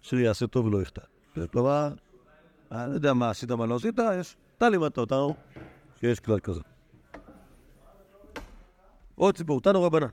אשר 0.05 0.17
יעשה 0.17 0.47
טוב 0.47 0.67
ולא 0.67 0.83
יחטא. 0.83 1.03
כלומר, 1.53 1.93
אני 2.73 2.91
לא 2.91 2.95
יודע 2.95 3.13
מה 3.13 3.31
עשית, 3.31 3.51
מה 3.51 3.67
לא 3.67 3.77
עשית, 3.77 3.95
יש, 4.21 4.37
אתה 4.59 4.69
לימדת 4.69 4.99
אותנו 4.99 5.35
שיש 6.01 6.21
כלל 6.21 6.41
כזה. 6.41 6.61
עוד 9.15 9.37
סיפור, 9.37 9.61
תנו 9.61 9.83
רבנן. 9.83 10.07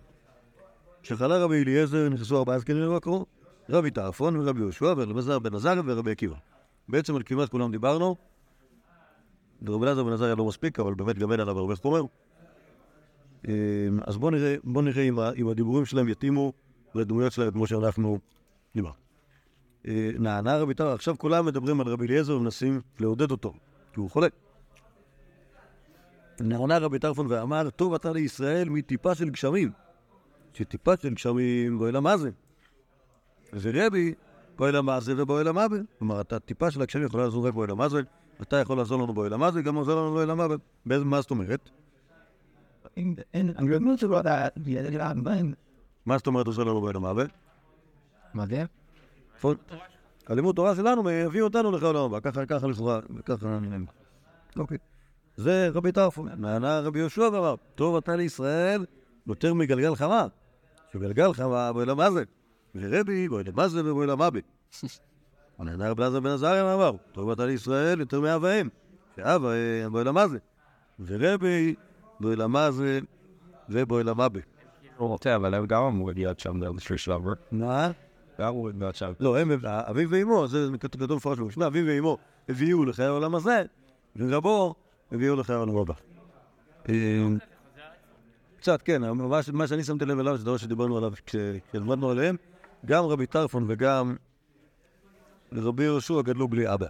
כשחלה 1.04 1.38
רבי 1.38 1.64
אליעזר 1.64 2.10
נכנסו 2.10 2.38
ארבעה 2.38 2.60
זקנים 2.60 2.84
לבקרו, 2.84 3.26
רבי 3.70 3.92
טרפון 3.92 4.36
ורבי 4.36 4.60
יהושע 4.60 4.86
ורבי 4.86 5.12
אלעזר 5.12 5.40
בן 5.40 5.56
עזריה 5.56 5.82
ורבי 5.86 6.12
עקיבא. 6.12 6.36
בעצם 6.90 7.16
על 7.16 7.24
כמעט 7.26 7.50
כולם 7.50 7.72
דיברנו. 7.72 8.16
רבי 9.68 9.86
אלעזר 9.86 10.04
בן 10.04 10.14
עזריה 10.14 10.36
לא 10.36 10.46
מספיק, 10.46 10.80
אבל 10.80 10.94
באמת 10.94 11.18
גם 11.18 11.32
אין 11.32 11.40
עליו 11.40 11.60
הרבה 11.60 11.76
חומר. 11.76 12.02
אמ, 13.48 13.54
אז 14.08 14.18
בואו 14.18 14.32
נראה, 14.32 14.56
בוא 14.64 14.82
נראה 14.82 15.04
אם, 15.04 15.20
אם 15.20 15.48
הדיבורים 15.48 15.86
שלהם 15.86 16.10
יתאימו 16.10 16.54
לדמויות 16.96 17.34
שלהם 17.34 17.52
כמו 17.52 17.68
שאנחנו 17.68 18.20
דיברנו. 18.76 18.96
אה, 19.88 20.12
נענה 20.20 20.58
רבי 20.58 20.74
טרפון, 20.74 20.94
עכשיו 20.94 21.18
כולם 21.18 21.46
מדברים 21.46 21.82
על 21.82 21.88
רבי 21.88 22.06
אליעזר 22.06 22.38
ומנסים 22.38 22.82
לעודד 23.00 23.32
אותו, 23.32 23.54
כי 23.94 24.00
הוא 24.00 24.10
חולה. 24.10 24.28
נענה 26.40 26.78
רבי 26.78 27.00
טרפון 27.00 27.28
ואמר, 27.30 27.70
טוב 27.70 27.94
אתה 27.94 28.12
לישראל 28.12 28.70
מטיפה 28.70 29.16
של 29.16 29.30
גשמים. 29.30 29.72
שטיפה 30.54 30.98
של 30.98 31.14
גשמים, 31.14 31.82
למה 31.84 32.18
זה? 32.18 32.30
ורבי, 33.54 34.14
זה 35.00 35.22
ובואי 35.22 35.44
למה 35.44 35.68
זה. 35.72 35.82
כלומר, 36.00 36.22
אתה 36.22 36.40
טיפה 36.40 36.72
של 36.72 36.82
הגשמים 36.82 37.06
יכולה 37.06 37.24
לעזור 37.24 37.48
רק 37.48 37.54
למה 37.70 37.90
זה, 37.90 38.02
אתה 38.42 38.58
יכול 38.58 38.78
לעזור 38.78 39.04
לנו 39.04 39.24
למה 39.24 39.52
זה, 39.52 39.62
גם 39.62 39.76
עוזר 39.76 39.96
לנו 39.96 40.18
זה. 40.50 40.56
באיזה, 40.86 41.06
מה 41.06 41.22
זאת 41.22 41.32
אומרת? 41.32 41.70
אני 41.70 41.70
לא 41.70 41.70
אומר 41.70 41.70
שלא 41.70 41.70
יודעת, 41.72 42.71
מה 46.06 46.18
זאת 46.18 46.28
אומרת 46.28 46.48
עוזר 46.48 46.64
לנו 46.64 46.82
בואי 46.82 46.94
למה 46.94 47.14
זה? 47.14 47.26
מה 48.34 48.46
זה? 48.46 48.64
הלימוד 50.28 50.56
תורה 50.56 50.76
שלנו 50.76 51.10
יביא 51.10 51.42
אותנו 51.42 51.72
לחיי 51.72 51.86
העולם 51.86 52.04
הבא, 52.06 52.20
ככה, 52.20 52.46
ככה 52.46 52.68
לכאורה, 52.68 53.00
ככה... 53.26 53.60
אוקיי. 54.58 54.78
זה 55.36 55.70
רבי 55.74 55.92
טרפון. 55.92 56.30
נענה 56.38 56.80
רבי 56.80 57.00
יהושע 57.00 57.22
ואמר, 57.22 57.56
טוב 57.76 57.96
אתה 57.96 58.16
לישראל 58.16 58.86
יותר 59.28 59.54
מגלגל 59.54 59.96
חמה. 59.96 60.28
שגלגל 60.94 61.34
חמה 61.34 61.74
בואי 61.74 61.86
זה. 62.12 62.24
ורבי 62.76 63.30
בואי 63.30 63.44
למה 63.44 63.68
זה 63.68 63.82
ובואי 63.86 64.08
למה 64.08 64.30
בי. 64.30 64.42
נענה 65.60 65.90
רבי 65.92 66.02
אלעזר 66.02 66.20
בן 66.20 66.30
עזריה 66.30 66.66
ואמר, 66.66 66.92
טוב 67.12 67.30
אתה 67.30 67.46
לישראל 67.46 68.00
יותר 68.00 68.22
מאב 68.22 68.44
ואם. 68.44 68.70
שאב 69.16 69.42
בואי 69.92 70.04
למה 70.04 70.28
זה. 70.28 70.38
ורבי 71.00 71.76
בואי 72.22 72.36
למה 72.36 72.72
זה 72.72 73.00
ובואי 73.70 74.04
למה 74.04 74.30
בי. 74.30 74.40
הוא 74.98 75.08
רוצה, 75.08 75.36
אבל 75.36 75.54
הם 75.54 75.66
גם 75.66 75.84
אמורים 75.84 76.18
להיות 76.18 76.40
שם 76.40 76.60
באיזשהו 76.60 76.98
שלב. 76.98 77.22
מה? 77.52 77.92
גם 78.40 78.48
אמורים 78.48 78.80
להיות 78.80 78.96
שם. 78.96 79.12
לא, 79.20 79.40
הם, 79.40 79.52
אביו 79.64 80.10
ואמו, 80.10 80.48
זה 80.48 80.68
כתוב 80.80 81.16
מפורש 81.16 81.40
במשנה, 81.40 81.68
אביו 81.68 81.86
ואמו 81.88 82.18
הביאו 82.50 82.86
לחיי 82.86 83.06
העולם 83.06 83.36
הזה, 83.36 83.64
ורבו 84.16 84.76
הביאו 85.12 85.36
לחיי 85.36 85.56
העולם 85.56 85.78
הבא. 85.78 85.94
אה, 86.90 87.28
קצת, 88.58 88.82
כן, 88.82 89.02
מה 89.54 89.68
שאני 89.68 89.84
שמתי 89.84 90.06
לב 90.06 90.20
אליו, 90.20 90.38
זה 90.38 90.46
דבר 90.46 90.58
שדיברנו 90.58 90.98
עליו 90.98 91.14
כש- 91.26 91.36
כשלמדנו 91.70 92.10
עליהם, 92.10 92.36
גם 92.86 93.06
רבי 93.06 93.26
טרפון 93.26 93.66
וגם 93.68 94.16
רבי 95.54 95.84
יהושע 95.84 96.22
גדלו 96.22 96.48
בלי 96.48 96.74
אבא. 96.74 96.88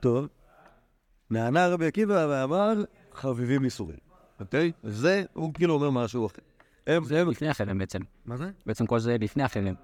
טוב, 0.00 0.28
נענה 1.30 1.68
רבי 1.68 1.86
עקיבא 1.86 2.26
ואמר, 2.30 2.84
חביבים 3.14 3.64
ייסורים. 3.64 3.98
אוקיי? 4.40 4.72
זה, 4.82 5.24
הוא 5.32 5.54
כאילו 5.54 5.74
אומר 5.74 5.90
משהו 5.90 6.26
אחר. 6.26 6.42
הם, 6.86 7.04
זה 7.04 7.24
לפני 7.24 7.48
החלם 7.48 7.78
בעצם. 7.78 7.98
מה 8.26 8.36
זה? 8.36 8.50
בעצם 8.66 8.86
כל 8.86 8.98
זה 8.98 9.16
לפני 9.20 9.42
החלם. 9.42 9.74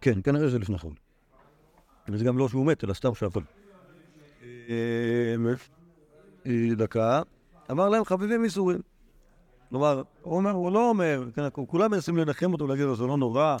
כן, 0.00 0.22
כנראה 0.24 0.48
זה 0.48 0.58
לפני 0.58 0.78
חול. 0.78 0.94
וזה 2.08 2.24
גם 2.24 2.38
לא 2.38 2.48
שהוא 2.48 2.66
מת, 2.66 2.84
אלא 2.84 2.94
סתם 2.94 3.14
שהכל. 3.14 3.40
אה, 4.46 5.34
דקה, 6.76 7.22
אמר 7.70 7.88
להם 7.88 8.04
חביבים 8.04 8.44
ייסורים. 8.44 8.80
כלומר, 9.68 10.02
הוא 10.22 10.36
אומר, 10.36 10.50
הוא 10.50 10.72
לא 10.72 10.88
אומר, 10.88 11.24
כן, 11.34 11.42
כולם 11.68 11.90
מנסים 11.90 12.16
לנחם 12.16 12.52
אותו 12.52 12.64
ולהגיד 12.64 12.84
לו, 12.84 12.96
זה 12.96 13.04
לא 13.04 13.16
נורא, 13.16 13.56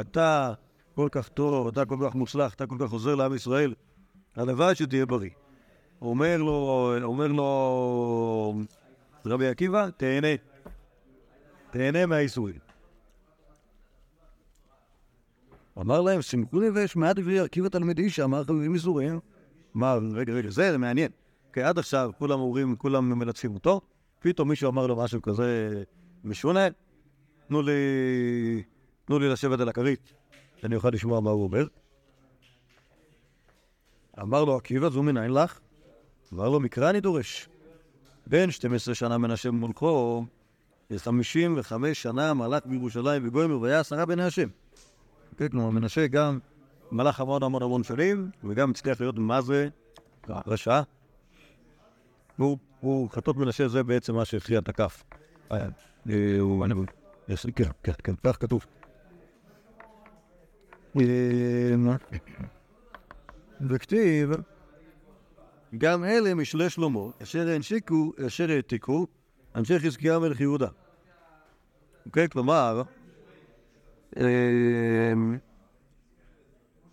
אתה 0.00 0.52
כל 0.94 1.08
כך 1.12 1.28
טוב, 1.28 1.68
אתה 1.68 1.84
כל 1.84 1.98
כך 2.06 2.14
מוצלח, 2.14 2.54
אתה 2.54 2.66
כל 2.66 2.76
כך 2.80 2.90
עוזר 2.92 3.14
לעם 3.14 3.34
ישראל, 3.34 3.74
הלוואי 4.38 4.74
שתהיה 4.74 5.06
בריא. 5.06 5.30
אומר 6.02 6.36
לו, 6.36 6.94
אומר 7.02 7.26
לו 7.26 8.60
רבי 9.26 9.46
עקיבא, 9.46 9.88
תהנה. 9.96 10.28
תהנה 11.70 12.06
מהאיסורים. 12.06 12.58
אמר 15.78 16.00
להם, 16.00 16.22
שמחו 16.22 16.60
לי 16.60 16.70
ויש 16.70 16.96
מעט 16.96 17.16
דברי 17.16 17.40
עקיבא 17.40 17.68
תלמידי 17.68 18.10
שאמר 18.10 18.44
חברים 18.44 18.74
איסורים. 18.74 19.20
אמר, 19.76 20.00
רגע, 20.14 20.32
רגע, 20.32 20.50
זה 20.50 20.72
זה 20.72 20.78
מעניין. 20.78 21.10
כי 21.52 21.62
עד 21.62 21.78
עכשיו 21.78 22.10
כולם 22.18 22.40
אומרים, 22.40 22.76
כולם 22.76 23.18
מלטפים 23.18 23.54
אותו, 23.54 23.80
פתאום 24.20 24.48
מישהו 24.48 24.70
אמר 24.70 24.86
לו 24.86 24.96
משהו 24.96 25.22
כזה 25.22 25.82
משונה, 26.24 26.66
תנו 27.48 27.62
לי, 27.62 27.72
תנו 29.04 29.18
לי 29.18 29.28
לשבת 29.28 29.60
על 29.60 29.68
הכרית, 29.68 30.12
שאני 30.56 30.76
אוכל 30.76 30.90
לשמוע 30.90 31.20
מה 31.20 31.30
הוא 31.30 31.44
אומר. 31.44 31.66
אמר 34.22 34.44
לו 34.44 34.56
עקיבא, 34.56 34.88
זו 34.88 35.02
מנין 35.02 35.32
לך? 35.32 35.58
אמר 36.32 36.48
לו, 36.48 36.60
מקרא 36.60 36.90
אני 36.90 37.00
דורש. 37.00 37.48
בן 38.26 38.50
12 38.50 38.94
שנה 38.94 39.18
מנשה 39.18 39.50
במולכו, 39.50 40.24
ו-55 40.90 41.72
שנה 41.92 42.34
מלך 42.34 42.66
בירושלים 42.66 43.28
וגוימר 43.28 43.60
והיה 43.60 43.80
עשרה 43.80 44.06
בני 44.06 44.24
השם. 44.24 44.48
כן, 45.36 45.48
כלומר, 45.48 45.70
מנשה 45.70 46.06
גם 46.06 46.38
מלך 46.92 47.20
המון 47.20 47.42
המון 47.42 47.62
המון 47.62 47.84
שנים, 47.84 48.30
וגם 48.44 48.70
הצליח 48.70 49.00
להיות 49.00 49.18
מה 49.18 49.40
זה 49.40 49.68
רשע. 50.28 50.82
הוא, 52.80 53.10
חטות 53.10 53.36
מנשה 53.36 53.68
זה 53.68 53.82
בעצם 53.82 54.14
מה 54.14 54.24
שהכריע 54.24 54.58
את 54.58 54.68
הכף. 54.68 55.04
אה, 55.52 55.68
כן, 57.56 57.70
כן, 57.82 57.92
כן, 58.04 58.14
כך 58.22 58.36
כתוב. 58.40 58.66
וכתיב, 63.60 64.30
גם 65.78 66.04
אלה 66.04 66.34
משלי 66.34 66.70
שלמה, 66.70 67.00
אשר 67.22 67.48
הנשיקו, 67.48 68.12
אשר 68.26 68.50
העתיקו, 68.50 69.06
אנשי 69.54 69.78
חזקיה 69.78 70.18
מלך 70.18 70.40
יהודה. 70.40 70.68
אוקיי? 72.06 72.28
כלומר, 72.28 72.82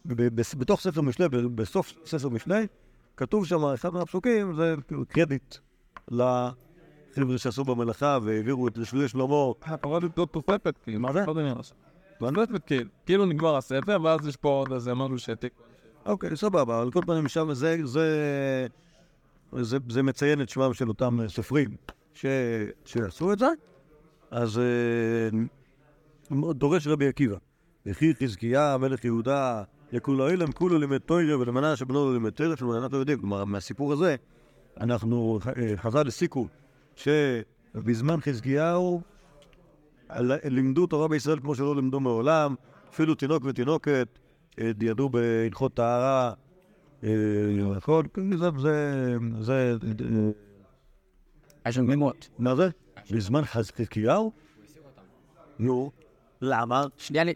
ב- 0.06 0.42
בתוך 0.58 0.82
ספר 0.82 1.02
משלי, 1.02 1.28
בסוף 1.56 1.94
ספר 2.06 2.30
משלי, 2.30 2.68
כתוב 3.18 3.46
שם, 3.46 3.64
אחד 3.64 3.94
מהפסוקים 3.94 4.56
זה 4.56 4.76
קרדיט 5.08 5.56
לחבר'ה 6.12 7.38
שעשו 7.38 7.64
במלאכה 7.64 8.18
והעבירו 8.24 8.68
את 8.68 8.78
לשלי 8.78 9.08
שלמה. 9.08 9.52
הפרות 9.62 10.04
לא 10.18 10.28
תוספת, 10.32 10.76
כאילו. 10.84 11.00
מה 11.00 11.14
זה? 11.14 11.24
כאילו 13.06 13.26
נגמר 13.26 13.56
הספר, 13.56 13.98
ואז 14.04 14.28
יש 14.28 14.36
פה 14.38 14.50
עוד 14.50 14.72
איזה 14.72 14.94
משהו 14.94 15.20
שהעתיק. 15.20 15.54
אוקיי, 16.06 16.36
סבבה, 16.36 16.82
על 16.82 16.92
כל 16.92 17.02
פנים 17.06 17.28
שם 17.28 17.54
זה, 17.54 17.78
זה, 17.84 18.68
זה, 19.62 19.78
זה 19.90 20.04
מציין 20.04 20.42
את 20.42 20.50
שמם 20.50 20.74
של 20.74 20.88
אותם 20.88 21.22
אה, 21.22 21.30
סופרים 21.30 21.76
ש, 22.14 22.26
שעשו 22.86 23.34
את 23.34 23.40
זה, 23.40 23.48
אז 24.32 24.60
אה, 24.60 25.40
דורש 26.52 26.88
רבי 26.88 27.08
עקיבא. 27.08 27.36
וכי 27.86 28.14
חזקיה 28.24 28.78
מלך 28.80 29.06
יהודה 29.06 29.64
יקולו 29.92 30.30
אילם 30.30 30.52
כולו 30.52 30.78
לימד 30.78 30.98
תוירה 30.98 31.40
ולמנה 31.40 31.76
שבנו 31.76 32.14
לימד 32.14 32.30
טרף 32.30 32.62
ולמנה 32.62 32.88
לא 32.92 32.98
יודעים. 32.98 33.20
כלומר, 33.20 33.46
מהסיפור 33.46 33.94
הזה 33.94 34.16
אנחנו, 34.80 35.40
אה, 35.58 35.78
חז"ל 35.78 36.08
הסיקו 36.08 36.48
שבזמן 36.96 38.22
חזקיהו 38.22 39.02
לימדו 40.44 40.88
תורה 40.88 41.08
בישראל 41.08 41.40
כמו 41.40 41.56
שלא 41.56 41.76
לימדו 41.76 42.00
מעולם, 42.00 42.56
אפילו 42.90 43.16
תינוק 43.16 43.44
ותינוקת 43.46 44.08
ידעו 44.58 45.10
בהלכות 45.10 45.74
טהרה, 45.74 46.34
אה, 47.04 47.10
הכל, 47.78 48.04
זה, 48.38 48.50
זה, 49.40 49.76
אה, 51.66 51.72
לנו 51.78 51.88
גמימות. 51.88 52.30
מה 52.40 52.56
זה? 52.56 52.70
בזמן 53.12 53.46
חזקיהו? 53.46 54.32
נו, 55.60 55.92
למה? 56.42 56.86
שנייה 56.98 57.24
לי... 57.24 57.34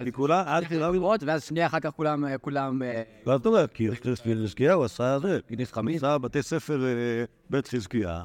אני 0.00 0.12
כולה, 0.12 0.56
אל 0.56 0.64
תראה 0.64 0.88
גמימות, 0.88 1.22
ואז 1.22 1.44
שנייה 1.44 1.66
אחר 1.66 1.80
כך 1.80 1.90
כולם, 1.90 2.24
אה, 2.24 2.38
כולם... 2.38 2.82
ואז 3.26 3.40
אתה 3.40 3.48
אומר, 3.48 3.66
כי 3.66 3.88
חזקיהו 4.24 4.84
עשה 4.84 5.18
זה, 5.18 5.38
גידית 5.48 5.70
חמית. 5.70 5.96
עשה 5.96 6.18
בתי 6.18 6.42
ספר 6.42 6.84
בית 7.50 7.68
חזקיה, 7.68 8.22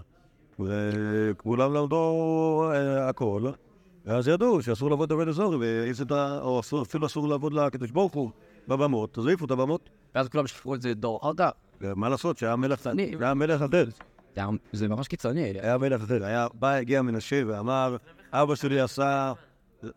וכולם 0.59 1.73
למדו 1.73 2.71
הכל, 3.01 3.51
ואז 4.10 4.28
ידעו 4.28 4.62
שאסור 4.62 4.89
לעבוד 4.89 5.12
עובד 5.12 5.28
אזורי, 5.28 5.57
ואיזה 5.57 6.03
את 6.03 6.12
ה- 6.12 6.39
או 6.41 6.62
אפילו 6.82 7.05
אסור 7.05 7.28
לעבוד 7.30 7.53
לקדוש 7.53 7.91
ברוך 7.91 8.14
הוא 8.14 8.32
בבמות, 8.68 9.18
אז 9.18 9.26
העיפו 9.26 9.45
את 9.45 9.51
הבמות. 9.51 9.89
ואז 10.16 10.30
כולם 10.30 10.47
שפכו 10.47 10.76
את 10.76 10.82
זה 10.82 10.93
דור 10.93 11.20
כך. 11.38 11.49
מה 11.82 12.10
לעשות, 12.10 12.38
שהיה 12.38 12.55
מלך 12.55 12.80
אחר, 13.62 13.84
זה 14.72 14.88
ממש 14.88 15.07
קיצוני. 15.07 15.41
היה 15.41 15.78
מלך 15.78 16.03
אחר, 16.03 16.26
היה, 16.26 16.47
בא, 16.53 16.70
הגיע 16.74 17.01
מנשה 17.01 17.41
ואמר, 17.47 17.97
אבא 18.32 18.55
שלי 18.55 18.80
עשה, 18.80 19.34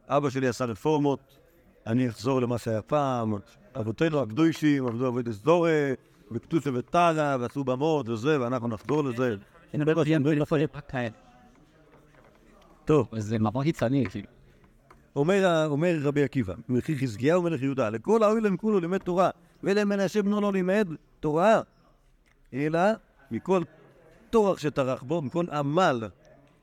אבא 0.09 0.31
שלי 0.31 0.49
עשה 0.49 0.65
רפורמות, 0.65 1.39
אני 1.87 2.09
אחזור 2.09 2.41
למה 2.41 2.59
שהיה 2.59 2.83
פעם, 2.83 3.35
אבותינו 3.77 4.21
הקדושים 4.23 4.87
עבדו 4.87 5.07
עבודת 5.07 5.33
סדורה, 5.33 5.93
וקטושה 6.33 6.71
וטרה, 6.75 7.37
ועשו 7.41 7.65
במות 7.65 8.09
וזה, 8.09 8.41
ואנחנו 8.41 8.69
נחזור 8.69 9.05
לזה. 9.05 9.37
טוב, 12.85 13.09
זה 13.17 13.39
ממש 13.39 13.65
קיצוני, 13.65 14.05
כאילו. 14.11 14.29
אומר, 15.17 15.67
אומר 15.67 15.99
רבי 16.03 16.23
עקיבא, 16.23 16.55
וכי 16.71 16.99
חזקיהו 16.99 17.43
מלך 17.43 17.63
יהודה, 17.63 17.91
לכל 17.91 18.23
האוילם 18.23 18.57
כולו 18.57 18.81
לימד 18.81 18.99
תורה, 18.99 19.31
ולמנשה 19.63 20.23
בנו 20.23 20.41
לא 20.41 20.53
לימד 20.53 20.89
תורה, 21.21 21.61
אלא 22.55 22.81
מכל 23.31 23.63
טורח 24.31 24.59
שטרח 24.59 25.03
בו, 25.03 25.23
מכל 25.23 25.47
עמל 25.53 26.09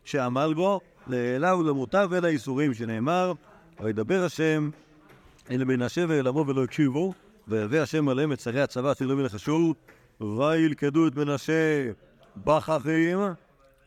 שעמל 0.04 0.54
בו, 0.56 0.80
לעילה 1.08 1.56
ולמוטב 1.56 2.08
ולאיסורים 2.12 2.74
שנאמר, 2.74 3.34
וידבר 3.80 4.24
השם 4.24 4.70
אל 5.52 5.64
מנשה 5.64 6.06
ואל 6.08 6.28
עמו 6.28 6.48
ולא 6.48 6.64
הקשיבו, 6.64 7.14
ויבא 7.48 7.78
השם 7.78 8.10
עליהם 8.10 8.32
את 8.32 8.40
שרי 8.40 8.62
הצבא 8.62 8.94
לא 9.02 9.16
מלך 9.16 9.36
אשור, 9.36 9.76
וילכדו 10.22 11.08
את 11.08 11.16
מנשה 11.16 11.92
בחכים, 12.44 13.20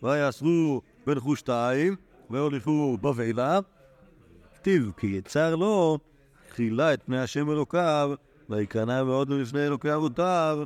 ויאסרו 0.02 0.82
בין 1.06 1.20
חושתיים, 1.20 1.96
והוליכו 2.30 2.98
בבלה, 3.00 3.58
כתיב 4.54 4.92
כי 4.96 5.06
יצר 5.06 5.56
לו, 5.56 5.98
חילה 6.50 6.94
את 6.94 7.02
פני 7.02 7.20
השם 7.20 7.50
אלוקיו, 7.50 8.10
ויקנא 8.50 9.02
מאוד 9.02 9.30
לפני 9.30 9.66
אלוקי 9.66 9.94
אבותיו, 9.94 10.58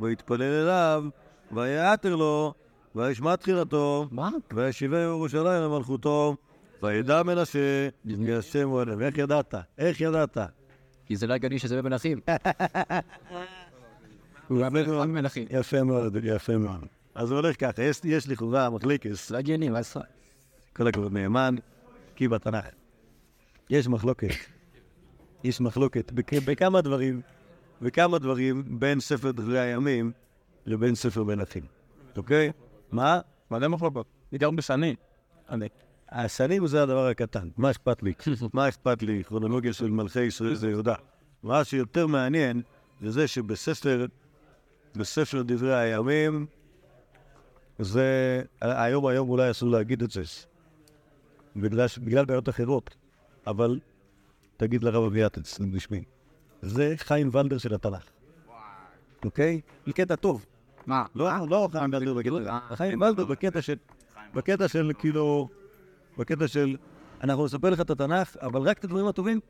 ויתפלל 0.00 0.42
אליו, 0.42 1.04
ויעתר 1.52 2.16
לו, 2.16 2.54
וישמע 2.94 3.36
תחילתו? 3.36 4.08
וישיבה 4.54 4.98
ירושלים 4.98 5.62
למלכותו, 5.62 6.36
וידע 6.82 7.22
מנשה, 7.22 7.88
כי 8.26 8.32
השם 8.32 8.68
הוא 8.68 8.82
אלוהים. 8.82 9.02
איך 9.02 9.18
ידעת? 9.18 9.54
איך 9.78 10.00
ידעת? 10.00 10.38
כי 11.06 11.16
זה 11.16 11.26
לא 11.26 11.34
הגיוני 11.34 11.58
שזה 11.58 11.82
במלכים. 11.82 12.20
הוא 14.48 14.58
היה 14.58 14.70
מלך 14.70 14.88
רק 14.88 15.08
מלכים. 15.08 15.46
יפה 15.50 15.82
מאוד, 15.82 16.16
יפה 16.22 16.56
מאוד. 16.56 16.86
אז 17.14 17.30
הוא 17.30 17.40
הולך 17.40 17.60
ככה, 17.60 17.82
יש, 17.82 18.28
לכאורה 18.28 18.70
מחלקס, 18.70 19.28
זה 19.28 19.34
לא 19.34 19.38
הגיוני, 19.38 19.68
מה 19.68 19.82
זה? 19.82 20.00
כל 20.76 20.88
הכבוד 20.88 21.12
נאמן, 21.12 21.54
כי 22.16 22.28
בתנ"ך. 22.28 22.64
יש 23.70 23.88
מחלוקת. 23.88 24.28
יש 25.44 25.60
מחלוקת 25.60 26.12
בכ- 26.12 26.42
בכמה 26.44 26.80
דברים, 26.80 27.20
בכמה 27.82 28.18
דברים 28.18 28.78
בין 28.80 29.00
ספר 29.00 29.30
דברי 29.30 29.60
הימים 29.60 30.12
לבין 30.66 30.94
ספר 30.94 31.24
מלכים. 31.24 31.62
אוקיי? 32.16 32.52
מה? 32.92 33.20
מלא 33.50 33.68
מחלוקות. 33.68 34.06
בעיקר 34.32 34.50
בשני. 34.50 34.94
אני. 35.50 35.68
השנים 36.08 36.66
זה 36.66 36.82
הדבר 36.82 37.06
הקטן, 37.06 37.48
מה 37.56 37.70
אכפת 37.70 38.02
לי? 38.02 38.12
מה 38.54 38.68
אכפת 38.68 39.02
לי? 39.02 39.24
כרונולוגיה 39.24 39.72
של 39.72 39.90
מלכי 39.90 40.20
ישראל 40.22 40.54
זה 40.54 40.70
יהודה. 40.70 40.94
מה 41.42 41.64
שיותר 41.64 42.06
מעניין 42.06 42.62
זה 43.00 43.10
זה 43.10 43.28
שבספר, 43.28 44.06
בספר 44.96 45.42
דברי 45.42 45.74
הימים, 45.74 46.46
זה, 47.78 48.42
היום 48.60 49.06
היום 49.06 49.28
אולי 49.28 49.50
אסור 49.50 49.70
להגיד 49.70 50.02
את 50.02 50.10
זה, 50.10 50.22
בגלל, 51.56 52.24
בעיות 52.24 52.48
אחרות, 52.48 52.96
אבל 53.46 53.78
תגיד 54.56 54.82
לרב 54.82 55.04
אביעטץ, 55.04 55.58
בשמי. 55.72 56.04
זה 56.62 56.94
חיים 56.96 57.30
ולדר 57.32 57.58
של 57.58 57.74
התנ"ך, 57.74 58.04
אוקיי? 59.24 59.60
זה 59.86 59.92
קטע 59.92 60.16
טוב. 60.16 60.46
מה? 60.86 61.04
לא, 61.14 61.28
לא 61.48 61.68
חיים 61.72 61.90
ולדר 61.92 62.14
בקטע, 62.14 62.58
חיים 62.74 63.02
ולדר 63.02 63.24
בקטע 63.24 63.62
של, 63.62 63.76
בקטע 64.34 64.68
של 64.68 64.92
כאילו, 64.98 65.48
בקטע 66.18 66.48
של, 66.48 66.76
אנחנו 67.22 67.44
נספר 67.44 67.70
לך 67.70 67.80
את 67.80 67.90
התנ"ך, 67.90 68.36
אבל 68.36 68.60
רק 68.60 68.78
את 68.78 68.84
הדברים 68.84 69.06
הטובים, 69.06 69.40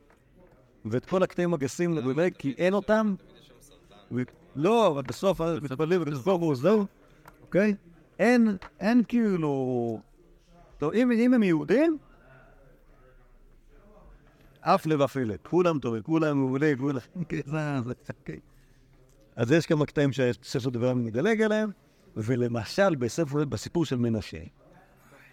ואת 0.84 1.06
כל 1.06 1.22
הקטעים 1.22 1.54
הגסים 1.54 1.94
לגבי, 1.94 2.30
כי 2.38 2.54
אין 2.58 2.74
אותם. 2.74 3.14
לא, 4.56 4.88
אבל 4.88 5.02
בסוף 5.02 5.40
מתפללים 5.62 6.04
ברוך 6.24 6.42
הוא 6.42 6.54
זהו, 6.54 6.86
אוקיי? 7.42 7.74
אין, 8.18 8.56
אין 8.80 9.02
כאילו... 9.08 10.00
טוב, 10.78 10.92
אם, 10.92 11.12
אם 11.12 11.34
הם 11.34 11.42
יהודים, 11.42 11.98
אף 14.60 14.86
לבפלת, 14.86 15.46
כולם 15.46 15.78
טובים, 15.78 16.02
כולם 16.02 16.38
מעולים, 16.38 16.78
כולם... 16.78 16.98
אז 19.36 19.52
יש 19.52 19.66
כמה 19.66 19.86
קטעים 19.86 20.10
שספר 20.12 20.70
דברי 20.70 20.88
הימים 20.88 21.04
מדלג 21.04 21.42
עליהם, 21.42 21.70
ולמשל 22.16 22.94
בספר, 22.94 23.44
בסיפור 23.44 23.84
של 23.84 23.96
מנשה, 23.96 24.42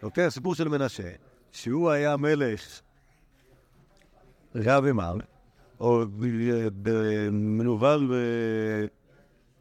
אוקיי, 0.04 0.26
הסיפור 0.26 0.56
של 0.56 0.68
מנשה, 0.68 1.12
שהוא 1.52 1.90
היה 1.90 2.18
מלך 2.18 2.82
רע 4.56 4.80
ומר, 4.84 5.18
או 5.80 6.06
ב- 6.08 6.68
ב- 6.82 7.30
מנוול 7.32 8.12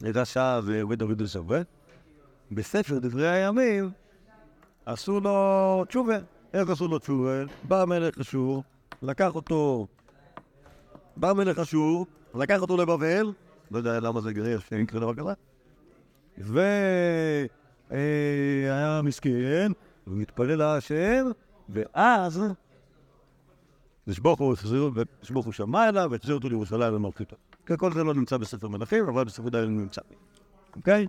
ברשע 0.00 0.60
ודוד 0.90 1.22
ושווה, 1.22 1.60
בספר 2.50 2.98
דברי 2.98 3.28
הימים 3.28 3.90
עשו 4.92 5.20
לו 5.20 5.84
תשובה. 5.88 6.18
איך 6.54 6.70
עשו 6.70 6.88
לו 6.88 6.98
תשובה? 6.98 7.44
בא 7.68 7.84
מלך 7.84 8.18
אשור, 8.18 8.62
לקח 9.02 9.34
אותו, 9.34 9.86
בא 11.16 11.32
מלך 11.32 11.58
אשור, 11.58 12.06
לקח 12.34 12.60
אותו 12.62 12.76
לבבל, 12.76 13.32
לא 13.70 13.78
יודע 13.78 14.00
למה 14.00 14.20
זה 14.20 14.32
גריר 14.32 14.60
שאין 14.60 14.86
כזה 14.86 15.00
דבר 15.00 15.14
כזה, 15.14 15.32
והיה 17.90 19.02
מסכן, 19.02 19.72
ומתפלל 20.06 20.56
להשם, 20.56 21.26
ואז 21.68 22.42
נשבוך 24.06 24.40
הוא 24.40 24.52
החזיר, 24.52 24.90
ונשבוך 24.94 25.44
הוא 25.44 25.52
שמע 25.52 25.88
אליו, 25.88 26.08
והחזיר 26.10 26.34
אותו 26.34 26.48
לירושלים 26.48 26.94
למלכותו. 26.94 27.36
כל 27.78 27.92
זה 27.92 28.04
לא 28.04 28.14
נמצא 28.14 28.36
בספר 28.36 28.68
מלכים, 28.68 29.08
אבל 29.08 29.24
בספר 29.24 29.48
דיילים 29.48 29.80
נמצא. 29.80 30.00
אוקיי? 30.76 31.06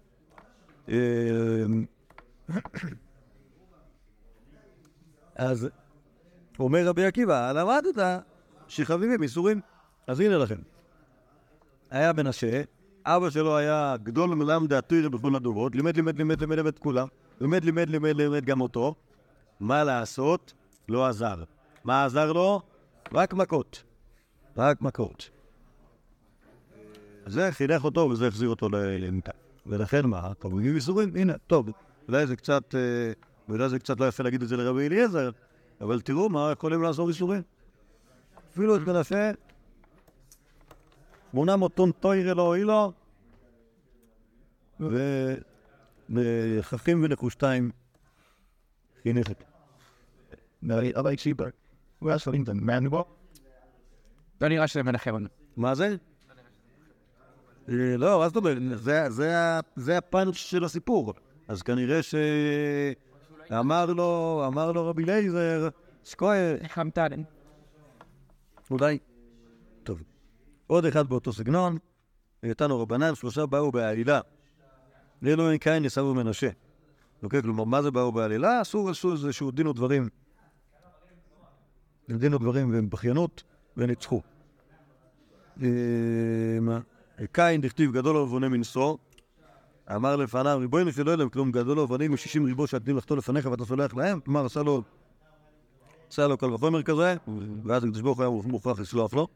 אז 5.35 5.69
אומר 6.59 6.87
רבי 6.87 7.05
עקיבא, 7.05 7.51
למדת 7.51 8.23
שחביבים 8.67 9.23
איסורים. 9.23 9.61
אז 10.07 10.19
הנה 10.19 10.37
לכם. 10.37 10.59
היה 11.89 12.13
מנשה, 12.13 12.61
אבא 13.05 13.29
שלו 13.29 13.57
היה 13.57 13.95
גדול 14.03 14.29
מלמד 14.29 14.73
התוירה 14.73 15.09
בכל 15.09 15.35
הדורות, 15.35 15.75
לימד, 15.75 15.95
לימד, 15.95 16.17
לימד, 16.17 16.41
לימד, 16.41 16.65
את 16.65 16.79
כולם, 16.79 17.07
לימד, 17.41 17.63
לימד, 17.65 17.89
לימד, 17.89 18.15
לימד 18.15 18.45
גם 18.45 18.61
אותו. 18.61 18.95
מה 19.59 19.83
לעשות? 19.83 20.53
לא 20.89 21.07
עזר. 21.07 21.43
מה 21.83 22.05
עזר 22.05 22.31
לו? 22.31 22.61
רק 23.13 23.33
מכות. 23.33 23.83
רק 24.57 24.81
מכות. 24.81 25.29
זה 27.25 27.51
חינך 27.51 27.85
אותו 27.85 27.99
וזה 27.99 28.27
החזיר 28.27 28.49
אותו 28.49 28.69
למיטה. 28.69 29.31
ולכן 29.65 30.05
מה? 30.05 30.31
חוגגים 30.41 30.75
איסורים? 30.75 31.15
הנה, 31.15 31.33
טוב. 31.47 31.69
אולי 32.07 32.27
זה 32.27 32.35
קצת, 32.35 32.75
אה, 32.75 33.11
אולי 33.49 33.69
זה 33.69 33.79
קצת 33.79 33.99
לא 33.99 34.05
יפה 34.07 34.23
להגיד 34.23 34.41
את 34.41 34.47
זה 34.47 34.57
לרבי 34.57 34.87
אליעזר, 34.87 35.29
אבל 35.81 36.01
תראו 36.01 36.29
מה 36.29 36.49
יכולים 36.51 36.81
לעזור 36.81 37.09
איסורים. 37.09 37.41
אפילו 38.51 38.75
את 38.75 38.81
מנשה, 38.81 39.31
800 41.31 41.73
טון 41.75 41.91
טוירה 41.91 42.33
לא 42.33 42.41
הועיל 42.41 42.67
לו, 42.67 42.91
וחכים 46.09 47.03
ונחושתיים 47.03 47.71
חינך 49.03 49.31
את. 49.31 49.43
אבל 50.95 51.15
ציבר. 51.15 51.47
הוא 51.99 52.09
היה 52.09 52.19
ספרים 52.19 52.43
את 52.43 52.49
המנבו. 52.49 53.05
לא 54.41 54.47
נראה 54.47 54.67
שזה 54.67 54.83
מנחם 54.83 55.15
לנו. 55.15 55.27
מה 55.57 55.75
זה? 55.75 55.95
אה, 57.69 57.97
לא, 57.97 58.19
מה 58.19 58.27
זאת 58.27 58.35
אומרת? 58.35 58.57
זה- 58.77 59.97
הפאנץ' 59.97 60.35
של 60.35 60.63
הסיפור. 60.63 61.13
אז 61.47 61.61
כנראה 61.61 61.99
שאמר 63.51 63.85
לו, 63.85 64.43
אמר 64.47 64.71
לו 64.71 64.87
רבי 64.87 65.03
אליעזר, 65.03 65.69
סקויר, 66.03 66.57
חמתן. 66.67 67.21
אולי. 68.71 68.97
טוב. 69.83 70.03
עוד 70.67 70.85
אחד 70.85 71.07
באותו 71.09 71.33
סגנון, 71.33 71.77
איתנו 72.43 72.81
רבנן, 72.81 73.15
שלושה 73.15 73.45
באו 73.45 73.71
בעלילה. 73.71 74.19
לאלוהים 75.21 75.57
קין 75.57 75.85
יסבו 75.85 76.13
מנשה. 76.13 76.49
אוקיי, 77.23 77.41
כלומר, 77.41 77.63
מה 77.63 77.81
זה 77.81 77.91
באו 77.91 78.11
בעלילה? 78.11 78.59
עשו 78.59 78.89
עשו 78.89 79.11
איזשהו 79.11 79.51
דין 79.51 79.67
ודברים. 79.67 80.09
דין 82.09 82.33
ודברים 82.33 82.71
ובכיינות, 82.73 83.43
וניצחו. 83.77 84.21
אה? 85.61 85.67
קין 87.31 87.61
דכתיב 87.61 87.91
גדול 87.91 88.17
ובונה 88.17 88.49
מנשוא, 88.49 88.97
אמר 89.95 90.15
לפניו, 90.15 90.57
ריבונו 90.59 90.91
של 90.91 91.09
עולם, 91.09 91.29
כלום 91.29 91.51
גדול 91.51 91.79
ובונים 91.79 92.13
משישים 92.13 92.45
ריבו 92.45 92.67
שעתידים 92.67 92.97
לחטוא 92.97 93.17
לפניך 93.17 93.45
ואתה 93.45 93.65
סולח 93.65 93.95
להם, 93.95 94.19
כלומר 94.19 94.45
עשה 94.45 94.63
לו, 94.63 94.81
עשה 96.09 96.27
לו 96.27 96.37
קל 96.37 96.53
וחומר 96.53 96.83
כזה, 96.83 97.15
ואז 97.63 97.83
הקדוש 97.83 98.01
ברוך 98.01 98.19
הוא 98.19 98.23
היה 98.23 98.47
מוכרח 98.47 98.79
לסלוח 98.79 99.13
לו. 99.13 99.27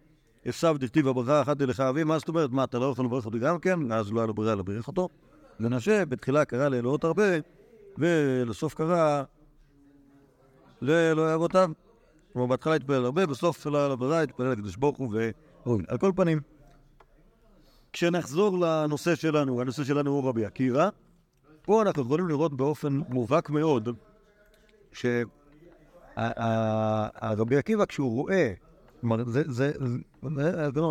עשיו 0.46 0.76
דכתיב 0.80 1.08
הברכה 1.08 1.42
אחת 1.42 1.62
לך 1.62 1.80
אבי, 1.80 2.04
מה 2.04 2.20
זאת 2.20 2.28
אומרת? 2.28 2.52
מה, 2.52 2.64
אתה 2.64 2.80
לא 2.80 2.86
יכול 2.86 3.06
לברך 3.06 3.26
אותי 3.26 3.40
גם 3.40 3.60
כן? 3.60 3.92
אז 3.92 4.12
לא 4.12 4.20
היה 4.20 4.28
לו 4.28 4.34
ברירה 4.34 4.56
לברך 4.56 4.88
אותו. 4.88 5.10
מנשה 5.60 6.06
בתחילה 6.06 6.46
קרא 6.46 6.70
לאלוהות 6.70 7.04
הרבה, 7.04 7.24
ולסוף 7.98 8.74
קרא 8.74 9.24
לאלוהי 10.82 11.36
אבותיו. 11.36 11.70
כלומר, 12.34 12.48
בהתחלה 12.48 12.76
התפלל 12.76 13.06
הרבה, 13.06 13.26
בסוף 13.26 13.66
לא 13.66 13.78
היה 13.78 13.88
לו 13.88 13.98
ברירה, 13.98 14.22
התפלל 14.22 14.52
לקדוש 14.52 14.76
ברוך 14.76 14.98
הוא 14.98 15.10
ו... 15.14 15.30
על 15.88 15.98
כל 15.98 16.12
פנים, 16.16 16.40
כשנחזור 17.96 18.58
לנושא 18.60 19.16
שלנו, 19.16 19.62
הנושא 19.62 19.84
שלנו 19.84 20.12
הוא 20.12 20.30
רבי 20.30 20.46
עקיבא, 20.46 20.90
פה 21.62 21.82
אנחנו 21.82 22.02
יכולים 22.02 22.28
לראות 22.28 22.58
באופן 22.58 23.00
מובהק 23.10 23.50
מאוד 23.50 23.90
שהרבי 26.18 27.58
עקיבא 27.58 27.86
כשהוא 27.86 28.12
רואה, 28.12 28.54
זה, 29.26 29.44
זה 29.48 29.72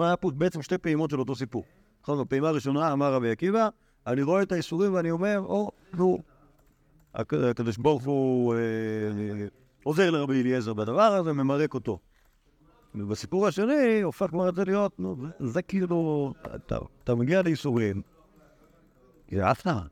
היה 0.03 0.17
פה 0.17 0.31
בעצם 0.31 0.63
שתי 0.63 0.79
פעימות 0.79 1.11
של 1.11 1.21
אותו 1.21 1.35
סיפור. 1.35 1.65
נכון, 2.03 2.25
בפעימה 2.25 2.49
הראשונה 2.49 2.93
אמר 2.93 3.13
רבי 3.15 3.31
עקיבא, 3.31 3.69
אני 4.07 4.23
רואה 4.23 4.43
את 4.43 4.53
האיסורים 4.53 4.95
ואני 4.95 5.11
אומר, 5.11 5.39
או, 5.39 5.71
נו, 5.95 6.19
הק- 7.15 7.35
הקדוש 7.35 7.77
ברוך 7.77 8.03
הוא 8.05 8.55
אה, 8.55 8.59
עוזר 9.83 10.11
לרבי 10.11 10.41
אליעזר 10.43 10.75
בדבר 10.75 11.03
הזה, 11.03 11.33
ממרק 11.33 11.75
אותו. 11.75 11.99
ובסיפור 12.95 13.47
השני 13.47 14.01
הופך 14.03 14.27
כבר 14.27 14.49
את 14.49 14.55
זה 14.55 14.65
להיות, 14.65 15.01
נו, 15.01 15.17
זה, 15.41 15.63
כאילו, 15.63 16.33
אתה, 16.55 16.79
אתה 17.05 17.15
מגיע 17.15 17.43
לאיסורים, 17.43 18.03
זה 19.31 19.53
אסנה, 19.53 19.83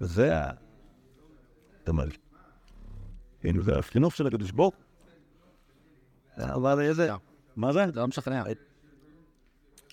וזה 0.00 0.38
ה... 0.38 0.50
אתה 1.82 1.90
אומר, 1.90 2.04
כאילו 3.40 3.62
זה 3.62 3.78
החינוך 3.78 4.16
של 4.16 4.26
הקדוש 4.26 4.50
ברוך 4.50 4.74
הוא. 4.74 4.84
אבל 6.54 6.80
איזה, 6.80 7.10
מה 7.56 7.72
זה? 7.72 7.86
זה 7.94 8.00
לא 8.00 8.06
משכנע. 8.06 8.42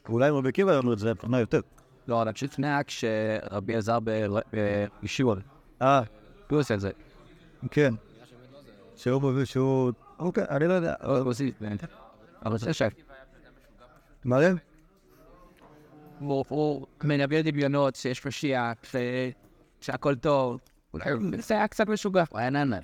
אולי 0.10 0.30
אם 0.30 0.36
רבי 0.36 0.50
עקיבא 0.50 0.72
לנו 0.72 0.94
את 0.94 1.00
זה 1.00 1.14
מבחינה 1.14 1.40
יותר. 1.40 1.62
לא, 2.08 2.22
אני 2.22 2.34
פשוט 2.34 2.52
שכנע 2.52 2.80
כשרבי 2.88 3.74
אלעזר 3.74 3.98
בישיבות. 5.02 5.38
אה, 5.82 6.02
הוא 6.50 6.60
עושה 6.60 6.74
את 6.74 6.80
זה. 6.80 6.92
כן. 7.72 7.94
שהוא... 9.46 9.92
אוקיי, 10.20 10.44
אני 10.50 10.68
לא 10.68 10.74
יודע. 10.74 10.94
אבל 12.46 12.58
זה 12.58 12.74
שף. 12.74 12.94
מה 14.26 14.40
זה? 14.42 14.54
הוא- 16.20 16.46
מנבא 17.04 17.42
דמיונות 17.42 17.96
שיש 17.96 18.26
משיח, 18.26 18.78
ש- 18.84 18.96
שהכל 19.82 20.16
טוב. 20.16 20.60
אולי 20.94 21.06
זה 21.42 21.54
היה 21.54 21.68
קצת 21.68 21.88
משוגע. 21.88 22.24
הוא 22.30 22.40
היה 22.40 22.50
העיר. 22.50 22.82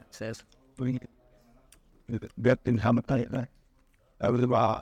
אבל 4.22 4.42
זה 4.42 4.48
בעיה. 4.48 4.74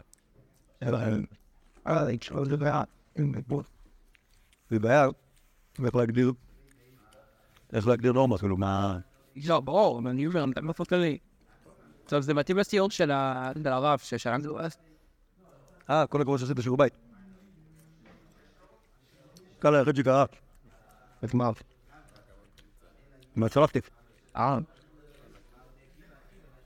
איך 5.86 5.95
להגדיר? 5.95 6.32
איך 7.73 7.88
להגדיר 7.88 8.11
נורמה? 8.11 8.38
כאילו, 8.38 8.57
מה... 8.57 8.99
לא, 9.47 9.59
ברור, 9.59 9.99
אני 10.09 10.28
אומר, 10.28 10.45
אתה 10.51 10.61
מפות 10.61 10.88
כללי. 10.88 11.17
טוב, 12.08 12.22
זה 12.22 12.34
מתאים 12.34 12.58
לסיור 12.58 12.89
של 12.89 13.12
הרב 13.66 13.99
ששלחנו 13.99 14.60
אז. 14.60 14.78
אה, 15.89 16.08
כל 16.08 16.22
הכבוד 16.22 16.39
שעשית 16.39 16.58
שיעור 16.62 16.78
בית. 16.78 16.93
קל 19.60 19.76
היחיד 19.76 19.95
שקרה. 19.95 20.26
את 21.24 21.34
מה? 21.34 21.49
מה 23.36 23.49
שלחתי? 23.49 23.80
אה. 24.36 24.58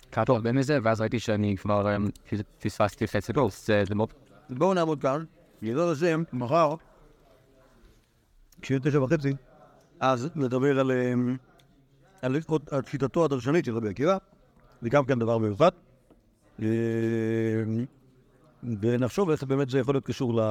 קראתי 0.09 0.31
הרבה 0.31 0.51
מזה, 0.51 0.77
ואז 0.83 1.01
ראיתי 1.01 1.19
שאני 1.19 1.57
כבר 1.57 1.95
אמ, 1.95 2.09
פספסתי 2.59 3.07
חצי 3.07 3.33
קורס. 3.33 3.67
זה 3.67 3.83
זה 3.87 3.95
מאוד... 3.95 4.13
בואו 4.49 4.73
נעמוד 4.73 5.01
כאן, 5.01 5.23
בעזרת 5.61 5.97
השם, 5.97 6.23
מחר, 6.33 6.75
כשיהיה 8.61 8.79
תשע 8.79 9.03
וחצי, 9.03 9.33
אז 9.99 10.29
נדבר 10.35 10.79
על, 10.79 10.91
אמ, 10.91 11.37
על 12.21 12.35
שיטתו 12.85 13.25
הדרשנית 13.25 13.65
של 13.65 13.75
רבי 13.75 13.89
עקיבא, 13.89 14.17
זה 14.81 14.89
גם 14.89 15.05
כן 15.05 15.19
דבר 15.19 15.37
מיוחד, 15.37 15.71
אמ, 16.59 16.65
ונחשוב 18.63 19.29
איך 19.29 19.43
באמת 19.43 19.69
זה 19.69 19.79
יכול 19.79 19.95
להיות 19.95 20.05
קשור 20.05 20.41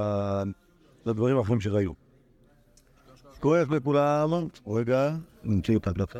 לדברים 1.07 1.37
האחרים 1.37 1.61
שראינו. 1.61 1.95
כואב 3.41 3.75
לכולם, 3.75 4.31
רגע, 4.67 5.17
נמציא 5.45 5.75
אותה 5.75 5.93
דווקא. 5.93 6.17